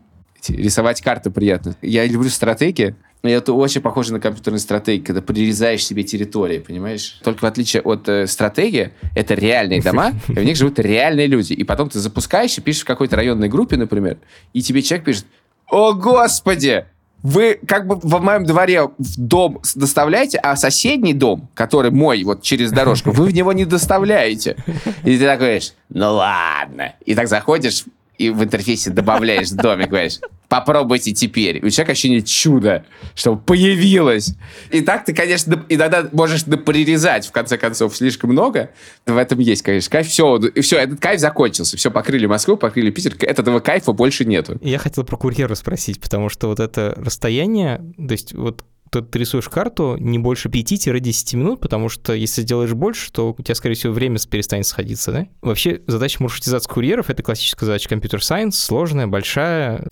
Рисовать 0.52 1.00
карты 1.00 1.30
приятно. 1.30 1.76
Я 1.82 2.06
люблю 2.06 2.28
стратегии, 2.30 2.94
и 3.22 3.28
это 3.28 3.54
очень 3.54 3.80
похоже 3.80 4.12
на 4.12 4.20
компьютерные 4.20 4.60
стратегии, 4.60 5.02
когда 5.02 5.22
прирезаешь 5.22 5.84
себе 5.84 6.02
территории, 6.02 6.58
понимаешь? 6.58 7.20
Только 7.22 7.40
в 7.40 7.44
отличие 7.44 7.80
от 7.82 8.08
э, 8.08 8.26
стратегии, 8.26 8.92
это 9.14 9.34
реальные 9.34 9.82
дома, 9.82 10.12
и 10.28 10.32
в 10.32 10.44
них 10.44 10.56
живут 10.56 10.78
реальные 10.78 11.26
люди. 11.26 11.54
И 11.54 11.64
потом 11.64 11.88
ты 11.88 11.98
запускаешь 12.00 12.58
и 12.58 12.60
пишешь 12.60 12.82
в 12.82 12.86
какой-то 12.86 13.16
районной 13.16 13.48
группе, 13.48 13.76
например, 13.76 14.18
и 14.52 14.60
тебе 14.60 14.82
человек 14.82 15.06
пишет, 15.06 15.26
о, 15.70 15.94
господи, 15.94 16.84
вы 17.22 17.58
как 17.66 17.86
бы 17.86 17.96
в 17.96 18.20
моем 18.20 18.44
дворе 18.44 18.90
в 18.98 19.16
дом 19.16 19.62
доставляете, 19.74 20.36
а 20.38 20.56
соседний 20.56 21.14
дом, 21.14 21.48
который 21.54 21.90
мой, 21.90 22.22
вот 22.22 22.42
через 22.42 22.70
дорожку, 22.70 23.12
вы 23.12 23.24
в 23.24 23.32
него 23.32 23.54
не 23.54 23.64
доставляете. 23.64 24.56
И 25.04 25.16
ты 25.16 25.20
такой 25.20 25.46
говоришь, 25.46 25.72
ну 25.88 26.12
ладно. 26.12 26.92
И 27.06 27.14
так 27.14 27.28
заходишь 27.28 27.84
и 28.18 28.30
в 28.30 28.42
интерфейсе 28.42 28.90
добавляешь 28.90 29.50
домик, 29.50 29.88
говоришь, 29.88 30.20
попробуйте 30.48 31.12
теперь. 31.12 31.64
У 31.64 31.70
человека 31.70 31.92
ощущение 31.92 32.22
чуда, 32.22 32.84
что 33.14 33.36
появилось. 33.36 34.34
И 34.70 34.82
так 34.82 35.04
ты, 35.04 35.12
конечно, 35.12 35.64
иногда 35.68 36.08
можешь 36.12 36.44
прирезать, 36.44 37.26
в 37.26 37.32
конце 37.32 37.58
концов, 37.58 37.96
слишком 37.96 38.30
много. 38.30 38.70
В 39.06 39.16
этом 39.16 39.40
есть, 39.40 39.62
конечно, 39.62 39.90
кайф. 39.90 40.06
Все, 40.06 40.36
и 40.36 40.60
все, 40.60 40.78
этот 40.78 41.00
кайф 41.00 41.20
закончился. 41.20 41.76
Все, 41.76 41.90
покрыли 41.90 42.26
Москву, 42.26 42.56
покрыли 42.56 42.90
Питер. 42.90 43.16
Этого 43.20 43.60
кайфа 43.60 43.92
больше 43.92 44.24
нету. 44.24 44.58
Я 44.62 44.78
хотел 44.78 45.04
про 45.04 45.16
курьера 45.16 45.54
спросить, 45.54 46.00
потому 46.00 46.28
что 46.28 46.48
вот 46.48 46.60
это 46.60 46.94
расстояние, 46.96 47.78
то 47.96 48.12
есть 48.12 48.32
вот 48.32 48.64
ты 48.90 49.02
ты 49.02 49.18
рисуешь 49.18 49.48
карту 49.48 49.96
не 49.98 50.18
больше 50.18 50.48
5-10 50.48 51.36
минут, 51.36 51.60
потому 51.60 51.88
что 51.88 52.12
если 52.12 52.42
сделаешь 52.42 52.72
больше, 52.72 53.10
то 53.10 53.34
у 53.36 53.42
тебя, 53.42 53.54
скорее 53.54 53.74
всего, 53.74 53.92
время 53.92 54.18
перестанет 54.30 54.66
сходиться, 54.66 55.12
да? 55.12 55.26
Вообще, 55.42 55.80
задача 55.86 56.22
маршрутизации 56.22 56.70
курьеров— 56.70 57.10
это 57.10 57.22
классическая 57.22 57.66
задача 57.66 57.88
компьютер-сайенс, 57.88 58.58
сложная, 58.58 59.06
большая. 59.06 59.84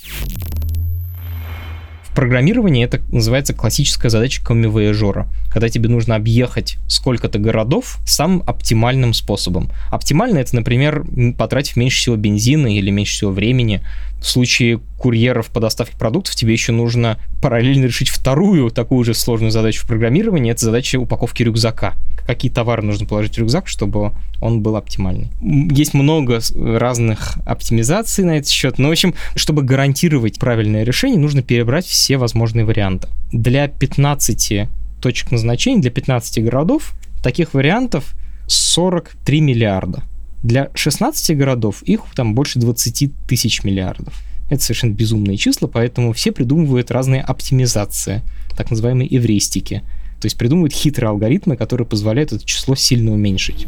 В 2.05 2.15
программировании 2.15 2.85
это 2.85 3.01
называется 3.11 3.55
классическая 3.55 4.11
задача 4.11 4.45
комивояжера, 4.45 5.29
когда 5.51 5.71
тебе 5.71 5.89
нужно 5.89 6.15
объехать 6.15 6.77
сколько-то 6.87 7.39
городов 7.39 7.97
самым 8.05 8.43
оптимальным 8.47 9.15
способом. 9.15 9.71
Оптимально 9.91 10.37
это, 10.39 10.55
например, 10.55 11.07
потратив 11.39 11.77
меньше 11.77 11.99
всего 11.99 12.17
бензина 12.17 12.67
или 12.67 12.91
меньше 12.91 13.15
всего 13.15 13.31
времени. 13.31 13.81
В 14.23 14.29
случае 14.29 14.81
курьеров 14.99 15.49
по 15.49 15.59
доставке 15.59 15.97
продуктов 15.97 16.37
тебе 16.37 16.53
еще 16.53 16.71
нужно 16.71 17.19
параллельно 17.43 17.87
решить 17.87 18.09
вторую 18.09 18.71
такую 18.71 19.05
же 19.05 19.15
сложную 19.15 19.51
задачу 19.51 19.83
в 19.83 19.89
программировании. 19.89 20.53
Это 20.53 20.65
задача 20.65 20.97
упаковки 20.97 21.43
рюкзака. 21.43 21.95
Какие 22.25 22.53
товары 22.53 22.83
нужно 22.83 23.05
положить 23.05 23.35
в 23.35 23.39
рюкзак, 23.39 23.67
чтобы 23.67 24.13
он 24.41 24.63
был 24.63 24.77
оптимальный. 24.77 25.33
Есть 25.43 25.93
много 25.93 26.41
разных 26.55 27.37
оптимизаций 27.45 28.25
на 28.25 28.39
этот 28.39 28.49
счет. 28.49 28.79
Но, 28.79 28.89
в 28.89 28.93
общем, 28.93 29.15
чтобы 29.35 29.63
гарантировать 29.63 30.39
правильное 30.39 30.85
решение, 30.85 31.19
нужно 31.19 31.43
перебрать 31.43 31.85
все 31.85 32.17
возможные 32.17 32.65
варианты. 32.65 33.09
Для 33.33 33.67
15 33.67 34.69
точек 35.01 35.33
назначения, 35.33 35.81
для 35.81 35.91
15 35.91 36.45
городов 36.45 36.93
таких 37.25 37.55
вариантов 37.55 38.15
43 38.47 39.41
миллиарда. 39.41 40.05
Для 40.43 40.71
16 40.75 41.37
городов 41.37 41.83
их 41.83 42.03
там 42.15 42.35
больше 42.35 42.59
20 42.59 43.13
тысяч 43.29 43.63
миллиардов. 43.63 44.15
Это 44.51 44.63
совершенно 44.63 44.93
безумные 44.93 45.37
числа, 45.37 45.69
поэтому 45.69 46.13
все 46.13 46.33
придумывают 46.33 46.91
разные 46.91 47.23
оптимизации, 47.23 48.23
так 48.57 48.71
называемые 48.71 49.15
эвристики. 49.17 49.83
То 50.21 50.27
есть 50.27 50.37
придумывают 50.37 50.75
хитрые 50.75 51.11
алгоритмы, 51.11 51.57
которые 51.57 51.87
позволяют 51.87 52.33
это 52.33 52.45
число 52.45 52.75
сильно 52.75 53.13
уменьшить. 53.13 53.67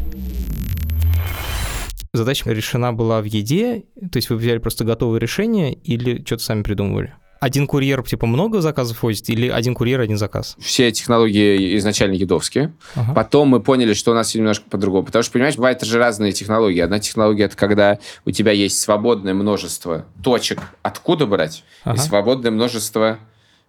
Задача 2.13 2.49
решена 2.51 2.93
была 2.93 3.21
в 3.21 3.25
еде, 3.25 3.83
то 4.11 4.17
есть 4.17 4.29
вы 4.29 4.37
взяли 4.37 4.59
просто 4.59 4.85
готовое 4.85 5.19
решение 5.19 5.73
или 5.73 6.23
что-то 6.23 6.43
сами 6.43 6.63
придумывали? 6.63 7.13
Один 7.39 7.67
курьер, 7.67 8.01
типа, 8.03 8.25
много 8.25 8.61
заказов 8.61 9.03
возит 9.03 9.29
или 9.29 9.47
один 9.49 9.73
курьер, 9.73 9.99
один 9.99 10.17
заказ? 10.17 10.55
Все 10.59 10.91
технологии 10.91 11.77
изначально 11.77 12.15
едовские. 12.15 12.73
Ага. 12.95 13.13
Потом 13.13 13.49
мы 13.49 13.59
поняли, 13.59 13.93
что 13.93 14.11
у 14.11 14.13
нас 14.13 14.27
все 14.29 14.39
немножко 14.39 14.65
по-другому. 14.69 15.05
Потому 15.05 15.23
что, 15.23 15.33
понимаешь, 15.33 15.55
бывают 15.55 15.81
же 15.81 15.97
разные 15.97 16.31
технологии. 16.31 16.79
Одна 16.79 16.99
технология— 16.99 17.43
это 17.45 17.55
когда 17.55 17.99
у 18.25 18.31
тебя 18.31 18.51
есть 18.51 18.79
свободное 18.79 19.33
множество 19.33 20.05
точек, 20.23 20.61
откуда 20.81 21.25
брать, 21.25 21.63
ага. 21.83 21.97
и 21.97 21.99
свободное 21.99 22.51
множество 22.51 23.19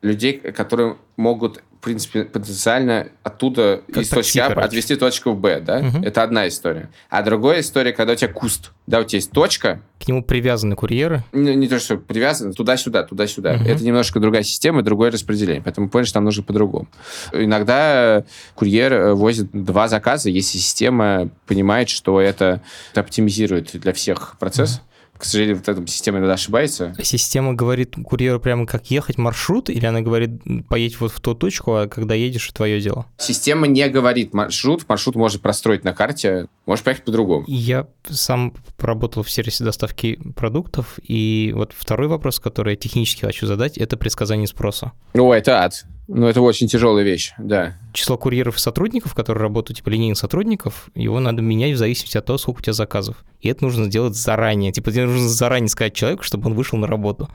людей, 0.02 0.34
которые 0.34 0.96
могут, 1.16 1.62
в 1.80 1.84
принципе, 1.84 2.24
потенциально 2.24 3.08
оттуда 3.22 3.82
как 3.92 4.02
из 4.02 4.08
точки 4.08 4.38
А 4.38 4.48
отвести 4.48 4.96
точку 4.96 5.32
в 5.32 5.40
Б, 5.40 5.60
да? 5.60 5.78
Угу. 5.78 6.04
Это 6.04 6.22
одна 6.22 6.46
история. 6.48 6.90
А 7.08 7.22
другая 7.22 7.60
история, 7.60 7.92
когда 7.92 8.12
у 8.12 8.16
тебя 8.16 8.32
куст, 8.32 8.72
да, 8.86 9.00
у 9.00 9.04
тебя 9.04 9.18
есть 9.18 9.30
точка. 9.30 9.80
К 9.98 10.08
нему 10.08 10.22
привязаны 10.22 10.76
курьеры? 10.76 11.24
Не, 11.32 11.54
не 11.54 11.68
то, 11.68 11.78
что 11.78 11.96
привязаны, 11.96 12.52
туда-сюда, 12.52 13.04
туда-сюда. 13.04 13.54
Угу. 13.54 13.64
Это 13.64 13.84
немножко 13.84 14.20
другая 14.20 14.42
система, 14.42 14.82
другое 14.82 15.10
распределение. 15.10 15.62
Поэтому, 15.62 15.88
понимаешь, 15.88 16.12
там 16.12 16.24
нужно 16.24 16.42
по-другому. 16.42 16.88
Иногда 17.32 18.24
курьер 18.54 18.92
э, 18.92 19.14
возит 19.14 19.48
два 19.52 19.88
заказа, 19.88 20.28
если 20.28 20.58
система 20.58 21.30
понимает, 21.46 21.88
что 21.88 22.20
это, 22.20 22.60
это 22.92 23.00
оптимизирует 23.00 23.72
для 23.72 23.92
всех 23.92 24.36
процесс. 24.38 24.76
Угу 24.76 24.80
к 25.18 25.24
сожалению, 25.24 25.56
вот 25.56 25.68
эта 25.68 25.86
система 25.86 26.18
иногда 26.18 26.34
ошибается. 26.34 26.94
Система 27.02 27.54
говорит 27.54 27.94
курьеру 28.04 28.40
прямо 28.40 28.66
как 28.66 28.90
ехать 28.90 29.18
маршрут, 29.18 29.70
или 29.70 29.84
она 29.86 30.00
говорит, 30.00 30.30
поедь 30.68 31.00
вот 31.00 31.12
в 31.12 31.20
ту 31.20 31.34
точку, 31.34 31.74
а 31.74 31.88
когда 31.88 32.14
едешь, 32.14 32.48
твое 32.52 32.80
дело? 32.80 33.06
Система 33.18 33.66
не 33.66 33.88
говорит 33.88 34.34
маршрут, 34.34 34.88
маршрут 34.88 35.16
может 35.16 35.42
простроить 35.42 35.84
на 35.84 35.92
карте, 35.92 36.46
можешь 36.66 36.84
поехать 36.84 37.04
по-другому. 37.04 37.44
Я 37.46 37.86
сам 38.08 38.54
поработал 38.76 39.22
в 39.22 39.30
сервисе 39.30 39.64
доставки 39.64 40.18
продуктов, 40.34 40.98
и 41.02 41.52
вот 41.54 41.72
второй 41.76 42.08
вопрос, 42.08 42.40
который 42.40 42.74
я 42.74 42.76
технически 42.76 43.24
хочу 43.24 43.46
задать, 43.46 43.78
это 43.78 43.96
предсказание 43.96 44.46
спроса. 44.46 44.92
О, 45.14 45.32
это 45.32 45.62
ад. 45.62 45.84
Ну, 46.08 46.26
это 46.26 46.40
очень 46.40 46.68
тяжелая 46.68 47.04
вещь, 47.04 47.32
да. 47.36 47.76
Число 47.92 48.16
курьеров 48.16 48.56
и 48.56 48.60
сотрудников, 48.60 49.14
которые 49.14 49.42
работают, 49.42 49.78
типа 49.78 49.88
линейных 49.88 50.18
сотрудников, 50.18 50.88
его 50.94 51.18
надо 51.18 51.42
менять 51.42 51.74
в 51.74 51.78
зависимости 51.78 52.16
от 52.16 52.26
того, 52.26 52.38
сколько 52.38 52.60
у 52.60 52.62
тебя 52.62 52.74
заказов. 52.74 53.24
И 53.40 53.48
это 53.48 53.64
нужно 53.64 53.86
сделать 53.86 54.14
заранее. 54.14 54.72
Типа, 54.72 54.92
тебе 54.92 55.06
нужно 55.06 55.28
заранее 55.28 55.68
сказать 55.68 55.94
человеку, 55.94 56.22
чтобы 56.22 56.48
он 56.48 56.54
вышел 56.54 56.78
на 56.78 56.86
работу. 56.86 57.28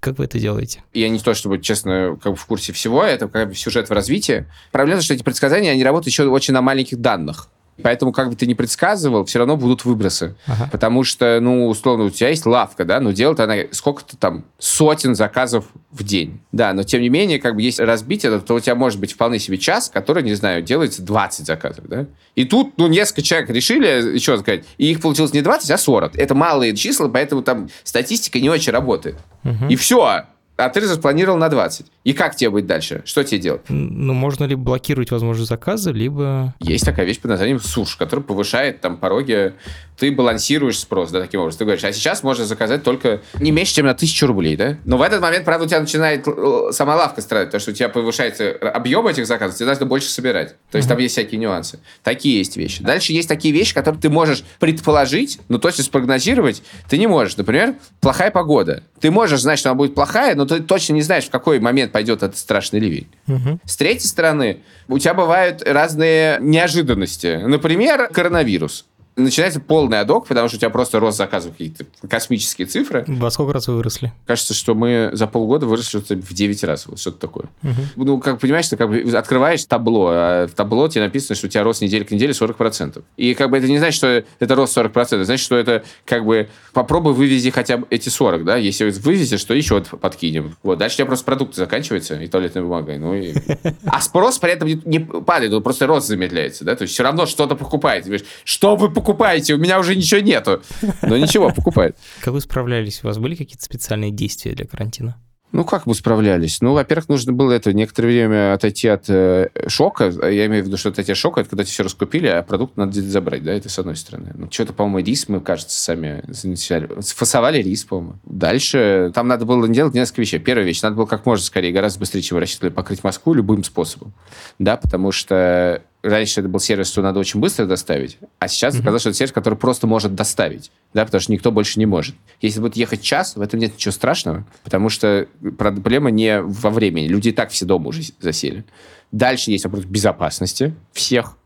Как 0.00 0.18
вы 0.18 0.26
это 0.26 0.38
делаете? 0.38 0.84
Я 0.92 1.08
не 1.08 1.18
то, 1.18 1.34
чтобы, 1.34 1.58
честно, 1.58 2.18
как 2.22 2.32
бы 2.32 2.38
в 2.38 2.46
курсе 2.46 2.72
всего, 2.72 3.02
это 3.02 3.28
как 3.28 3.48
бы 3.48 3.54
сюжет 3.54 3.88
в 3.88 3.92
развитии. 3.92 4.46
Проблема, 4.70 5.00
что 5.00 5.14
эти 5.14 5.22
предсказания, 5.22 5.72
они 5.72 5.82
работают 5.82 6.08
еще 6.08 6.24
очень 6.26 6.54
на 6.54 6.62
маленьких 6.62 7.00
данных. 7.00 7.48
Поэтому, 7.82 8.12
как 8.12 8.30
бы 8.30 8.36
ты 8.36 8.46
ни 8.46 8.54
предсказывал, 8.54 9.24
все 9.24 9.38
равно 9.38 9.56
будут 9.56 9.84
выбросы. 9.84 10.36
Ага. 10.46 10.68
Потому 10.70 11.04
что, 11.04 11.38
ну, 11.40 11.68
условно, 11.68 12.04
у 12.04 12.10
тебя 12.10 12.30
есть 12.30 12.46
лавка, 12.46 12.84
да, 12.84 13.00
но 13.00 13.12
делает 13.12 13.40
она 13.40 13.56
сколько-то 13.70 14.16
там 14.16 14.44
сотен 14.58 15.14
заказов 15.14 15.66
в 15.90 16.02
день. 16.02 16.40
Да, 16.52 16.72
но 16.72 16.82
тем 16.82 17.00
не 17.00 17.08
менее, 17.08 17.38
как 17.38 17.54
бы 17.54 17.62
есть 17.62 17.80
разбитие, 17.80 18.38
то 18.40 18.54
у 18.54 18.60
тебя 18.60 18.74
может 18.74 19.00
быть 19.00 19.12
вполне 19.12 19.38
себе 19.38 19.58
час, 19.58 19.90
который, 19.92 20.22
не 20.22 20.34
знаю, 20.34 20.62
делается 20.62 21.02
20 21.02 21.46
заказов, 21.46 21.84
да. 21.88 22.06
И 22.34 22.44
тут, 22.44 22.74
ну, 22.76 22.86
несколько 22.88 23.22
человек 23.22 23.50
решили, 23.50 24.14
еще 24.14 24.38
сказать, 24.38 24.64
и 24.76 24.90
их 24.90 25.00
получилось 25.00 25.32
не 25.32 25.42
20, 25.42 25.70
а 25.70 25.78
40. 25.78 26.16
Это 26.16 26.34
малые 26.34 26.74
числа, 26.76 27.08
поэтому 27.08 27.42
там 27.42 27.68
статистика 27.84 28.40
не 28.40 28.50
очень 28.50 28.72
работает. 28.72 29.16
Угу. 29.44 29.66
И 29.68 29.76
все 29.76 30.24
а 30.58 30.68
ты 30.70 30.84
запланировал 30.84 31.38
на 31.38 31.48
20. 31.48 31.86
И 32.02 32.12
как 32.12 32.34
тебе 32.34 32.50
быть 32.50 32.66
дальше? 32.66 33.02
Что 33.04 33.22
тебе 33.22 33.40
делать? 33.40 33.62
Ну, 33.68 34.12
можно 34.12 34.44
ли 34.44 34.56
блокировать 34.56 35.10
возможность 35.12 35.48
заказа, 35.48 35.92
либо... 35.92 36.52
Есть 36.58 36.84
такая 36.84 37.06
вещь 37.06 37.20
под 37.20 37.30
названием 37.30 37.60
СУШ, 37.60 37.96
которая 37.96 38.24
повышает 38.24 38.80
там 38.80 38.96
пороги 38.96 39.54
ты 39.98 40.12
балансируешь 40.12 40.78
спрос, 40.78 41.10
да, 41.10 41.20
таким 41.20 41.40
образом. 41.40 41.58
Ты 41.58 41.64
говоришь, 41.64 41.84
а 41.84 41.92
сейчас 41.92 42.22
можно 42.22 42.44
заказать 42.44 42.84
только 42.84 43.20
не 43.40 43.50
меньше, 43.50 43.74
чем 43.74 43.86
на 43.86 43.94
тысячу 43.94 44.26
рублей, 44.26 44.56
да? 44.56 44.78
Но 44.84 44.96
в 44.96 45.02
этот 45.02 45.20
момент, 45.20 45.44
правда, 45.44 45.64
у 45.64 45.68
тебя 45.68 45.80
начинает 45.80 46.26
э, 46.26 46.68
сама 46.72 46.94
лавка 46.94 47.20
страдать, 47.20 47.48
потому 47.48 47.60
что 47.60 47.72
у 47.72 47.74
тебя 47.74 47.88
повышается 47.88 48.52
объем 48.52 49.06
этих 49.08 49.26
заказов, 49.26 49.56
тебе 49.56 49.66
надо 49.66 49.86
больше 49.86 50.08
собирать. 50.08 50.54
То 50.70 50.78
есть 50.78 50.86
uh-huh. 50.86 50.92
там 50.92 50.98
есть 50.98 51.14
всякие 51.14 51.40
нюансы. 51.40 51.80
Такие 52.04 52.38
есть 52.38 52.56
вещи. 52.56 52.82
Дальше 52.82 53.12
есть 53.12 53.28
такие 53.28 53.52
вещи, 53.52 53.74
которые 53.74 54.00
ты 54.00 54.08
можешь 54.08 54.44
предположить, 54.60 55.40
но 55.48 55.58
точно 55.58 55.82
спрогнозировать 55.82 56.62
ты 56.88 56.96
не 56.96 57.08
можешь. 57.08 57.36
Например, 57.36 57.74
плохая 58.00 58.30
погода. 58.30 58.84
Ты 59.00 59.10
можешь 59.10 59.40
знать, 59.40 59.58
что 59.58 59.70
она 59.70 59.76
будет 59.76 59.94
плохая, 59.94 60.36
но 60.36 60.44
ты 60.44 60.60
точно 60.60 60.92
не 60.92 61.02
знаешь, 61.02 61.24
в 61.24 61.30
какой 61.30 61.58
момент 61.58 61.90
пойдет 61.90 62.22
этот 62.22 62.38
страшный 62.38 62.78
ливень. 62.78 63.08
Uh-huh. 63.26 63.58
С 63.64 63.76
третьей 63.76 64.08
стороны, 64.08 64.60
у 64.86 64.98
тебя 64.98 65.14
бывают 65.14 65.62
разные 65.66 66.38
неожиданности. 66.40 67.40
Например, 67.44 68.08
коронавирус 68.12 68.84
начинается 69.18 69.60
полный 69.60 70.00
адок, 70.00 70.26
потому 70.26 70.48
что 70.48 70.56
у 70.56 70.60
тебя 70.60 70.70
просто 70.70 71.00
рост 71.00 71.18
заказов 71.18 71.52
какие-то 71.52 71.84
космические 72.08 72.66
цифры. 72.66 73.04
Во 73.06 73.30
сколько 73.30 73.52
раз 73.52 73.68
вы 73.68 73.76
выросли? 73.76 74.12
Кажется, 74.26 74.54
что 74.54 74.74
мы 74.74 75.10
за 75.12 75.26
полгода 75.26 75.66
выросли 75.66 75.98
в 75.98 76.32
9 76.34 76.64
раз, 76.64 76.86
вот 76.86 76.98
что-то 77.00 77.18
такое. 77.18 77.46
Угу. 77.62 78.04
Ну, 78.04 78.20
как 78.20 78.40
понимаешь, 78.40 78.68
ты 78.68 78.76
как 78.76 78.88
бы 78.88 79.00
открываешь 79.16 79.64
табло, 79.64 80.08
а 80.10 80.46
в 80.46 80.52
табло 80.52 80.88
тебе 80.88 81.04
написано, 81.04 81.36
что 81.36 81.46
у 81.46 81.50
тебя 81.50 81.64
рост 81.64 81.82
неделя 81.82 82.04
к 82.04 82.10
неделе 82.10 82.32
40%. 82.32 83.02
И 83.16 83.34
как 83.34 83.50
бы 83.50 83.58
это 83.58 83.66
не 83.68 83.78
значит, 83.78 83.96
что 83.96 84.24
это 84.38 84.54
рост 84.54 84.76
40%, 84.76 84.90
это 84.92 85.24
значит, 85.24 85.44
что 85.44 85.56
это 85.56 85.84
как 86.04 86.24
бы 86.24 86.48
попробуй 86.72 87.12
вывези 87.12 87.50
хотя 87.50 87.78
бы 87.78 87.86
эти 87.90 88.08
40, 88.08 88.44
да, 88.44 88.56
если 88.56 88.90
вывезешь, 88.90 89.40
что 89.40 89.54
еще 89.54 89.80
подкинем. 89.80 90.56
Вот, 90.62 90.78
дальше 90.78 90.94
у 90.94 90.98
тебя 90.98 91.06
просто 91.06 91.24
продукты 91.24 91.56
заканчиваются 91.56 92.14
и 92.14 92.26
туалетная 92.28 92.62
бумага. 92.62 92.96
Ну, 92.98 93.14
и... 93.14 93.34
А 93.86 94.00
спрос 94.00 94.38
при 94.38 94.52
этом 94.52 94.68
не, 94.68 94.80
не 94.84 95.00
падает, 95.00 95.52
он 95.52 95.62
просто 95.62 95.86
рост 95.86 96.06
замедляется, 96.06 96.64
да, 96.64 96.76
то 96.76 96.82
есть 96.82 96.94
все 96.94 97.02
равно 97.02 97.26
что-то 97.26 97.56
покупает. 97.56 98.06
Что 98.44 98.76
вы 98.76 98.90
покупаете? 98.90 99.07
Покупайте, 99.08 99.54
у 99.54 99.58
меня 99.58 99.78
уже 99.78 99.96
ничего 99.96 100.20
нету. 100.20 100.62
Но 101.02 101.16
ничего, 101.16 101.50
покупает. 101.56 101.96
Как 102.20 102.34
вы 102.34 102.40
справлялись? 102.40 103.00
У 103.02 103.06
вас 103.06 103.18
были 103.18 103.34
какие-то 103.34 103.64
специальные 103.64 104.10
действия 104.10 104.52
для 104.52 104.66
карантина? 104.66 105.16
Ну, 105.50 105.64
как 105.64 105.86
мы 105.86 105.94
справлялись? 105.94 106.60
Ну, 106.60 106.74
во-первых, 106.74 107.08
нужно 107.08 107.32
было 107.32 107.52
это 107.52 107.72
некоторое 107.72 108.08
время 108.08 108.52
отойти 108.52 108.86
от 108.86 109.08
э, 109.08 109.48
шока. 109.66 110.12
Я 110.28 110.44
имею 110.44 110.62
в 110.62 110.66
виду, 110.66 110.76
что 110.76 110.90
отойти 110.90 111.12
от 111.12 111.16
шока, 111.16 111.40
это 111.40 111.48
когда 111.48 111.64
все 111.64 111.82
раскупили, 111.84 112.26
а 112.26 112.42
продукт 112.42 112.76
надо 112.76 113.00
забрать, 113.00 113.42
да, 113.42 113.54
это 113.54 113.70
с 113.70 113.78
одной 113.78 113.96
стороны. 113.96 114.32
Ну, 114.34 114.50
что-то, 114.50 114.74
по-моему, 114.74 115.06
рис 115.06 115.26
мы, 115.26 115.40
кажется, 115.40 115.80
сами 115.80 116.22
инициали. 116.42 116.90
Сфасовали 117.00 117.62
рис, 117.62 117.84
по-моему. 117.84 118.18
Дальше 118.24 119.10
там 119.14 119.26
надо 119.26 119.46
было 119.46 119.66
делать 119.68 119.94
несколько 119.94 120.20
вещей. 120.20 120.38
Первая 120.38 120.66
вещь, 120.66 120.82
надо 120.82 120.96
было 120.96 121.06
как 121.06 121.24
можно 121.24 121.42
скорее, 121.42 121.72
гораздо 121.72 122.00
быстрее, 122.00 122.20
чем 122.20 122.36
вы 122.36 122.40
рассчитывали, 122.40 122.70
покрыть 122.70 123.02
Москву 123.02 123.32
любым 123.32 123.64
способом. 123.64 124.12
Да, 124.58 124.76
потому 124.76 125.12
что 125.12 125.82
раньше 126.02 126.40
это 126.40 126.48
был 126.48 126.60
сервис, 126.60 126.88
что 126.88 127.02
надо 127.02 127.18
очень 127.18 127.40
быстро 127.40 127.66
доставить, 127.66 128.18
а 128.38 128.48
сейчас 128.48 128.74
mm-hmm. 128.74 128.80
оказалось, 128.80 129.02
что 129.02 129.10
это 129.10 129.18
сервис, 129.18 129.32
который 129.32 129.58
просто 129.58 129.86
может 129.86 130.14
доставить, 130.14 130.70
да, 130.94 131.04
потому 131.04 131.20
что 131.20 131.32
никто 131.32 131.50
больше 131.50 131.78
не 131.78 131.86
может. 131.86 132.14
Если 132.40 132.60
будет 132.60 132.76
ехать 132.76 133.02
час, 133.02 133.36
в 133.36 133.40
этом 133.40 133.60
нет 133.60 133.74
ничего 133.74 133.92
страшного, 133.92 134.46
потому 134.64 134.88
что 134.88 135.26
проблема 135.58 136.10
не 136.10 136.40
во 136.40 136.70
времени. 136.70 137.08
Люди 137.08 137.28
и 137.28 137.32
так 137.32 137.50
все 137.50 137.64
дома 137.64 137.88
уже 137.88 138.02
засели. 138.20 138.64
Дальше 139.12 139.50
есть 139.50 139.64
вопрос 139.64 139.84
безопасности 139.84 140.74
всех. 140.92 141.36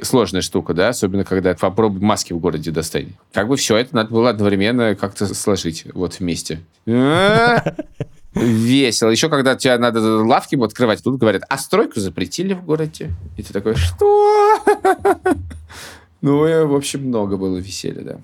Сложная 0.00 0.40
штука, 0.40 0.74
да, 0.74 0.88
особенно 0.88 1.22
когда 1.24 1.54
попробуй 1.54 2.00
маски 2.00 2.32
в 2.32 2.38
городе 2.38 2.70
достать. 2.70 3.06
Как 3.32 3.46
бы 3.46 3.56
все 3.56 3.76
это 3.76 3.94
надо 3.94 4.10
было 4.10 4.30
одновременно 4.30 4.96
как-то 4.96 5.32
сложить 5.34 5.86
вот 5.92 6.18
вместе. 6.18 6.60
Весело. 8.34 9.10
Еще 9.10 9.28
когда 9.28 9.56
тебе 9.56 9.76
надо 9.78 10.00
лавки 10.00 10.62
открывать, 10.62 11.02
тут 11.02 11.18
говорят, 11.18 11.42
а 11.48 11.58
стройку 11.58 12.00
запретили 12.00 12.54
в 12.54 12.64
городе. 12.64 13.10
И 13.36 13.42
ты 13.42 13.52
такой, 13.52 13.74
что? 13.76 14.58
Ну, 16.22 16.46
и, 16.46 16.64
в 16.64 16.76
общем, 16.76 17.08
много 17.08 17.36
было 17.36 17.56
веселья, 17.56 18.00
да. 18.00 18.16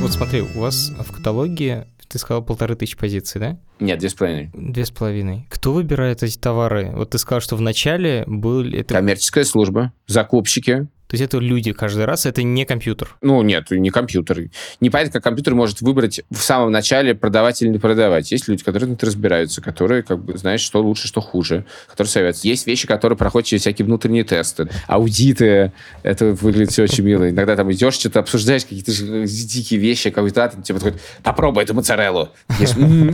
Вот 0.00 0.10
смотри, 0.10 0.40
у 0.40 0.60
вас 0.60 0.90
в 1.06 1.12
каталоге 1.12 1.86
ты 2.08 2.18
сказал 2.18 2.42
полторы 2.42 2.74
тысячи 2.74 2.96
позиций, 2.96 3.40
да? 3.40 3.58
Нет, 3.78 3.98
две 3.98 4.08
с 4.08 4.14
половиной. 4.14 4.50
Две 4.54 4.86
с 4.86 4.90
половиной. 4.90 5.46
Кто 5.50 5.74
выбирает 5.74 6.22
эти 6.22 6.38
товары? 6.38 6.92
Вот 6.94 7.10
ты 7.10 7.18
сказал, 7.18 7.42
что 7.42 7.56
в 7.56 7.60
начале 7.60 8.24
был... 8.26 8.64
Это... 8.64 8.94
Коммерческая 8.94 9.44
служба, 9.44 9.92
закупщики, 10.06 10.88
то 11.08 11.14
есть 11.14 11.24
это 11.24 11.38
люди 11.38 11.72
каждый 11.72 12.04
раз, 12.04 12.26
это 12.26 12.42
не 12.42 12.66
компьютер. 12.66 13.16
Ну, 13.22 13.40
нет, 13.42 13.70
не 13.70 13.88
компьютер. 13.88 14.50
Не 14.80 14.90
понятно, 14.90 15.14
как 15.14 15.24
компьютер 15.24 15.54
может 15.54 15.80
выбрать 15.80 16.20
в 16.30 16.38
самом 16.38 16.70
начале 16.70 17.14
продавать 17.14 17.62
или 17.62 17.70
не 17.70 17.78
продавать. 17.78 18.30
Есть 18.30 18.46
люди, 18.46 18.62
которые 18.62 18.92
это 18.92 19.06
разбираются, 19.06 19.62
которые 19.62 20.02
как 20.02 20.22
бы 20.22 20.36
знают, 20.36 20.60
что 20.60 20.82
лучше, 20.82 21.08
что 21.08 21.22
хуже, 21.22 21.64
которые 21.88 22.10
советуют. 22.10 22.44
Есть 22.44 22.66
вещи, 22.66 22.86
которые 22.86 23.16
проходят 23.16 23.48
через 23.48 23.62
всякие 23.62 23.86
внутренние 23.86 24.22
тесты, 24.24 24.68
аудиты. 24.86 25.72
Это 26.02 26.26
выглядит 26.26 26.72
все 26.72 26.82
очень 26.82 27.04
мило. 27.04 27.30
Иногда 27.30 27.56
там 27.56 27.72
идешь, 27.72 27.94
что-то 27.94 28.20
обсуждаешь, 28.20 28.64
какие-то 28.64 28.92
дикие 29.26 29.80
вещи, 29.80 30.10
какой-то 30.10 30.52
тебе 30.62 30.74
подходит, 30.74 31.00
попробуй 31.22 31.62
эту 31.62 31.72
моцареллу. 31.72 32.28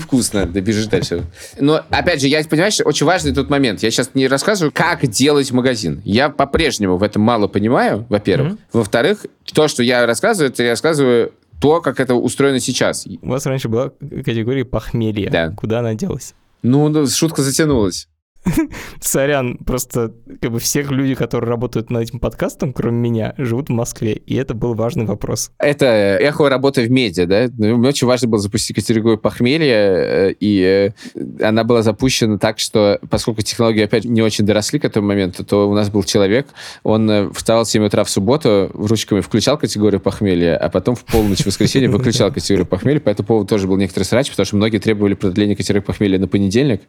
Вкусно, 0.01 0.47
да 0.47 0.61
бежишь 0.61 0.87
дальше. 0.87 1.23
Но, 1.61 1.85
опять 1.91 2.21
же, 2.21 2.27
я, 2.27 2.43
понимаешь, 2.43 2.81
очень 2.85 3.07
важный 3.07 3.33
тот 3.33 3.51
момент. 3.51 3.85
Я 3.85 3.93
сейчас 3.93 4.11
не 4.15 4.27
рассказываю, 4.27 4.73
как 4.73 5.07
делать 5.07 5.53
магазин. 5.53 6.03
Я 6.05 6.29
по-прежнему 6.29 6.97
в 6.97 7.03
этом 7.05 7.23
мало 7.23 7.47
понимаю, 7.47 7.84
понимаю, 7.85 8.07
во-первых. 8.09 8.53
Mm-hmm. 8.55 8.59
Во-вторых, 8.73 9.27
то, 9.53 9.69
что 9.69 9.83
я 9.83 10.07
рассказываю, 10.07 10.51
это 10.51 10.63
я 10.63 10.71
рассказываю 10.71 11.33
то, 11.61 11.81
как 11.81 12.01
это 12.01 12.15
устроено 12.15 12.61
сейчас. 12.61 13.07
У 13.23 13.29
вас 13.29 13.47
раньше 13.47 13.69
была 13.69 13.91
категория 14.25 14.65
похмелья. 14.65 15.31
Да. 15.31 15.51
Куда 15.51 15.81
она 15.81 15.95
делась? 15.95 16.35
Ну, 16.63 16.89
ну 16.89 17.07
шутка 17.07 17.43
затянулась. 17.43 18.09
Сорян, 19.01 19.59
просто 19.59 20.13
как 20.41 20.53
бы 20.53 20.59
всех 20.59 20.91
людей, 20.91 21.15
которые 21.15 21.49
работают 21.49 21.91
над 21.91 22.03
этим 22.03 22.19
подкастом, 22.19 22.73
кроме 22.73 22.99
меня, 22.99 23.35
живут 23.39 23.69
в 23.69 23.73
Москве, 23.73 24.13
и 24.15 24.35
это 24.35 24.55
был 24.55 24.75
важный 24.75 25.05
вопрос. 25.05 25.51
Это 25.59 25.87
эхо 25.87 26.49
работы 26.49 26.83
в 26.83 26.91
медиа, 26.91 27.27
да? 27.27 27.47
Ну, 27.57 27.77
мне 27.77 27.89
очень 27.89 28.07
важно 28.07 28.29
было 28.29 28.41
запустить 28.41 28.77
категорию 28.77 29.19
похмелья, 29.19 29.75
э, 29.75 30.35
и 30.41 30.93
э, 31.15 31.45
она 31.45 31.65
была 31.65 31.83
запущена 31.83 32.39
так, 32.39 32.59
что 32.59 32.99
поскольку 33.09 33.43
технологии, 33.43 33.83
опять, 33.83 34.05
не 34.05 34.23
очень 34.23 34.45
доросли 34.45 34.79
к 34.79 34.85
этому 34.85 35.09
моменту, 35.09 35.45
то 35.45 35.69
у 35.69 35.75
нас 35.75 35.91
был 35.91 36.03
человек, 36.03 36.49
он 36.83 37.11
э, 37.11 37.31
вставал 37.33 37.65
в 37.65 37.69
7 37.69 37.85
утра 37.85 38.05
в 38.05 38.11
субботу, 38.11 38.71
ручками 38.75 39.21
включал 39.21 39.59
категорию 39.59 40.01
похмелья, 40.01 40.57
а 40.57 40.69
потом 40.69 40.95
в 40.95 41.05
полночь 41.05 41.41
в 41.41 41.47
воскресенье 41.47 41.89
выключал 41.89 42.31
категорию 42.33 42.67
похмелья, 42.67 43.01
по 43.01 43.09
этому 43.09 43.27
поводу 43.27 43.49
тоже 43.49 43.67
был 43.67 43.77
некоторый 43.77 44.05
срач, 44.05 44.31
потому 44.31 44.47
что 44.47 44.57
многие 44.57 44.79
требовали 44.79 45.15
продления 45.15 45.57
категории 45.57 45.83
похмелья 45.83 46.19
на 46.19 46.29
понедельник, 46.29 46.83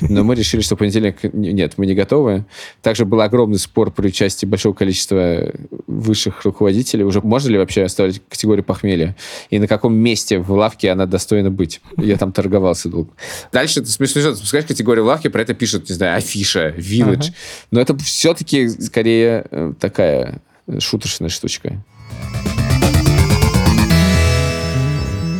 но 0.00 0.22
мы 0.22 0.34
решили, 0.34 0.60
что 0.60 0.76
понедельник 0.76 0.99
нет, 1.32 1.74
мы 1.76 1.86
не 1.86 1.94
готовы. 1.94 2.44
Также 2.82 3.04
был 3.04 3.20
огромный 3.20 3.58
спор 3.58 3.90
при 3.90 4.08
участии 4.08 4.46
большого 4.46 4.74
количества 4.74 5.52
высших 5.86 6.44
руководителей. 6.44 7.04
Уже 7.04 7.20
можно 7.20 7.50
ли 7.50 7.58
вообще 7.58 7.84
оставить 7.84 8.22
категорию 8.28 8.64
похмелья? 8.64 9.16
И 9.50 9.58
на 9.58 9.66
каком 9.66 9.94
месте 9.94 10.38
в 10.38 10.50
лавке 10.52 10.90
она 10.90 11.06
достойна 11.06 11.50
быть? 11.50 11.80
Я 11.96 12.16
там 12.16 12.32
торговался 12.32 12.88
долго. 12.88 13.10
Дальше 13.52 13.80
ты 13.80 13.86
смешно, 13.86 14.30
ты 14.30 14.36
спускаешь 14.36 14.66
категорию 14.66 15.04
в 15.04 15.08
лавке, 15.08 15.30
про 15.30 15.42
это 15.42 15.54
пишут, 15.54 15.88
не 15.88 15.94
знаю, 15.94 16.16
афиша, 16.16 16.74
village. 16.76 17.28
Ага. 17.28 17.34
Но 17.70 17.80
это 17.80 17.96
все-таки 17.98 18.68
скорее 18.68 19.44
э, 19.50 19.72
такая 19.78 20.40
шуточная 20.78 21.28
штучка. 21.28 21.82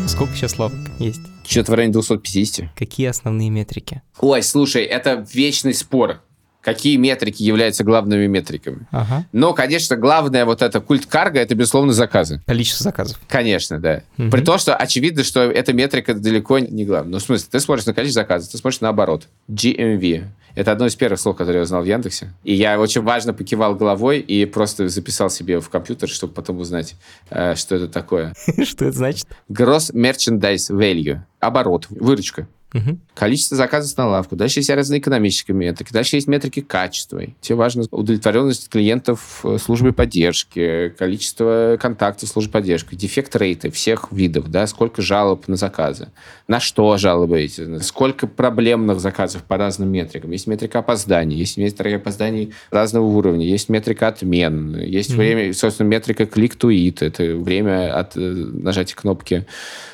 Сколько 0.07 0.35
сейчас 0.35 0.59
лавок 0.59 0.79
есть? 0.99 1.21
Что-то 1.51 1.73
в 1.73 1.75
районе 1.75 1.93
250. 1.93 2.77
Какие 2.77 3.09
основные 3.09 3.51
метрики? 3.51 4.03
Ой, 4.21 4.41
слушай, 4.43 4.85
это 4.85 5.27
вечный 5.33 5.75
спор. 5.75 6.21
Какие 6.63 6.97
метрики 6.97 7.43
являются 7.43 7.83
главными 7.83 8.27
метриками? 8.27 8.87
Ага. 8.93 9.27
Но, 9.33 9.53
конечно, 9.55 9.97
главное 9.97 10.45
вот 10.45 10.63
это 10.63 10.81
культ 10.81 11.07
карго, 11.07 11.41
это, 11.41 11.55
безусловно, 11.55 11.93
заказы. 11.93 12.41
Количество 12.47 12.85
заказов. 12.85 13.19
Конечно, 13.27 13.81
да. 13.81 14.03
Угу. 14.19 14.31
При 14.31 14.43
том, 14.43 14.59
что 14.59 14.77
очевидно, 14.77 15.25
что 15.25 15.41
эта 15.41 15.73
метрика 15.73 16.15
далеко 16.15 16.59
не 16.61 16.85
главная. 16.85 17.13
Ну, 17.13 17.19
в 17.19 17.23
смысле, 17.23 17.49
ты 17.51 17.59
смотришь 17.59 17.87
на 17.87 17.95
количество 17.95 18.23
заказов, 18.23 18.53
ты 18.53 18.59
смотришь 18.59 18.81
наоборот. 18.81 19.27
GMV. 19.51 20.27
Это 20.55 20.73
одно 20.73 20.87
из 20.87 20.97
первых 20.97 21.21
слов, 21.21 21.37
которые 21.37 21.59
я 21.59 21.63
узнал 21.63 21.83
в 21.83 21.87
Яндексе. 21.87 22.33
И 22.45 22.55
я 22.55 22.81
очень 22.81 23.03
важно 23.03 23.33
покивал 23.33 23.75
головой 23.75 24.21
и 24.21 24.45
просто 24.45 24.89
записал 24.89 25.31
себе 25.31 25.61
в 25.61 25.69
компьютер, 25.69 26.09
чтобы 26.09 26.33
потом 26.33 26.59
узнать, 26.59 26.95
э, 27.31 27.55
что 27.55 27.77
это 27.77 27.89
такое. 27.89 28.35
Что 28.65 28.87
это 28.87 28.97
значит? 28.97 29.27
Gross 29.51 29.93
Merchandise 29.95 30.71
Value. 30.71 31.21
Оборот, 31.39 31.87
выручка. 31.91 32.49
Угу. 32.73 32.99
Количество 33.15 33.57
заказов 33.57 33.97
на 33.99 34.07
лавку. 34.07 34.37
Дальше 34.37 34.61
есть 34.61 34.71
разные 34.71 35.01
экономические 35.01 35.57
метрики. 35.57 35.93
Дальше 35.93 36.17
есть 36.17 36.29
метрики 36.29 36.61
качества. 36.61 37.23
Тебе 37.41 37.57
важно 37.57 37.85
удовлетворенность 37.91 38.69
клиентов 38.69 39.41
э, 39.45 39.59
службы 39.59 39.93
поддержки, 39.93 40.91
количество 40.97 41.77
контактов 41.81 42.29
службы 42.29 42.53
поддержки, 42.53 42.95
дефект 42.95 43.35
рейты 43.35 43.71
всех 43.71 44.13
видов, 44.13 44.49
да, 44.51 44.67
сколько 44.69 45.03
жалоб 45.03 45.49
на 45.49 45.57
заказы, 45.57 46.09
на 46.47 46.61
что 46.61 46.97
жалобы 46.97 47.41
эти, 47.41 47.79
сколько 47.81 48.29
проблемных 48.29 49.01
заказов 49.01 49.43
по 49.43 49.57
разным 49.57 49.91
метрикам. 49.91 50.31
Есть 50.31 50.47
метрика 50.47 50.79
опозданий, 50.79 51.37
есть 51.37 51.57
метрика 51.57 51.97
опозданий 51.97 52.53
разного 52.71 53.07
уровня, 53.07 53.47
есть 53.47 53.69
метрика 53.69 54.09
отмен, 54.09 54.77
есть 54.77 55.11
mm 55.11 55.17
время, 55.17 55.53
собственно, 55.53 55.89
метрика 55.89 56.23
click-to-it, 56.23 57.05
это 57.05 57.37
время 57.37 57.95
от 57.99 58.17
э, 58.17 58.21
нажатия 58.21 58.97
кнопки 58.97 59.45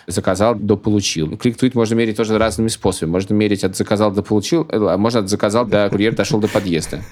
заказал 0.07 0.55
до 0.55 0.77
получил. 0.77 1.37
Клик-твит 1.37 1.75
можно 1.75 1.95
мерить 1.95 2.17
тоже 2.17 2.39
разными 2.39 2.69
способами. 2.69 3.13
Можно 3.13 3.35
мерить 3.35 3.65
от 3.65 3.77
заказал 3.77 4.11
до 4.13 4.23
получил, 4.23 4.67
э, 4.69 4.77
а 4.77 4.97
можно 4.97 5.21
от 5.21 5.29
заказал 5.29 5.67
до 5.67 5.89
курьер 5.91 6.15
дошел 6.15 6.41
до 6.41 6.49
подъезда. 6.49 7.03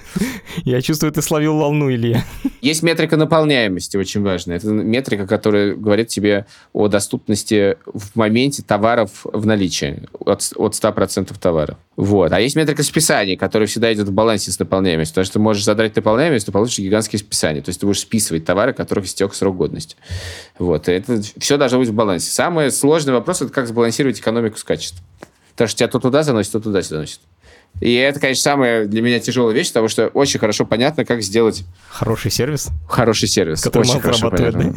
Я 0.65 0.81
чувствую, 0.81 1.13
ты 1.13 1.23
словил 1.23 1.57
волну, 1.57 1.91
Илья. 1.91 2.25
Есть 2.61 2.83
метрика 2.83 3.17
наполняемости, 3.17 3.97
очень 3.97 4.23
важная. 4.23 4.57
Это 4.57 4.69
метрика, 4.69 5.27
которая 5.27 5.75
говорит 5.75 6.09
тебе 6.09 6.47
о 6.73 6.89
доступности 6.89 7.77
в 7.85 8.17
моменте 8.17 8.63
товаров 8.63 9.11
в 9.25 9.47
наличии 9.47 10.05
от, 10.25 10.53
от 10.57 10.73
100% 10.75 11.35
товаров. 11.39 11.77
Вот. 11.97 12.33
А 12.33 12.41
есть 12.41 12.57
метрика 12.57 12.83
списания, 12.83 13.37
которая 13.37 13.69
всегда 13.69 13.93
идет 13.93 14.09
в 14.09 14.13
балансе 14.13 14.51
с 14.51 14.59
наполняемостью. 14.59 15.15
Потому 15.15 15.25
что 15.25 15.33
ты 15.35 15.39
можешь 15.39 15.65
задрать 15.65 15.95
наполняемость, 15.95 16.47
ты 16.47 16.53
получишь 16.53 16.79
гигантские 16.79 17.21
списания. 17.21 17.63
То 17.63 17.69
есть 17.69 17.81
ты 17.81 17.87
будешь 17.87 18.01
списывать 18.01 18.45
товары, 18.45 18.73
которых 18.73 19.05
истек 19.07 19.35
срок 19.35 19.57
годности. 19.57 19.97
Вот. 20.59 20.89
И 20.89 20.93
это 20.93 21.23
все 21.39 21.57
должно 21.57 21.79
быть 21.79 21.89
в 21.89 21.95
балансе. 21.95 22.31
Самый 22.31 22.71
сложный 22.71 23.13
вопрос– 23.13 23.43
это 23.43 23.53
как 23.53 23.69
сбалансировать 23.69 24.19
экономику 24.19 24.59
с 24.59 24.65
качеством. 24.65 25.05
Потому 25.53 25.69
что 25.69 25.79
тебя 25.79 25.89
то 25.89 26.01
туда 26.01 26.23
заносит, 26.25 26.53
то 26.53 26.61
туда 26.61 26.83
заносит. 26.83 27.21
И 27.81 27.93
это, 27.95 28.21
конечно, 28.21 28.43
самая 28.43 28.87
для 28.87 29.03
меня 29.03 29.19
тяжелая 29.19 29.55
вещь, 29.55 29.69
потому 29.69 29.89
что 29.89 30.09
очень 30.09 30.39
хорошо 30.39 30.65
понятно, 30.65 31.05
как 31.05 31.23
сделать... 31.23 31.65
Хороший 31.89 32.31
сервис? 32.31 32.69
Хороший 32.89 33.29
сервис. 33.29 33.63
Который 33.63 33.89
очень 33.89 34.01
хорошо 34.01 34.31
понятно. 34.31 34.75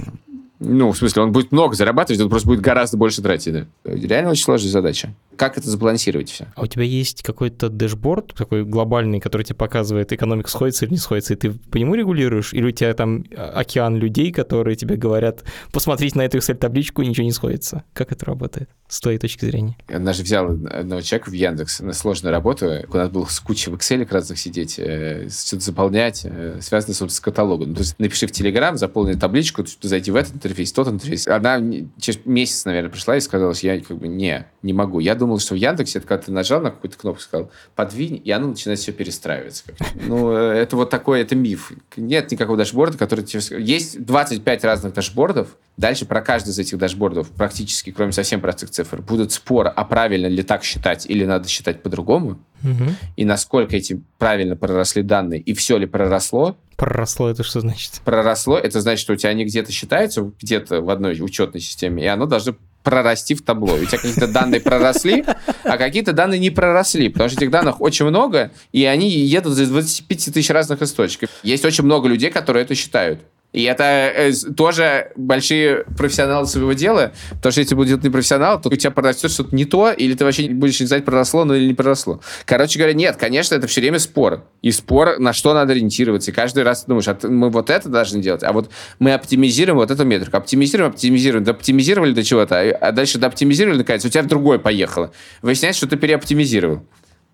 Ну, 0.59 0.91
в 0.91 0.97
смысле, 0.97 1.23
он 1.23 1.31
будет 1.31 1.51
много 1.51 1.75
зарабатывать, 1.75 2.21
он 2.21 2.29
просто 2.29 2.47
будет 2.47 2.61
гораздо 2.61 2.97
больше 2.97 3.21
тратить. 3.21 3.53
Да. 3.53 3.65
Реально 3.83 4.31
очень 4.31 4.43
сложная 4.43 4.71
задача. 4.71 5.13
Как 5.35 5.57
это 5.57 5.69
сбалансировать 5.69 6.31
все? 6.31 6.47
А 6.55 6.63
у 6.63 6.65
тебя 6.65 6.83
есть 6.83 7.21
какой-то 7.21 7.69
дэшборд 7.69 8.33
такой 8.33 8.63
глобальный, 8.63 9.19
который 9.19 9.43
тебе 9.43 9.55
показывает, 9.55 10.11
экономика 10.11 10.49
сходится 10.49 10.85
или 10.85 10.93
не 10.93 10.97
сходится, 10.97 11.33
и 11.33 11.37
ты 11.37 11.51
по 11.51 11.77
нему 11.77 11.93
регулируешь? 11.93 12.53
Или 12.53 12.65
у 12.65 12.71
тебя 12.71 12.93
там 12.95 13.23
океан 13.35 13.97
людей, 13.97 14.31
которые 14.31 14.75
тебе 14.75 14.95
говорят, 14.95 15.43
посмотрите 15.71 16.17
на 16.17 16.23
эту 16.23 16.39
Excel-табличку, 16.39 17.03
и 17.03 17.07
ничего 17.07 17.25
не 17.25 17.31
сходится? 17.31 17.83
Как 17.93 18.11
это 18.11 18.25
работает 18.25 18.69
с 18.87 18.99
твоей 18.99 19.19
точки 19.19 19.45
зрения? 19.45 19.77
Я 19.89 19.99
даже 19.99 20.23
взял 20.23 20.49
одного 20.49 21.01
человека 21.01 21.29
в 21.29 21.33
Яндекс 21.33 21.81
на 21.81 21.93
сложную 21.93 22.33
работу, 22.33 22.67
у 22.87 22.97
нас 22.97 23.09
было 23.09 23.25
с 23.25 23.39
кучей 23.39 23.69
в 23.69 23.75
Excel 23.75 24.07
разных 24.09 24.39
сидеть, 24.39 24.79
э, 24.79 25.29
что-то 25.29 25.63
заполнять, 25.63 26.21
э, 26.23 26.59
связанное 26.61 27.09
с 27.09 27.19
каталогом. 27.19 27.75
То 27.75 27.81
есть 27.81 27.99
напиши 27.99 28.25
в 28.25 28.31
Telegram, 28.31 28.75
заполни 28.75 29.13
табличку, 29.13 29.63
зайти 29.81 30.09
в 30.09 30.15
этот 30.15 30.46
интерфейс, 30.47 30.71
тот 30.71 30.87
интерфейс. 30.87 31.27
Она 31.27 31.59
через 31.99 32.25
месяц, 32.25 32.65
наверное, 32.65 32.89
пришла 32.89 33.17
и 33.17 33.19
сказала, 33.19 33.53
что 33.53 33.67
я 33.67 33.79
как 33.79 33.97
бы 33.97 34.07
не, 34.07 34.45
не 34.61 34.73
могу. 34.73 34.99
Я 34.99 35.15
думал, 35.15 35.39
что 35.39 35.53
в 35.53 35.57
Яндексе, 35.57 35.99
это 35.99 36.07
когда 36.07 36.23
ты 36.23 36.31
нажал 36.31 36.61
на 36.61 36.71
какую-то 36.71 36.97
кнопку, 36.97 37.21
сказал, 37.21 37.51
подвинь, 37.75 38.21
и 38.23 38.31
оно 38.31 38.47
начинает 38.47 38.79
все 38.79 38.91
перестраиваться. 38.91 39.63
Ну, 40.07 40.31
э, 40.31 40.53
это 40.53 40.75
вот 40.75 40.89
такой, 40.89 41.21
это 41.21 41.35
миф. 41.35 41.71
Нет 41.97 42.31
никакого 42.31 42.57
дашборда, 42.57 42.97
который 42.97 43.25
тебе... 43.25 43.41
Есть 43.61 44.05
25 44.05 44.63
разных 44.63 44.93
дашбордов, 44.93 45.57
дальше 45.75 46.05
про 46.05 46.21
каждый 46.21 46.49
из 46.49 46.59
этих 46.59 46.77
дашбордов, 46.77 47.29
практически, 47.29 47.91
кроме 47.91 48.11
совсем 48.11 48.39
простых 48.39 48.69
цифр, 48.69 49.01
будут 49.01 49.31
споры, 49.31 49.69
а 49.69 49.83
правильно 49.85 50.27
ли 50.27 50.43
так 50.43 50.63
считать 50.63 51.05
или 51.07 51.25
надо 51.25 51.47
считать 51.47 51.81
по-другому, 51.83 52.39
угу. 52.63 52.83
и 53.15 53.25
насколько 53.25 53.75
эти 53.75 54.01
правильно 54.17 54.55
проросли 54.55 55.03
данные, 55.03 55.41
и 55.41 55.53
все 55.53 55.77
ли 55.77 55.85
проросло, 55.85 56.57
Проросло 56.77 57.29
это 57.29 57.43
что 57.43 57.59
значит? 57.59 58.01
Проросло 58.05 58.57
это 58.57 58.79
значит, 58.81 59.01
что 59.01 59.13
у 59.13 59.15
тебя 59.15 59.31
они 59.31 59.45
где-то 59.45 59.71
считаются, 59.71 60.31
где-то 60.39 60.81
в 60.81 60.89
одной 60.91 61.19
учетной 61.19 61.59
системе, 61.59 62.03
и 62.03 62.07
оно 62.07 62.27
должно 62.27 62.55
прорасти 62.83 63.35
в 63.35 63.41
табло. 63.41 63.73
У 63.73 63.83
тебя 63.83 63.97
какие-то 63.97 64.27
данные 64.27 64.61
проросли, 64.61 65.25
а 65.63 65.77
какие-то 65.77 66.13
данные 66.13 66.39
не 66.39 66.51
проросли, 66.51 67.09
потому 67.09 67.29
что 67.29 67.39
этих 67.39 67.51
данных 67.51 67.81
очень 67.81 68.05
много, 68.05 68.51
и 68.71 68.85
они 68.85 69.09
едут 69.09 69.57
из 69.57 69.69
25 69.69 70.33
тысяч 70.33 70.49
разных 70.51 70.81
источников. 70.81 71.31
Есть 71.43 71.65
очень 71.65 71.83
много 71.83 72.07
людей, 72.07 72.29
которые 72.29 72.63
это 72.63 72.75
считают. 72.75 73.21
И 73.53 73.63
это 73.63 73.83
э, 73.83 74.31
тоже 74.55 75.11
большие 75.15 75.85
профессионалы 75.97 76.45
своего 76.47 76.73
дела, 76.73 77.13
потому 77.29 77.51
что 77.51 77.61
если 77.61 77.75
будет 77.75 78.03
не 78.03 78.09
профессионал, 78.09 78.61
то 78.61 78.69
у 78.69 78.75
тебя 78.75 78.91
прорастет 78.91 79.31
что-то 79.31 79.55
не 79.55 79.65
то, 79.65 79.89
или 79.91 80.13
ты 80.15 80.25
вообще 80.25 80.49
будешь 80.49 80.79
не 80.79 80.85
знать, 80.85 81.05
проросло, 81.05 81.45
ну 81.45 81.55
или 81.55 81.67
не 81.67 81.73
проросло. 81.73 82.21
Короче 82.45 82.77
говоря, 82.77 82.93
нет, 82.93 83.15
конечно, 83.15 83.55
это 83.55 83.65
все 83.67 83.81
время 83.81 83.99
спор. 83.99 84.43
И 84.61 84.71
спор, 84.71 85.17
на 85.17 85.31
что 85.31 85.53
надо 85.53 85.71
ориентироваться. 85.71 86.31
И 86.31 86.33
каждый 86.33 86.63
раз 86.63 86.81
ты 86.81 86.87
думаешь, 86.89 87.07
а 87.07 87.17
мы 87.27 87.49
вот 87.49 87.69
это 87.69 87.87
должны 87.87 88.21
делать, 88.21 88.43
а 88.43 88.51
вот 88.51 88.69
мы 88.99 89.13
оптимизируем 89.13 89.77
вот 89.77 89.91
эту 89.91 90.03
метрику. 90.03 90.37
Оптимизируем, 90.37 90.91
оптимизируем, 90.91 91.43
доптимизировали 91.45 92.11
до 92.11 92.23
чего-то, 92.23 92.59
а 92.59 92.91
дальше 92.91 93.17
доптимизировали, 93.17 93.77
наконец, 93.77 94.03
у 94.03 94.09
тебя 94.09 94.23
в 94.23 94.27
другое 94.27 94.59
поехало. 94.59 95.11
Выясняется, 95.41 95.79
что 95.79 95.87
ты 95.87 95.95
переоптимизировал. 95.95 96.85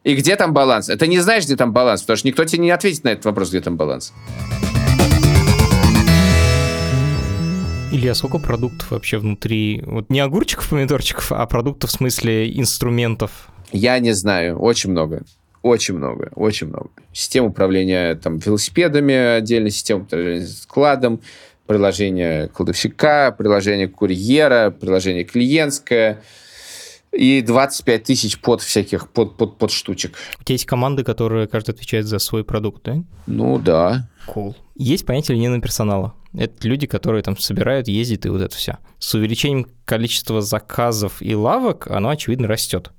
И 0.03 0.15
где 0.15 0.35
там 0.35 0.53
баланс? 0.53 0.89
Это 0.89 1.07
не 1.07 1.19
знаешь, 1.19 1.45
где 1.45 1.55
там 1.55 1.73
баланс, 1.73 2.01
потому 2.01 2.17
что 2.17 2.27
никто 2.27 2.45
тебе 2.45 2.61
не 2.61 2.71
ответит 2.71 3.03
на 3.03 3.09
этот 3.09 3.25
вопрос, 3.25 3.49
где 3.49 3.61
там 3.61 3.77
баланс. 3.77 4.13
Илья, 7.93 8.15
сколько 8.15 8.39
продуктов 8.39 8.89
вообще 8.89 9.19
внутри? 9.19 9.83
Вот 9.85 10.09
не 10.09 10.19
огурчиков, 10.19 10.67
помидорчиков, 10.67 11.31
а 11.31 11.45
продуктов 11.45 11.91
в 11.91 11.93
смысле 11.93 12.51
инструментов? 12.59 13.49
Я 13.71 13.99
не 13.99 14.13
знаю, 14.13 14.57
очень 14.57 14.89
много. 14.89 15.21
Очень 15.61 15.97
много, 15.97 16.31
очень 16.33 16.69
много. 16.69 16.89
Система 17.13 17.49
управления 17.49 18.15
там, 18.15 18.39
велосипедами, 18.39 19.13
отдельная 19.13 19.69
система 19.69 20.01
управления 20.01 20.47
складом, 20.47 21.21
приложение 21.67 22.47
кладовщика, 22.47 23.31
приложение 23.37 23.87
курьера, 23.87 24.71
приложение 24.71 25.23
клиентское 25.23 26.23
и 27.11 27.43
25 27.43 28.03
тысяч 28.03 28.39
под 28.41 28.61
всяких, 28.61 29.07
под, 29.07 29.37
под, 29.37 29.59
под 29.59 29.69
штучек. 29.69 30.15
У 30.39 30.43
тебя 30.43 30.55
есть 30.55 30.65
команды, 30.65 31.03
которые 31.03 31.45
каждый 31.45 31.75
отвечает 31.75 32.07
за 32.07 32.17
свой 32.17 32.43
продукт, 32.43 32.81
да? 32.85 33.03
Ну 33.27 33.59
да. 33.59 34.09
Cool. 34.27 34.55
Есть 34.73 35.05
понятие 35.05 35.35
линейного 35.35 35.61
персонала. 35.61 36.15
Это 36.33 36.67
люди, 36.67 36.87
которые 36.87 37.21
там 37.21 37.37
собирают, 37.37 37.87
ездят 37.87 38.25
и 38.25 38.29
вот 38.29 38.41
это 38.41 38.55
все. 38.55 38.79
С 38.99 39.13
увеличением 39.13 39.67
количества 39.85 40.41
заказов 40.41 41.21
и 41.21 41.35
лавок 41.35 41.87
оно, 41.87 42.09
очевидно, 42.09 42.47
растет. 42.47 42.91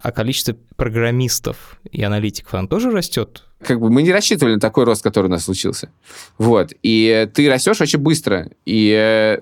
А 0.00 0.12
количество 0.12 0.56
программистов 0.76 1.78
и 1.90 2.02
аналитиков, 2.02 2.54
оно 2.54 2.68
тоже 2.68 2.90
растет? 2.90 3.44
Как 3.64 3.80
бы 3.80 3.90
мы 3.90 4.02
не 4.02 4.12
рассчитывали 4.12 4.54
на 4.54 4.60
такой 4.60 4.84
рост, 4.84 5.02
который 5.02 5.26
у 5.26 5.30
нас 5.30 5.44
случился. 5.44 5.90
Вот. 6.38 6.72
И 6.82 7.28
ты 7.34 7.48
растешь 7.48 7.80
очень 7.80 7.98
быстро, 7.98 8.50
и 8.64 8.92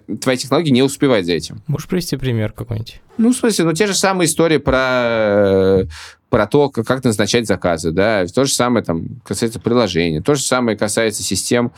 э, 0.08 0.16
твоя 0.16 0.36
технология 0.36 0.70
не 0.70 0.82
успевает 0.82 1.26
за 1.26 1.32
этим. 1.32 1.62
Можешь 1.66 1.88
привести 1.88 2.16
пример 2.16 2.52
какой-нибудь? 2.52 3.00
Ну, 3.18 3.32
в 3.32 3.36
смысле, 3.36 3.66
ну, 3.66 3.72
те 3.72 3.86
же 3.86 3.94
самые 3.94 4.26
истории 4.26 4.58
про 4.58 5.86
про 6.30 6.46
то, 6.46 6.70
как, 6.70 6.86
как 6.86 7.04
назначать 7.04 7.46
заказы, 7.46 7.90
да, 7.90 8.24
то 8.26 8.44
же 8.44 8.52
самое 8.52 8.84
там 8.84 9.20
касается 9.24 9.58
приложения, 9.58 10.22
то 10.22 10.36
же 10.36 10.42
самое 10.42 10.78
касается 10.78 11.22
систем 11.22 11.72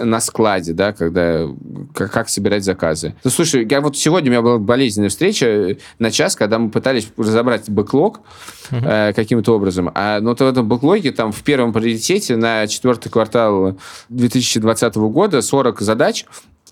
на 0.00 0.20
складе, 0.20 0.72
да, 0.72 0.92
когда 0.92 1.46
как, 1.94 2.10
как 2.10 2.28
собирать 2.30 2.64
заказы. 2.64 3.14
Ну, 3.22 3.30
слушай, 3.30 3.68
я 3.70 3.80
вот 3.82 3.96
сегодня 3.96 4.30
у 4.30 4.32
меня 4.32 4.42
была 4.42 4.58
болезненная 4.58 5.10
встреча 5.10 5.76
на 5.98 6.10
час, 6.10 6.34
когда 6.34 6.58
мы 6.58 6.70
пытались 6.70 7.08
разобрать 7.18 7.68
бэклог 7.68 8.20
uh-huh. 8.70 9.10
э, 9.10 9.12
каким-то 9.12 9.54
образом, 9.54 9.90
а 9.94 10.20
ну, 10.20 10.30
вот 10.30 10.40
в 10.40 10.46
этом 10.46 10.66
бэклоге 10.66 11.12
там 11.12 11.30
в 11.30 11.42
первом 11.42 11.72
приоритете 11.88 12.36
на 12.36 12.66
четвертый 12.66 13.08
квартал 13.08 13.78
2020 14.10 14.96
года 14.96 15.40
40 15.40 15.80
задач, 15.80 16.24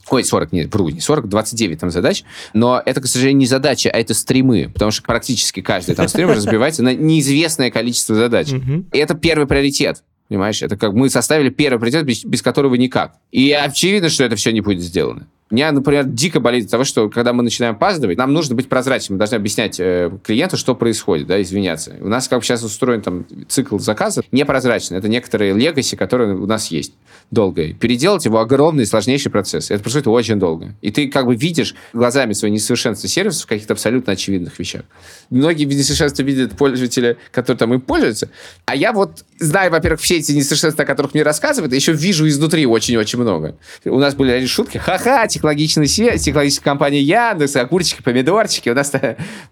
Ой, 0.09 0.23
40, 0.23 0.53
нет, 0.53 0.73
вру, 0.73 0.89
не 0.89 1.01
40, 1.01 1.29
29 1.29 1.81
там 1.81 1.91
задач. 1.91 2.23
Но 2.53 2.81
это, 2.85 3.01
к 3.01 3.07
сожалению, 3.09 3.39
не 3.39 3.47
задача, 3.47 3.91
а 3.91 3.99
это 3.99 4.14
стримы. 4.14 4.71
Потому 4.73 4.93
что 4.93 5.03
практически 5.03 5.62
каждый 5.62 5.97
там 5.97 6.07
стрим 6.07 6.31
разбивается 6.31 6.85
на 6.85 6.95
неизвестное 6.95 7.73
количество 7.73 8.14
задач. 8.14 8.53
И 8.93 8.99
это 8.99 9.14
первый 9.14 9.49
приоритет. 9.49 10.05
Понимаешь, 10.29 10.62
это 10.62 10.77
как 10.77 10.93
мы 10.93 11.11
составили 11.11 11.49
первый 11.49 11.81
приоритет, 11.81 12.05
без, 12.05 12.25
без 12.25 12.41
которого 12.41 12.77
никак. 12.77 13.14
И 13.33 13.51
очевидно, 13.51 14.09
что 14.09 14.23
это 14.23 14.37
все 14.37 14.53
не 14.53 14.61
будет 14.61 14.81
сделано. 14.81 15.27
Меня, 15.49 15.70
например, 15.70 16.05
дико 16.05 16.40
болит 16.40 16.64
от 16.64 16.70
того, 16.72 16.82
что 16.82 17.09
когда 17.09 17.32
мы 17.32 17.44
начинаем 17.44 17.76
опаздывать, 17.76 18.18
нам 18.18 18.32
нужно 18.32 18.57
быть 18.57 18.68
прозрачным, 18.68 19.14
мы 19.14 19.18
должны 19.20 19.36
объяснять 19.36 19.78
э, 19.78 20.11
клиенту, 20.24 20.57
что 20.57 20.74
происходит, 20.74 21.28
да, 21.28 21.40
извиняться. 21.40 21.94
У 22.01 22.09
нас 22.09 22.26
как 22.26 22.42
сейчас 22.42 22.64
устроен 22.64 23.01
там 23.01 23.24
цикл 23.47 23.78
заказа 23.78 24.22
непрозрачный. 24.32 24.99
Это 24.99 25.09
некоторые 25.09 25.53
легаси, 25.53 25.94
которые 25.94 26.34
у 26.34 26.47
нас 26.47 26.72
есть 26.72 26.94
долгое. 27.30 27.74
Переделать 27.74 28.24
его 28.24 28.40
огромный, 28.40 28.86
сложнейший 28.86 29.30
процесс. 29.30 29.70
Это 29.70 29.84
происходит 29.84 30.09
очень 30.09 30.40
долго. 30.40 30.74
И 30.82 30.90
ты 30.90 31.09
как 31.09 31.26
бы 31.26 31.36
видишь 31.36 31.76
глазами 31.92 32.32
свои 32.32 32.51
несовершенства 32.51 33.09
сервисов 33.09 33.44
в 33.44 33.47
каких-то 33.47 33.74
абсолютно 33.74 34.14
очевидных 34.14 34.59
вещах. 34.59 34.82
Многие 35.30 35.64
несовершенства 35.64 36.22
видят 36.22 36.57
пользователи, 36.57 37.18
которые 37.30 37.59
там 37.59 37.72
им 37.72 37.80
пользуются. 37.80 38.30
А 38.64 38.74
я 38.74 38.92
вот 38.92 39.24
знаю, 39.38 39.70
во-первых, 39.70 40.01
все 40.01 40.16
эти 40.16 40.32
несовершенства, 40.32 40.82
о 40.82 40.86
которых 40.86 41.14
мне 41.14 41.22
рассказывают, 41.22 41.72
и 41.72 41.76
еще 41.76 41.92
вижу 41.92 42.26
изнутри 42.26 42.66
очень-очень 42.66 43.20
много. 43.20 43.57
У 43.84 44.01
нас 44.01 44.16
были 44.16 44.44
шутки. 44.47 44.78
Ха-ха, 44.78 45.28
технологичный 45.37 45.87
свет, 45.87 46.18
технологическая 46.20 46.64
компания 46.64 47.01
Яндекс, 47.01 47.57
огурчики, 47.57 48.03
помидорчики. 48.03 48.70
У 48.70 48.74
нас 48.74 48.91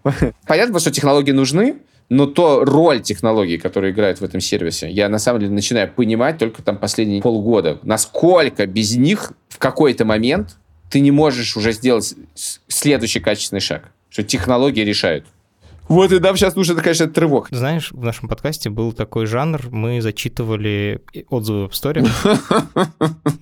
понятно, 0.47 0.79
что 0.79 0.91
технологии 0.91 1.31
нужны, 1.31 1.77
но 2.09 2.25
то 2.25 2.65
роль 2.65 3.01
технологий, 3.01 3.57
которая 3.57 3.91
играет 3.91 4.19
в 4.19 4.23
этом 4.23 4.41
сервисе, 4.41 4.89
я 4.89 5.09
на 5.09 5.19
самом 5.19 5.41
деле 5.41 5.51
начинаю 5.51 5.91
понимать 5.91 6.39
только 6.39 6.63
там 6.63 6.77
последние 6.77 7.21
полгода. 7.21 7.79
Насколько 7.83 8.65
без 8.65 8.95
них 8.95 9.33
в 9.47 9.59
какой-то 9.59 10.05
момент 10.05 10.57
ты 10.89 10.99
не 10.99 11.11
можешь 11.11 11.55
уже 11.55 11.71
сделать 11.71 12.15
следующий 12.67 13.19
качественный 13.19 13.61
шаг. 13.61 13.91
Что 14.09 14.23
технологии 14.23 14.81
решают. 14.81 15.25
Вот 15.87 16.11
и 16.11 16.19
нам 16.19 16.35
сейчас 16.35 16.55
нужен, 16.55 16.77
конечно, 16.77 17.07
тревог. 17.07 17.47
Знаешь, 17.51 17.91
в 17.91 18.03
нашем 18.03 18.27
подкасте 18.27 18.71
был 18.71 18.91
такой 18.91 19.27
жанр, 19.27 19.69
мы 19.69 20.01
зачитывали 20.01 21.01
отзывы 21.29 21.69
в 21.69 21.73
Story. 21.73 22.07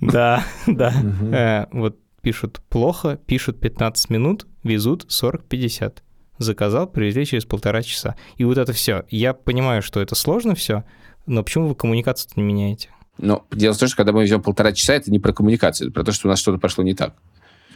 Да, 0.00 0.44
да. 0.66 0.92
Э, 1.32 1.66
вот 1.72 1.96
пишут 2.24 2.60
плохо, 2.70 3.20
пишут 3.26 3.60
15 3.60 4.10
минут, 4.10 4.46
везут 4.64 5.06
40-50. 5.08 5.98
Заказал, 6.38 6.88
привезли 6.88 7.26
через 7.26 7.44
полтора 7.44 7.82
часа. 7.82 8.16
И 8.36 8.44
вот 8.44 8.58
это 8.58 8.72
все. 8.72 9.04
Я 9.10 9.34
понимаю, 9.34 9.82
что 9.82 10.00
это 10.00 10.16
сложно 10.16 10.56
все, 10.56 10.82
но 11.26 11.44
почему 11.44 11.68
вы 11.68 11.74
коммуникацию 11.76 12.32
не 12.34 12.42
меняете? 12.42 12.88
Но 13.18 13.46
дело 13.52 13.74
в 13.74 13.78
том, 13.78 13.88
что 13.88 13.98
когда 13.98 14.12
мы 14.12 14.24
везем 14.24 14.42
полтора 14.42 14.72
часа, 14.72 14.94
это 14.94 15.12
не 15.12 15.20
про 15.20 15.32
коммуникацию, 15.32 15.88
это 15.88 15.94
про 15.94 16.02
то, 16.02 16.10
что 16.10 16.26
у 16.26 16.30
нас 16.30 16.40
что-то 16.40 16.58
пошло 16.58 16.82
не 16.82 16.94
так 16.94 17.14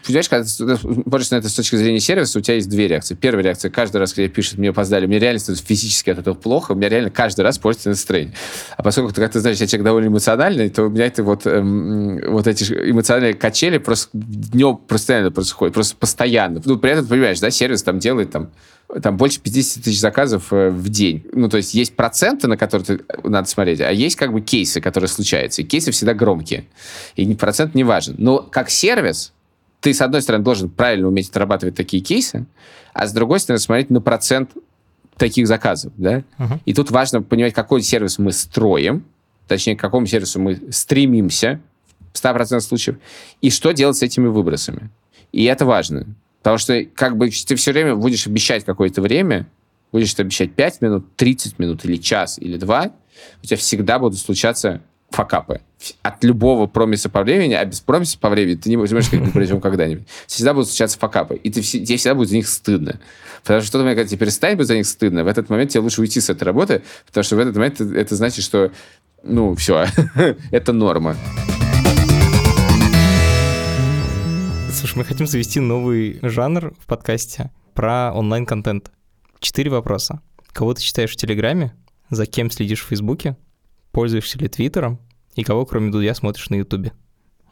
понимаешь, 0.07 0.29
когда 0.29 0.45
ты 0.45 0.77
смотришь 0.77 1.31
на 1.31 1.37
это 1.37 1.49
с 1.49 1.55
точки 1.55 1.77
зрения 1.77 2.01
сервиса, 2.01 2.39
у 2.39 2.43
тебя 2.43 2.55
есть 2.55 2.69
две 2.69 2.89
реакции. 2.89 3.15
Первая 3.15 3.45
реакция, 3.45 3.71
каждый 3.71 3.99
раз, 3.99 4.13
когда 4.13 4.29
пишет, 4.29 4.59
мне 4.59 4.71
опоздали, 4.71 5.07
мне 5.07 5.19
реально 5.19 5.39
становится 5.39 5.67
физически 5.67 6.11
от 6.11 6.19
этого 6.19 6.35
плохо, 6.35 6.73
у 6.73 6.75
меня 6.75 6.89
реально 6.89 7.11
каждый 7.11 7.43
раз 7.43 7.59
портится 7.59 7.91
настроение. 7.91 8.35
А 8.77 8.83
поскольку, 8.83 9.15
как 9.15 9.33
ты 9.33 9.41
знаешь, 9.41 9.59
я 9.59 9.67
человек 9.67 9.85
довольно 9.85 10.09
эмоциональный, 10.09 10.71
то 10.71 10.85
у 10.85 10.89
меня 10.91 11.07
это 11.07 11.23
вот, 11.23 11.47
эм, 11.47 12.21
вот 12.29 12.47
эти 12.47 12.65
эмоциональные 12.65 13.35
качели 13.35 13.79
просто 13.79 14.11
днем 14.13 14.77
постоянно 14.77 15.31
происходят, 15.31 15.75
просто 15.75 15.97
постоянно. 15.97 16.61
Ну, 16.65 16.79
при 16.79 16.93
этом, 16.93 17.07
понимаешь, 17.07 17.41
да, 17.41 17.51
сервис 17.51 17.83
там 17.83 17.99
делает 17.99 18.31
там 18.31 18.51
там 19.03 19.17
больше 19.17 19.41
50 19.41 19.85
тысяч 19.85 20.01
заказов 20.01 20.53
э, 20.53 20.71
в 20.71 20.89
день. 20.89 21.27
Ну, 21.33 21.49
то 21.49 21.59
есть 21.59 21.75
есть 21.75 21.95
проценты, 21.95 22.49
на 22.49 22.57
которые 22.57 22.99
ты, 22.99 23.05
надо 23.23 23.49
смотреть, 23.49 23.81
а 23.81 23.91
есть 23.93 24.17
как 24.17 24.33
бы 24.33 24.41
кейсы, 24.41 24.81
которые 24.81 25.09
случаются. 25.09 25.63
И 25.63 25.65
кейсы 25.65 25.91
всегда 25.91 26.15
громкие. 26.15 26.67
И 27.15 27.35
процент 27.35 27.75
не 27.75 27.85
важен. 27.85 28.15
Но 28.19 28.39
как 28.39 28.71
сервис, 28.71 29.33
ты, 29.81 29.95
с 29.95 30.01
одной 30.01 30.23
стороны, 30.23 30.45
должен 30.45 30.69
правильно 30.69 31.09
уметь 31.09 31.31
отрабатывать 31.31 31.75
такие 31.75 32.03
кейсы, 32.03 32.47
а 32.93 33.07
с 33.07 33.13
другой 33.13 33.41
стороны, 33.41 33.61
смотреть 33.61 33.91
на 33.91 34.01
процент 34.01 34.51
таких 35.17 35.47
заказов, 35.47 35.93
да? 35.97 36.23
Uh-huh. 36.39 36.59
И 36.65 36.75
тут 36.75 36.91
важно 36.91 37.23
понимать, 37.23 37.55
какой 37.55 37.83
сервис 37.83 38.19
мы 38.19 38.33
строим, 38.33 39.05
точнее, 39.47 39.77
к 39.77 39.81
какому 39.81 40.07
сервису 40.07 40.41
мы 40.41 40.61
стремимся 40.71 41.61
в 42.13 42.25
100% 42.25 42.61
случаев, 42.61 42.97
и 43.41 43.51
что 43.51 43.73
делать 43.73 43.97
с 43.97 44.03
этими 44.03 44.27
выбросами. 44.27 44.91
И 45.33 45.45
это 45.45 45.65
важно. 45.65 46.07
Потому 46.43 46.59
что 46.59 46.85
как 46.95 47.17
бы 47.17 47.31
ты 47.31 47.57
все 47.57 47.73
время 47.73 47.97
будешь 47.97 48.27
обещать 48.27 48.65
какое-то 48.65 49.03
время, 49.03 49.47
будешь 49.93 50.15
обещать 50.19 50.53
5 50.53 50.81
минут, 50.83 51.17
30 51.17 51.59
минут 51.59 51.85
или 51.85 51.97
час, 51.97 52.39
или 52.39 52.57
два, 52.57 52.93
у 53.43 53.47
тебя 53.47 53.57
всегда 53.57 53.99
будут 53.99 54.19
случаться 54.19 54.81
факапы. 55.11 55.61
От 56.03 56.25
любого 56.25 56.67
промиса 56.67 57.09
по 57.09 57.23
времени, 57.23 57.55
а 57.55 57.65
без 57.65 57.81
промиса 57.81 58.19
по 58.19 58.29
времени 58.29 58.57
ты 58.57 58.69
не 58.69 58.77
можешь 58.77 59.09
как 59.09 59.33
придем 59.33 59.61
когда-нибудь. 59.63 60.07
Всегда 60.27 60.53
будут 60.53 60.69
случаться 60.69 60.99
факапы, 60.99 61.37
и 61.37 61.51
ты, 61.51 61.63
тебе 61.63 61.97
всегда 61.97 62.15
будет 62.15 62.29
за 62.29 62.37
них 62.37 62.49
стыдно. 62.49 63.01
Потому 63.43 63.61
что 63.61 63.69
в 63.69 63.73
тот 63.73 63.81
момент, 63.83 63.99
когда 63.99 64.09
тебе 64.09 64.19
перестанет 64.19 64.59
быть 64.59 64.67
за 64.67 64.77
них 64.77 64.87
стыдно, 64.87 65.25
в 65.25 65.29
этот 65.29 65.49
момент 65.49 65.71
тебе 65.71 65.81
лучше 65.81 66.01
уйти 66.01 66.21
с 66.21 66.29
этой 66.29 66.45
работы, 66.45 66.83
потому 67.07 67.25
что 67.25 67.37
в 67.37 67.39
этот 67.39 67.57
момент 67.57 67.81
это, 67.81 67.95
это 67.95 68.17
значит, 68.17 68.45
что, 68.45 68.73
ну, 69.23 69.55
все, 69.55 69.87
это 70.51 70.73
норма. 70.73 71.17
Слушай, 74.73 74.99
мы 74.99 75.05
хотим 75.05 75.27
завести 75.27 75.61
новый 75.61 76.19
жанр 76.23 76.75
в 76.79 76.87
подкасте 76.87 77.51
про 77.75 78.13
онлайн-контент. 78.13 78.91
Четыре 79.41 79.71
вопроса. 79.71 80.21
Кого 80.53 80.75
ты 80.75 80.83
читаешь 80.83 81.13
в 81.13 81.17
Телеграме? 81.17 81.75
За 82.11 82.27
кем 82.27 82.51
следишь 82.51 82.83
в 82.83 82.89
Фейсбуке? 82.89 83.37
Пользуешься 83.99 84.39
ли 84.39 84.47
Твиттером? 84.47 85.01
И 85.35 85.43
кого, 85.43 85.67
кроме 85.67 85.91
Дудя, 85.91 86.15
смотришь 86.15 86.51
на 86.51 86.55
Ютубе? 86.55 86.93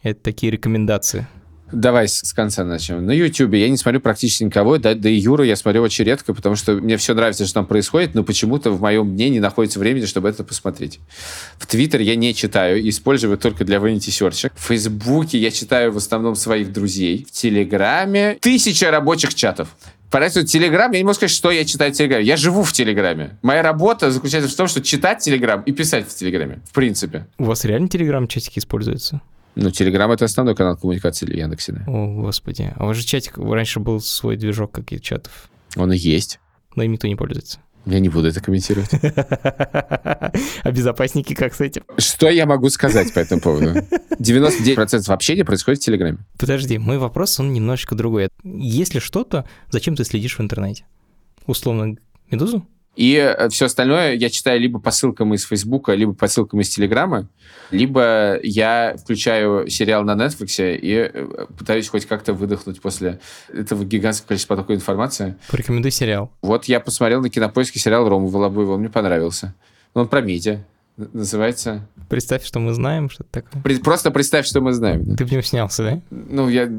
Это 0.05 0.21
такие 0.23 0.53
рекомендации. 0.53 1.27
Давай 1.73 2.07
с, 2.07 2.33
конца 2.33 2.63
начнем. 2.63 3.05
На 3.05 3.11
Ютубе 3.11 3.63
я 3.63 3.69
не 3.69 3.77
смотрю 3.77 4.01
практически 4.01 4.45
никого, 4.45 4.79
да, 4.79 4.95
да 4.95 5.09
и 5.09 5.17
Юру 5.17 5.43
я 5.43 5.57
смотрю 5.57 5.83
очень 5.83 6.05
редко, 6.05 6.33
потому 6.33 6.55
что 6.55 6.75
мне 6.75 6.97
все 6.99 7.15
нравится, 7.15 7.45
что 7.47 7.55
там 7.55 7.67
происходит, 7.67 8.15
но 8.15 8.23
почему-то 8.23 8.71
в 8.71 8.81
моем 8.81 9.17
дне 9.17 9.29
не 9.29 9.41
находится 9.41 9.81
времени, 9.81 10.05
чтобы 10.05 10.29
это 10.29 10.45
посмотреть. 10.45 11.01
В 11.59 11.67
Твиттер 11.67 12.01
я 12.01 12.15
не 12.15 12.33
читаю, 12.33 12.89
использую 12.89 13.37
только 13.39 13.65
для 13.65 13.79
Vanity 13.79 14.11
Search. 14.11 14.53
В 14.55 14.61
Фейсбуке 14.69 15.39
я 15.39 15.51
читаю 15.51 15.91
в 15.91 15.97
основном 15.97 16.37
своих 16.37 16.73
друзей. 16.73 17.27
В 17.29 17.33
Телеграме 17.33 18.39
тысяча 18.41 18.93
рабочих 18.93 19.35
чатов. 19.35 19.71
Поэтому 20.11 20.47
Телеграм, 20.47 20.91
я 20.93 20.99
не 20.99 21.05
могу 21.05 21.15
сказать, 21.15 21.31
что 21.31 21.51
я 21.51 21.65
читаю 21.65 21.93
в 21.93 21.97
Телеграме. 21.97 22.25
Я 22.25 22.37
живу 22.37 22.63
в 22.63 22.73
Телеграме. 22.73 23.39
Моя 23.43 23.63
работа 23.63 24.11
заключается 24.11 24.51
в 24.51 24.55
том, 24.55 24.69
что 24.69 24.83
читать 24.83 25.19
Телеграм 25.19 25.63
и 25.63 25.73
писать 25.73 26.09
в 26.09 26.15
Телеграме, 26.15 26.61
в 26.65 26.73
принципе. 26.73 27.27
У 27.39 27.45
вас 27.45 27.65
реально 27.65 27.89
Телеграм-чатики 27.89 28.59
используются? 28.59 29.21
Ну, 29.57 29.71
Телеграм— 29.71 30.11
это 30.13 30.27
основной 30.27 30.55
канал 30.55 30.77
коммуникации 30.77 31.27
в 31.27 31.31
Яндексе, 31.31 31.73
да. 31.73 31.85
О, 31.87 32.23
господи. 32.23 32.73
А 32.77 32.85
у 32.85 32.87
вас 32.89 32.97
же 32.99 33.05
чатик, 33.05 33.39
раньше 33.39 33.81
был 33.81 34.01
свой 34.01 34.37
движок 34.37 34.73
каких 34.73 35.01
чатов. 35.01 35.51
Он 35.77 35.93
и 35.93 35.97
есть. 35.97 36.41
Но 36.75 36.83
им 36.83 36.93
никто 36.93 37.09
не 37.09 37.17
пользуется. 37.17 37.61
Я 37.87 38.01
не 38.01 38.09
буду 38.09 38.29
это 38.29 38.41
комментировать. 38.41 38.91
А 40.63 40.73
безопасники 40.73 41.35
как 41.35 41.55
с 41.55 41.61
этим? 41.61 41.85
Что 41.99 42.29
я 42.29 42.45
могу 42.47 42.69
сказать 42.69 43.15
по 43.15 43.21
этому 43.21 43.41
поводу? 43.41 43.75
99% 44.19 45.11
общения 45.11 45.45
происходит 45.45 45.81
в 45.81 45.85
Телеграме. 45.85 46.19
Подожди, 46.39 46.79
мой 46.79 46.99
вопрос, 46.99 47.39
он 47.41 47.53
немножечко 47.53 47.95
другой. 47.95 48.29
Если 48.43 48.99
что-то, 48.99 49.49
зачем 49.71 49.95
ты 49.95 50.05
следишь 50.05 50.37
в 50.37 50.43
интернете? 50.43 50.85
Условно, 51.47 51.97
Медузу? 52.31 52.67
И 52.97 53.15
э, 53.15 53.49
все 53.51 53.67
остальное 53.67 54.15
я 54.15 54.31
читаю 54.31 54.59
либо 54.59 54.81
по 54.81 54.91
ссылкам 54.91 55.35
из 55.35 55.45
Фейсбука, 55.45 55.93
либо 55.93 56.15
по 56.15 56.27
ссылкам 56.27 56.61
из 56.61 56.71
Телеграма, 56.71 57.29
либо 57.71 58.41
я 58.43 58.97
включаю 58.99 59.69
сериал 59.69 60.03
на 60.03 60.13
Netflix 60.13 60.79
и 60.79 61.11
э, 61.13 61.47
пытаюсь 61.59 61.89
хоть 61.89 62.07
как-то 62.07 62.33
выдохнуть 62.33 62.81
после 62.81 63.21
этого 63.53 63.85
гигантского 63.85 64.29
количества 64.29 64.57
потока 64.57 64.75
информации. 64.75 65.37
Порекомендуй 65.51 65.91
сериал. 65.91 66.33
Вот 66.41 66.65
я 66.65 66.81
посмотрел 66.81 67.21
на 67.21 67.29
кинопоиске 67.29 67.79
сериал 67.79 68.09
Рома 68.09 68.29
Волобуева, 68.29 68.73
он 68.73 68.81
мне 68.81 68.89
понравился. 68.89 69.55
Он 69.93 70.09
про 70.09 70.23
медиа 70.23 70.65
называется... 70.97 71.89
Представь, 72.09 72.45
что 72.45 72.61
мы 72.61 72.73
знаем, 72.73 73.11
что 73.11 73.25
это 73.25 73.43
такое. 73.43 73.79
Просто 73.81 74.11
представь, 74.11 74.47
что 74.47 74.61
мы 74.61 74.73
знаем. 74.73 75.05
Да? 75.05 75.17
Ты 75.17 75.25
в 75.25 75.33
нем 75.33 75.43
снялся, 75.43 75.83
да? 75.83 76.01
Ну, 76.11 76.49
я... 76.49 76.71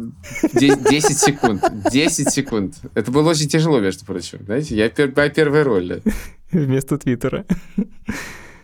10 0.54 1.18
секунд. 1.18 1.64
10 1.92 2.32
секунд. 2.32 2.76
Это 2.96 3.12
было 3.12 3.30
очень 3.30 3.48
тяжело, 3.48 3.80
между 3.80 4.06
прочим. 4.06 4.40
Знаете, 4.46 4.76
я 4.76 4.90
пер... 4.90 5.12
моя 5.16 5.30
первая 5.30 5.64
роль. 5.64 6.02
Вместо 6.52 6.98
Твиттера. 6.98 7.46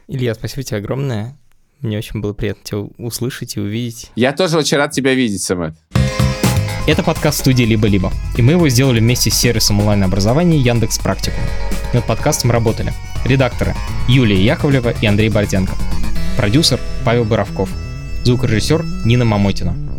Илья, 0.08 0.34
спасибо 0.36 0.64
тебе 0.64 0.78
огромное. 0.78 1.38
Мне 1.82 1.98
очень 1.98 2.22
было 2.22 2.32
приятно 2.32 2.64
тебя 2.64 2.80
услышать 2.98 3.58
и 3.58 3.60
увидеть. 3.60 4.10
Я 4.16 4.32
тоже 4.32 4.58
очень 4.58 4.78
рад 4.78 4.92
тебя 4.92 5.14
видеть, 5.14 5.42
Самет. 5.42 5.76
Это 6.86 7.02
подкаст 7.02 7.40
студии 7.40 7.64
«Либо-либо», 7.64 8.12
и 8.36 8.42
мы 8.42 8.52
его 8.52 8.68
сделали 8.68 9.00
вместе 9.00 9.32
с 9.32 9.36
сервисом 9.36 9.80
онлайн-образования 9.80 10.58
Яндекс 10.58 11.00
Практикум. 11.00 11.42
Над 11.94 12.04
подкастом 12.06 12.52
работали 12.52 12.92
редакторы 13.24 13.74
Юлия 14.10 14.44
Яковлева 14.44 14.90
и 14.90 15.06
Андрей 15.06 15.30
Борденко, 15.30 15.76
продюсер 16.36 16.82
Павел 17.06 17.24
Боровков, 17.24 17.70
звукорежиссер 18.26 18.84
Нина 19.06 19.24
Мамотина. 19.24 19.93